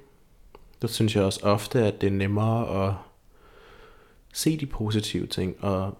så 0.82 0.88
synes 0.88 1.16
jeg 1.16 1.24
også 1.24 1.40
ofte, 1.44 1.84
at 1.86 2.02
det 2.02 2.08
er 2.08 2.12
nemmere 2.12 2.88
at 2.88 2.94
se 4.34 4.58
de 4.58 4.66
positive 4.66 5.28
ting. 5.28 5.64
Og 5.64 5.98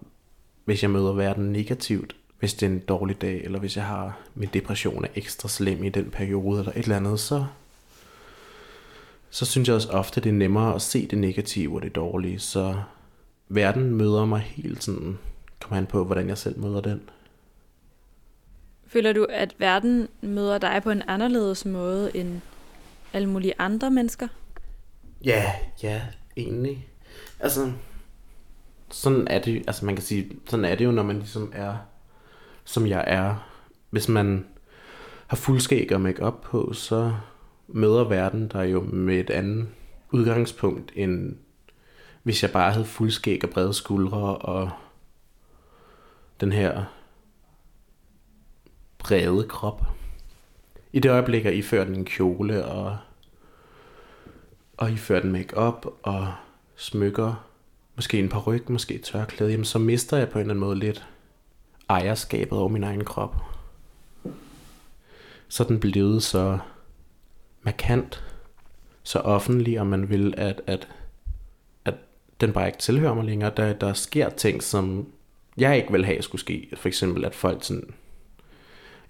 hvis 0.64 0.82
jeg 0.82 0.90
møder 0.90 1.12
verden 1.12 1.52
negativt, 1.52 2.16
hvis 2.38 2.54
det 2.54 2.66
er 2.66 2.70
en 2.70 2.78
dårlig 2.78 3.20
dag, 3.20 3.44
eller 3.44 3.58
hvis 3.58 3.76
jeg 3.76 3.84
har 3.84 4.18
min 4.34 4.48
depression 4.54 5.04
er 5.04 5.08
ekstra 5.14 5.48
slem 5.48 5.84
i 5.84 5.88
den 5.88 6.10
periode, 6.10 6.58
eller 6.58 6.72
et 6.72 6.78
eller 6.78 6.96
andet, 6.96 7.20
så, 7.20 7.46
så 9.30 9.44
synes 9.44 9.68
jeg 9.68 9.74
også 9.74 9.90
ofte, 9.90 10.20
det 10.20 10.28
er 10.28 10.34
nemmere 10.34 10.74
at 10.74 10.82
se 10.82 11.06
det 11.06 11.18
negative 11.18 11.76
og 11.76 11.82
det 11.82 11.94
dårlige. 11.94 12.38
Så 12.38 12.76
verden 13.48 13.90
møder 13.90 14.24
mig 14.24 14.40
helt 14.40 14.84
sådan, 14.84 15.18
kommer 15.60 15.78
an 15.78 15.86
på, 15.86 16.04
hvordan 16.04 16.28
jeg 16.28 16.38
selv 16.38 16.58
møder 16.58 16.80
den. 16.80 17.00
Føler 18.86 19.12
du, 19.12 19.26
at 19.30 19.54
verden 19.58 20.08
møder 20.20 20.58
dig 20.58 20.80
på 20.82 20.90
en 20.90 21.02
anderledes 21.06 21.64
måde 21.64 22.16
end 22.16 22.40
alle 23.12 23.28
mulige 23.28 23.54
andre 23.58 23.90
mennesker? 23.90 24.28
Ja, 25.24 25.52
ja, 25.82 26.02
egentlig. 26.36 26.88
Altså, 27.40 27.72
sådan 28.90 29.28
er 29.28 29.38
det, 29.38 29.64
altså 29.66 29.84
man 29.86 29.96
kan 29.96 30.04
sige, 30.04 30.30
sådan 30.46 30.64
er 30.64 30.74
det 30.74 30.84
jo, 30.84 30.90
når 30.90 31.02
man 31.02 31.18
ligesom 31.18 31.52
er, 31.54 31.76
som 32.64 32.86
jeg 32.86 33.04
er. 33.06 33.50
Hvis 33.90 34.08
man 34.08 34.46
har 35.26 35.36
fuldskæg 35.36 35.92
og 35.92 36.00
make 36.00 36.22
op 36.22 36.40
på, 36.40 36.72
så 36.72 37.14
møder 37.68 38.04
verden 38.04 38.48
der 38.48 38.62
jo 38.62 38.80
med 38.80 39.20
et 39.20 39.30
andet 39.30 39.68
udgangspunkt, 40.10 40.92
end 40.94 41.36
hvis 42.26 42.42
jeg 42.42 42.52
bare 42.52 42.72
havde 42.72 42.84
fuldskæg 42.84 43.44
og 43.44 43.50
brede 43.50 43.74
skuldre 43.74 44.36
og 44.36 44.70
den 46.40 46.52
her 46.52 46.84
brede 48.98 49.48
krop. 49.48 49.82
I 50.92 51.00
det 51.00 51.10
øjeblik, 51.10 51.44
at 51.44 51.54
I 51.54 51.62
den 51.84 51.94
en 51.94 52.04
kjole 52.04 52.64
og, 52.64 52.98
og 54.76 54.90
I 54.90 54.96
den 55.20 55.32
make-up 55.32 55.86
og 56.02 56.34
smykker, 56.76 57.46
måske 57.96 58.18
en 58.18 58.28
par 58.28 58.40
ryg, 58.40 58.70
måske 58.70 58.94
et 58.94 59.02
tørklæde, 59.02 59.50
jamen 59.50 59.64
så 59.64 59.78
mister 59.78 60.16
jeg 60.16 60.28
på 60.28 60.38
en 60.38 60.40
eller 60.40 60.54
anden 60.54 60.64
måde 60.64 60.78
lidt 60.78 61.06
ejerskabet 61.88 62.58
over 62.58 62.68
min 62.68 62.84
egen 62.84 63.04
krop. 63.04 63.36
Så 65.48 65.64
den 65.64 65.80
blev 65.80 66.20
så 66.20 66.58
markant, 67.62 68.24
så 69.02 69.18
offentlig, 69.18 69.80
om 69.80 69.86
man 69.86 70.08
vil, 70.08 70.34
at, 70.36 70.60
at 70.66 70.88
den 72.40 72.52
bare 72.52 72.66
ikke 72.66 72.78
tilhører 72.78 73.14
mig 73.14 73.24
længere. 73.24 73.52
Der, 73.56 73.72
der 73.72 73.92
sker 73.92 74.28
ting, 74.28 74.62
som 74.62 75.06
jeg 75.56 75.76
ikke 75.76 75.92
vil 75.92 76.04
have 76.04 76.22
skulle 76.22 76.40
ske. 76.40 76.68
For 76.74 76.88
eksempel, 76.88 77.24
at 77.24 77.34
folk 77.34 77.64
sådan... 77.64 77.94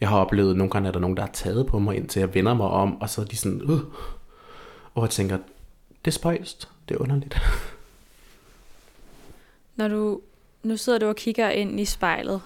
Jeg 0.01 0.09
har 0.09 0.18
oplevet, 0.18 0.57
nogle 0.57 0.70
gange 0.70 0.89
er 0.89 0.93
der 0.93 1.01
nogen, 1.01 1.16
der 1.16 1.22
har 1.22 1.31
taget 1.33 1.66
på 1.66 1.79
mig, 1.79 1.97
indtil 1.97 2.20
jeg 2.20 2.35
vender 2.35 2.55
mig 2.55 2.66
om, 2.66 3.01
og 3.01 3.11
så 3.11 3.20
er 3.20 3.24
de 3.24 3.37
sådan... 3.37 3.61
Øh, 3.61 3.79
og 4.95 5.03
jeg 5.03 5.11
tænker, 5.11 5.39
det 6.05 6.11
er 6.11 6.11
spøjst, 6.11 6.68
det 6.89 6.95
er 6.95 6.99
underligt. 6.99 7.37
Når 9.77 9.89
du, 9.89 10.20
nu 10.62 10.77
sidder 10.77 10.99
du 10.99 11.07
og 11.07 11.16
kigger 11.16 11.51
ind 11.51 11.81
i 11.81 11.85
spejlet. 11.85 12.41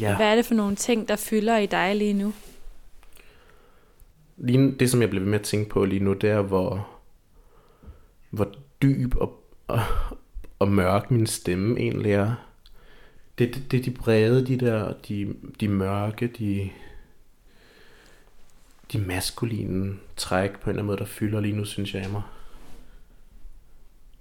Ja. 0.00 0.16
Hvad 0.16 0.26
er 0.26 0.34
det 0.34 0.44
for 0.46 0.54
nogle 0.54 0.76
ting, 0.76 1.08
der 1.08 1.16
fylder 1.16 1.56
i 1.56 1.66
dig 1.66 1.96
lige 1.96 2.12
nu? 2.12 2.32
Lige, 4.36 4.72
det, 4.72 4.90
som 4.90 5.00
jeg 5.00 5.10
bliver 5.10 5.22
ved 5.22 5.30
med 5.30 5.38
at 5.38 5.44
tænke 5.44 5.70
på 5.70 5.84
lige 5.84 6.04
nu, 6.04 6.12
det 6.12 6.30
er, 6.30 6.40
hvor, 6.40 6.88
hvor 8.30 8.52
dyb 8.82 9.16
og, 9.16 9.45
og, 9.66 9.80
og 10.58 10.68
mørk 10.68 11.10
min 11.10 11.26
stemme 11.26 11.80
egentlig 11.80 12.12
er. 12.12 12.34
Det, 13.38 13.54
det, 13.54 13.70
det 13.70 13.80
er 13.80 13.84
de 13.84 13.90
brede, 13.90 14.46
de 14.46 14.58
der, 14.60 14.92
de, 15.08 15.34
de 15.60 15.68
mørke, 15.68 16.26
de, 16.26 16.70
de 18.92 18.98
maskuline 18.98 19.96
træk 20.16 20.50
på 20.50 20.64
en 20.64 20.70
eller 20.70 20.82
anden 20.82 20.86
måde, 20.86 20.98
der 20.98 21.04
fylder 21.04 21.40
lige 21.40 21.56
nu, 21.56 21.64
synes 21.64 21.94
jeg 21.94 22.02
af 22.02 22.10
mig. 22.10 22.22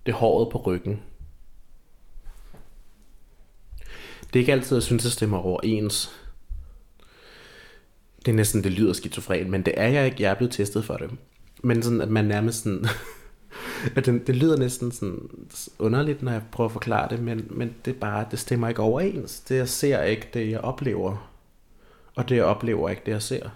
Det 0.06 0.12
er 0.12 0.16
håret 0.16 0.52
på 0.52 0.58
ryggen. 0.58 1.02
Det 4.28 4.40
er 4.40 4.40
ikke 4.40 4.52
altid, 4.52 4.76
jeg 4.76 4.84
synes, 4.84 5.04
jeg 5.04 5.12
stemmer 5.12 5.38
overens. 5.38 6.12
Det 8.26 8.32
er 8.32 8.36
næsten, 8.36 8.64
det 8.64 8.72
lyder 8.72 8.94
skizofren, 8.94 9.52
men 9.52 9.62
det 9.62 9.74
er 9.78 9.88
jeg 9.88 10.06
ikke. 10.06 10.24
Jeg 10.24 10.32
er 10.32 10.36
blevet 10.36 10.54
testet 10.54 10.86
for 10.86 10.98
det. 10.98 11.12
Men 11.64 11.84
sådan, 11.84 12.02
at 12.02 12.10
man 12.10 12.26
nærmest 12.26 12.64
sådan... 12.64 12.86
at 13.96 14.06
det, 14.06 14.28
det 14.28 14.36
lyder 14.36 14.58
næsten 14.58 14.92
sådan 14.92 15.30
underligt, 15.80 16.22
når 16.22 16.32
jeg 16.32 16.42
prøver 16.52 16.68
at 16.68 16.74
forklare 16.74 17.10
det, 17.10 17.20
men, 17.20 17.48
men 17.50 17.76
det 17.86 17.96
er 17.96 18.00
bare, 18.00 18.26
det 18.32 18.40
stemmer 18.40 18.70
ikke 18.70 18.82
overens. 18.82 19.40
Det 19.40 19.56
jeg 19.56 19.70
ser 19.70 20.02
ikke 20.04 20.30
det, 20.34 20.52
jeg 20.52 20.60
oplever. 20.60 21.32
Og 22.16 22.30
det 22.30 22.36
jeg 22.36 22.46
oplever 22.46 22.90
ikke 22.90 23.02
det, 23.06 23.12
jeg 23.12 23.22
ser. 23.22 23.50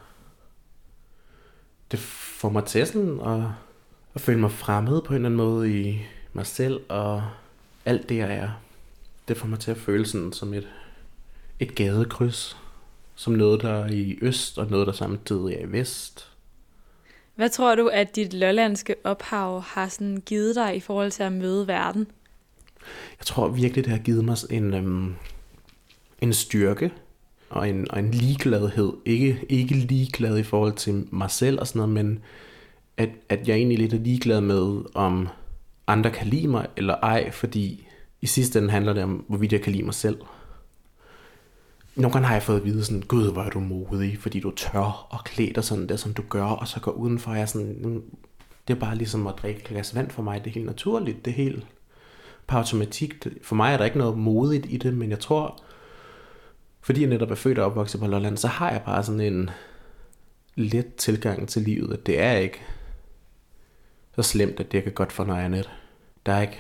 Det 1.91 2.00
får 2.00 2.50
mig 2.50 2.66
til 2.66 2.88
sådan 2.88 3.20
at, 3.26 3.43
at 4.16 4.22
føle 4.22 4.39
mig 4.39 4.52
fremmed 4.52 5.02
på 5.02 5.14
en 5.14 5.16
eller 5.16 5.30
anden 5.30 5.38
måde 5.38 5.80
i 5.82 6.02
mig 6.34 6.45
selv 6.45 6.82
og 6.89 7.24
alt 7.86 8.10
det, 8.10 8.18
jeg 8.18 8.34
er. 8.34 8.50
Det 9.28 9.38
får 9.38 9.47
mig 9.47 9.60
til 9.60 9.72
at 9.72 9.78
føle 9.78 10.06
sådan 10.06 10.34
som 10.34 10.54
et, 10.54 10.68
et 11.60 11.76
gadekryds. 11.76 12.58
Som 13.16 13.34
noget, 13.34 13.62
der 13.62 13.70
er 13.70 13.88
i 13.88 14.18
øst, 14.22 14.58
og 14.58 14.68
noget, 14.70 14.88
der 14.88 14.93
samtidig 14.93 15.56
er 15.56 15.60
i 15.60 15.72
vest. 15.72 16.32
Hvad 17.40 17.50
tror 17.50 17.76
du, 17.76 17.88
at 17.88 18.16
dit 18.16 18.34
lollandske 18.34 18.96
ophav 19.04 19.62
har 19.62 19.88
sådan 19.88 20.24
givet 20.26 20.56
dig 20.56 20.76
i 20.76 20.80
forhold 20.80 21.12
til 21.12 21.24
at 21.24 21.32
møde 21.32 21.68
verden? 21.68 22.08
Jeg 23.20 23.26
tror 23.26 23.48
virkelig, 23.48 23.86
det 23.86 23.92
har 23.92 24.00
givet 24.00 24.26
mig 24.26 24.38
en, 24.50 24.74
øhm, 24.74 25.16
en 26.22 26.34
styrke 26.34 26.92
og 27.50 27.70
en, 27.70 27.92
og 27.92 28.00
en 28.00 28.12
ligegladhed. 28.12 28.94
Ikke, 29.06 29.46
ikke 29.50 29.74
ligeglad 29.76 30.38
i 30.38 30.44
forhold 30.44 30.74
til 30.74 31.08
mig 31.12 31.32
selv 31.32 31.60
og 31.60 31.68
sådan 31.68 31.80
noget, 31.80 31.94
men 31.94 32.20
at, 32.98 33.10
at 33.30 33.48
jeg 33.48 33.56
egentlig 33.56 33.78
lidt 33.78 33.94
er 33.94 33.98
ligeglad 33.98 34.42
med, 34.42 34.82
om 34.94 35.28
andre 35.88 36.12
kan 36.12 36.28
lide 36.28 36.48
mig 36.48 36.68
eller 36.78 36.96
ej, 36.96 37.32
fordi 37.32 37.88
i 38.22 38.28
sidste 38.28 38.60
ende 38.60 38.70
handler 38.70 38.94
det 38.94 39.04
om, 39.04 39.26
hvorvidt 39.28 39.54
jeg 39.54 39.62
kan 39.62 39.72
lide 39.72 39.84
mig 39.84 39.94
selv. 39.94 40.18
Nogle 42.00 42.14
gange 42.14 42.28
har 42.28 42.36
jeg 42.36 42.43
fået 42.43 42.60
at 42.60 42.66
vide 42.66 42.86
sådan, 42.86 43.02
gud, 43.02 43.32
hvor 43.32 43.41
er 43.41 43.50
du 43.50 43.60
modig, 43.60 44.18
fordi 44.20 44.39
du 44.39 44.52
tør 44.52 45.08
og 45.10 45.24
klæder 45.24 45.54
dig 45.54 45.64
sådan 45.64 45.89
der, 45.89 45.95
som 45.95 46.14
du 46.14 46.24
gør, 46.30 46.43
og 46.43 46.68
så 46.68 46.80
går 46.80 46.91
udenfor, 46.91 47.32
og 47.32 47.38
jeg 47.38 47.41
er 47.41 47.45
sådan, 47.45 48.04
det 48.68 48.76
er 48.76 48.80
bare 48.80 48.95
ligesom 48.95 49.28
at 49.28 49.34
drikke 49.41 49.60
et 49.60 49.68
glas 49.68 49.95
vand 49.95 50.10
for 50.10 50.24
mig, 50.24 50.43
det 50.43 50.50
er 50.50 50.54
helt 50.54 50.66
naturligt, 50.66 51.26
det 51.26 51.32
er 51.32 51.36
helt 51.36 51.68
på 52.47 52.58
automatik. 52.58 53.28
For 53.43 53.56
mig 53.56 53.74
er 53.74 53.78
der 53.78 53.86
ikke 53.86 53.97
noget 53.97 54.18
modigt 54.18 54.66
i 54.70 54.78
det, 54.78 54.93
men 54.93 55.10
jeg 55.10 55.20
tror, 55.20 55.60
fordi 56.82 57.02
jeg 57.02 57.10
netop 57.10 57.32
er 57.32 57.36
født 57.36 57.60
og 57.60 57.66
opvokset 57.66 58.02
på 58.02 58.08
Lolland, 58.08 58.38
så 58.38 58.47
har 58.47 58.72
jeg 58.72 58.82
bare 58.86 59.04
sådan 59.04 59.22
en 59.22 59.50
let 60.56 60.95
tilgang 60.95 61.50
til 61.50 61.62
livet, 61.62 61.93
at 61.93 62.06
det 62.06 62.20
er 62.20 62.34
ikke 62.34 62.62
så 64.16 64.22
slemt, 64.22 64.60
at 64.60 64.72
det 64.72 64.84
kan 64.84 64.91
godt 64.91 65.12
for 65.12 65.26
noget 65.26 65.41
andet. 65.41 65.70
Der, 66.26 66.34
er 66.34 66.41
ikke, 66.41 66.60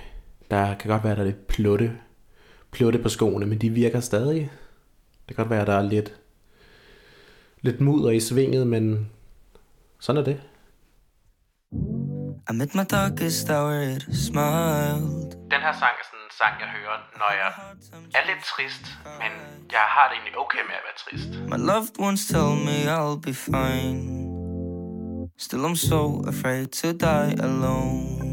der 0.51 0.75
kan 0.75 0.91
godt 0.91 1.03
være, 1.03 1.15
der 1.15 1.21
er 1.21 1.25
lidt 1.25 1.47
plutte, 1.47 1.97
plutte 2.71 2.99
på 2.99 3.09
skoene, 3.09 3.45
men 3.45 3.57
de 3.57 3.69
virker 3.69 3.99
stadig. 3.99 4.51
Det 5.29 5.35
kan 5.35 5.45
godt 5.45 5.49
være, 5.49 5.65
der 5.65 5.77
er 5.77 5.81
lidt, 5.81 6.13
lidt 7.61 7.81
mudder 7.81 8.09
i 8.09 8.19
svinget, 8.19 8.67
men 8.67 9.11
sådan 9.99 10.21
er 10.21 10.25
det. 10.25 10.41
I'm 12.49 12.61
at 12.61 12.75
my 12.75 12.85
darkest 12.89 13.49
hour, 13.49 13.71
it 13.71 14.03
smiled. 14.27 15.31
Den 15.53 15.61
her 15.65 15.73
sang 15.81 15.95
er 16.01 16.05
sådan 16.09 16.23
en 16.25 16.31
sang, 16.39 16.53
jeg 16.59 16.69
hører, 16.77 16.97
når 17.21 17.31
jeg 17.41 17.51
er 18.15 18.27
lidt 18.27 18.43
trist, 18.53 18.85
men 19.05 19.31
jeg 19.71 19.85
har 19.95 20.07
det 20.07 20.15
egentlig 20.15 20.37
okay 20.37 20.63
med 20.69 20.75
at 20.79 20.83
være 20.87 20.97
trist. 21.03 21.29
My 21.51 21.59
loved 21.71 21.95
ones 21.99 22.27
tell 22.27 22.53
me 22.67 22.77
I'll 22.97 23.19
be 23.27 23.33
fine. 23.33 24.01
Still, 25.37 25.65
I'm 25.65 25.75
so 25.75 26.01
afraid 26.27 26.67
to 26.67 26.87
die 26.91 27.31
alone. 27.43 28.28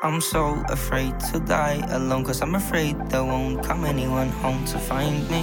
I'm 0.00 0.20
so 0.20 0.62
afraid 0.68 1.18
to 1.32 1.40
die 1.40 1.82
alone, 1.90 2.24
cause 2.24 2.40
I'm 2.40 2.54
afraid 2.54 2.96
there 3.10 3.24
won't 3.24 3.64
come 3.64 3.84
anyone 3.84 4.28
home 4.28 4.64
to 4.66 4.78
find 4.78 5.28
me. 5.28 5.42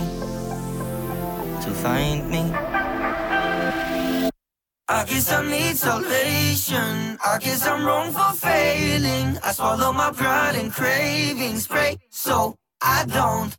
To 1.64 1.72
find 1.84 2.30
me. 2.30 2.54
I 4.88 5.04
guess 5.06 5.30
I 5.30 5.46
need 5.46 5.76
salvation. 5.76 7.18
I 7.26 7.38
guess 7.42 7.68
I'm 7.68 7.86
wrong 7.86 8.14
for 8.14 8.32
failing. 8.38 9.38
I 9.44 9.52
swallow 9.52 9.92
my 9.92 10.12
pride 10.12 10.56
and 10.56 10.72
cravings, 10.72 11.68
pray 11.68 11.98
so 12.10 12.56
I 12.82 13.06
don't 13.08 13.54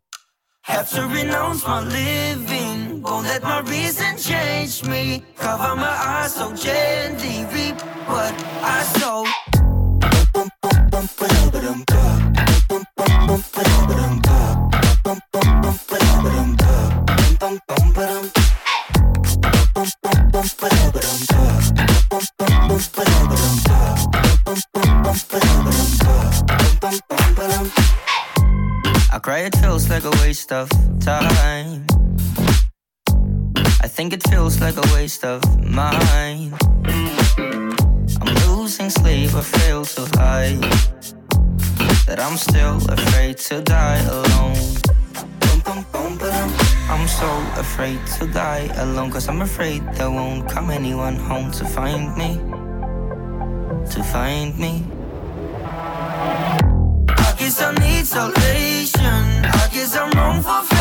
have 0.63 0.89
to 0.93 1.03
renounce 1.09 1.63
my 1.67 1.83
living. 1.83 3.03
Won't 3.03 3.27
let 3.27 3.43
my 3.43 3.61
reason 3.61 4.17
change 4.17 4.83
me. 4.85 5.23
Cover 5.37 5.77
my 5.77 5.89
eyes 5.89 6.35
so 6.35 6.55
gently, 6.55 7.45
reap 7.53 7.79
what 8.09 8.33
I 8.63 8.83
sow. 8.99 9.27
I 29.13 29.19
cry, 29.21 29.39
it 29.41 29.57
feels 29.57 29.89
like 29.89 30.05
a 30.05 30.11
waste 30.23 30.51
of 30.53 30.69
time. 31.01 31.87
I 33.81 33.89
think 33.89 34.13
it 34.13 34.27
feels 34.29 34.61
like 34.61 34.77
a 34.77 34.95
waste 34.95 35.25
of 35.25 35.41
mine. 35.65 36.53
I'm 38.21 38.35
losing 38.49 38.91
sleep, 38.91 39.33
I 39.35 39.43
fail 39.43 39.85
to 39.85 40.19
hide 40.19 40.96
that 42.07 42.21
I'm 42.21 42.37
still 42.37 42.77
afraid 42.91 43.37
to 43.49 43.61
die 43.61 43.99
alone. 44.03 44.57
I'm 46.89 47.09
so 47.09 47.29
afraid 47.59 47.99
to 48.19 48.27
die 48.29 48.71
alone, 48.77 49.11
cause 49.11 49.29
I'm 49.29 49.43
afraid 49.43 49.83
there 49.95 50.11
won't 50.11 50.49
come 50.49 50.71
anyone 50.71 51.17
home 51.17 51.51
to 51.53 51.65
find 51.65 52.17
me. 52.17 52.39
To 53.91 54.03
find 54.05 54.57
me. 54.59 54.85
I 57.09 57.35
guess 57.39 57.61
I 57.61 57.75
need 57.75 58.07
salvation. 58.07 59.45
I 59.63 59.69
guess 59.73 59.97
I'm 59.97 60.11
wrong 60.13 60.43
for 60.43 60.76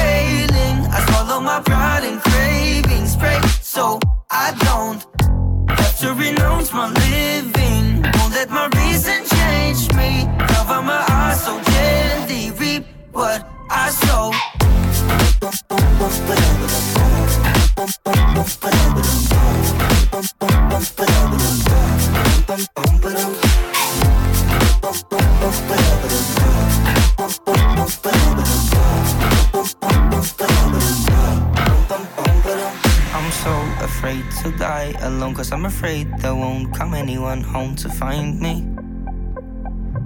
to 37.86 37.92
find 37.92 38.40
me. 38.42 38.66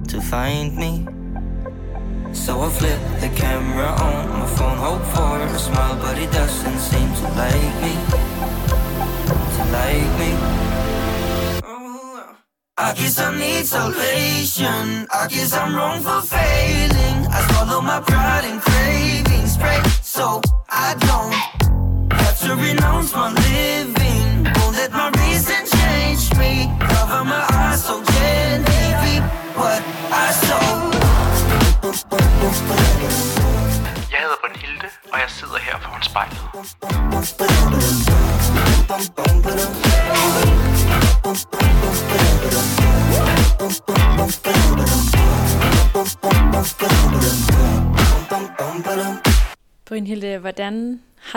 To 0.09 0.19
find 0.19 0.75
me. 0.75 1.07
So 2.33 2.59
I 2.59 2.69
flip 2.69 2.99
the 3.21 3.29
camera 3.29 3.89
on 4.07 4.29
my 4.39 4.45
phone, 4.57 4.77
hope 4.77 5.05
for 5.15 5.39
a 5.39 5.59
smile, 5.59 5.95
but 6.01 6.17
it 6.17 6.29
doesn't 6.31 6.79
seem 6.89 7.09
to 7.19 7.25
like 7.39 7.75
me. 7.83 7.93
To 9.55 9.63
like 9.77 10.11
me. 10.19 10.31
I 12.77 12.93
guess 12.97 13.17
I 13.17 13.29
need 13.39 13.65
salvation. 13.65 15.07
I 15.21 15.27
guess 15.29 15.53
I'm 15.53 15.73
wrong 15.73 16.01
for 16.01 16.21
failing. 16.21 17.17
I 17.31 17.39
swallow 17.47 17.81
my 17.81 18.01
pride 18.01 18.43
and 18.43 18.68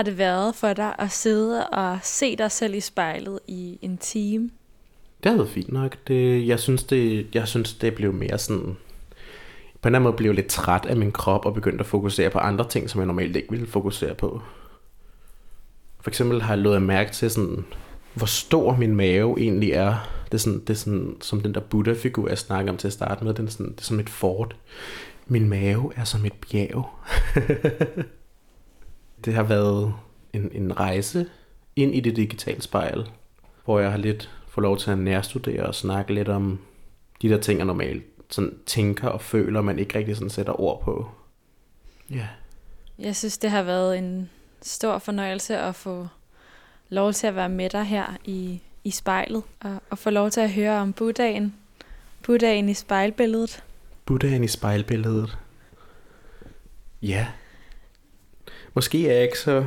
har 0.03 0.05
det 0.05 0.18
været 0.18 0.55
for 0.55 0.72
dig 0.72 0.94
at 0.98 1.11
sidde 1.11 1.66
og 1.66 1.98
se 2.03 2.36
dig 2.36 2.50
selv 2.50 2.74
i 2.74 2.80
spejlet 2.80 3.40
i 3.48 3.78
en 3.82 3.98
time? 3.98 4.50
Det 5.22 5.30
har 5.30 5.36
været 5.36 5.50
fint 5.50 5.72
nok. 5.72 5.96
Det, 6.09 6.46
jeg, 6.46 6.61
synes, 6.61 6.84
det, 6.84 7.26
jeg 7.34 7.48
synes, 7.48 7.74
det 7.74 7.94
blev 7.94 8.12
mere 8.12 8.38
sådan... 8.38 8.76
På 9.80 9.88
en 9.88 9.94
anden 9.94 10.03
måde 10.03 10.16
blev 10.16 10.28
jeg 10.28 10.34
lidt 10.34 10.46
træt 10.46 10.86
af 10.86 10.96
min 10.96 11.12
krop 11.12 11.46
og 11.46 11.55
begyndte 11.55 11.80
at 11.80 11.86
fokusere 11.86 12.30
på 12.30 12.38
andre 12.38 12.68
ting, 12.68 12.90
som 12.90 13.00
jeg 13.00 13.07
normalt 13.07 13.36
ikke 13.36 13.50
ville 13.50 13.66
fokusere 13.66 14.14
på. 14.14 14.40
For 16.00 16.11
eksempel 16.11 16.42
har 16.42 16.55
jeg 16.55 16.62
lået 16.62 16.82
mærke 16.82 17.12
til, 17.12 17.30
sådan, 17.30 17.64
hvor 18.14 18.26
stor 18.26 18.76
min 18.76 18.96
mave 18.96 19.40
egentlig 19.40 19.70
er. 19.70 19.94
Det 20.24 20.34
er, 20.34 20.38
sådan, 20.38 20.61
det 20.61 20.70
er 20.70 20.74
sådan, 20.74 21.16
som 21.20 21.40
den 21.40 21.55
der 21.55 21.61
Buddha-figur, 21.61 22.28
jeg 22.28 22.38
snakker 22.38 22.72
om 22.72 22.78
til 22.78 22.86
at 22.86 22.92
starte 22.92 23.24
med. 23.24 23.34
Den 23.34 23.46
er 23.46 23.50
sådan, 23.50 23.72
det 23.72 23.80
er 23.80 23.84
som 23.84 24.00
et 24.00 24.11
fort. 24.11 24.57
Min 25.26 25.48
mave 25.48 25.92
er 25.96 26.05
som 26.05 26.24
et 26.24 26.34
bjerg. 26.50 26.90
det 29.25 29.35
har 29.35 29.43
været 29.43 29.95
en, 30.33 30.51
en 30.53 30.81
rejse 30.81 31.27
ind 31.77 31.95
i 31.95 32.01
det 32.01 32.16
digitale 32.16 32.62
spejl, 32.62 33.11
hvor 33.64 33.81
jeg 33.81 33.91
har 33.91 33.99
lidt 33.99 34.31
fået 34.49 34.62
lov 34.62 34.79
til 34.79 34.91
at 34.91 34.99
nærstudere 34.99 35.66
og 35.66 35.75
snakke 35.75 36.14
lidt 36.14 36.29
om 36.29 36.59
de 37.23 37.29
der 37.29 37.39
ting, 37.39 37.59
jeg 37.59 37.66
normalt 37.66 38.05
sådan 38.31 38.59
tænker 38.66 39.09
og 39.09 39.20
føler, 39.20 39.61
man 39.61 39.79
ikke 39.79 39.99
rigtig 39.99 40.16
sådan 40.16 40.31
sætter 40.31 40.61
ord 40.61 40.83
på. 40.83 41.09
Ja. 42.11 42.29
Jeg 42.99 43.16
synes, 43.16 43.39
det 43.39 43.51
har 43.51 43.62
været 43.62 43.99
en 43.99 44.31
stor 44.62 44.99
fornøjelse 44.99 45.59
at 45.59 45.75
få 45.75 46.09
lov 46.89 47.12
til 47.12 47.27
at 47.27 47.35
være 47.35 47.49
med 47.49 47.70
dig 47.70 47.85
her 47.85 48.16
i, 48.25 48.61
i 48.85 48.91
spejlet, 48.91 49.43
og, 49.61 49.83
og 49.91 49.99
få 49.99 50.11
lov 50.11 50.31
til 50.31 50.41
at 50.41 50.53
høre 50.53 50.81
om 50.81 50.93
Buddhaen. 50.93 51.55
Buddhaen 52.23 52.68
i 52.68 52.75
spejlbilledet. 52.75 53.64
Buddhaen 54.07 54.45
i 54.45 54.49
spejlbilledet. 54.49 55.39
Ja. 57.03 57.27
Måske 58.75 59.09
er 59.09 59.12
jeg 59.12 59.23
ikke 59.23 59.39
så 59.39 59.66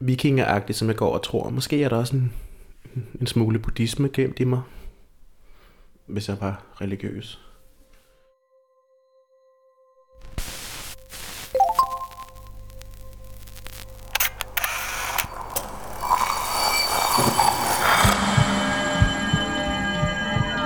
vikingeragtig, 0.00 0.74
som 0.74 0.88
jeg 0.88 0.96
går 0.96 1.12
og 1.12 1.22
tror. 1.22 1.50
Måske 1.50 1.82
er 1.82 1.88
der 1.88 1.96
også 1.96 2.16
en, 2.16 2.32
en 3.20 3.26
smule 3.26 3.58
buddhisme 3.58 4.08
gemt 4.12 4.40
i 4.40 4.44
mig, 4.44 4.62
hvis 6.06 6.28
jeg 6.28 6.36
var 6.40 6.62
religiøs. 6.80 7.40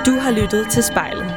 Du 0.07 0.19
har 0.19 0.31
lyttet 0.43 0.71
til 0.71 0.83
Spejlet, 0.83 1.35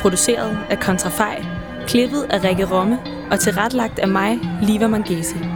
produceret 0.00 0.58
af 0.70 0.80
Kontrafej, 0.80 1.44
klippet 1.86 2.22
af 2.30 2.44
Rikke 2.44 2.70
Romme 2.70 2.98
og 3.30 3.40
tilrettelagt 3.40 3.98
af 3.98 4.08
mig, 4.08 4.38
Liva 4.62 4.86
Mangesi. 4.86 5.55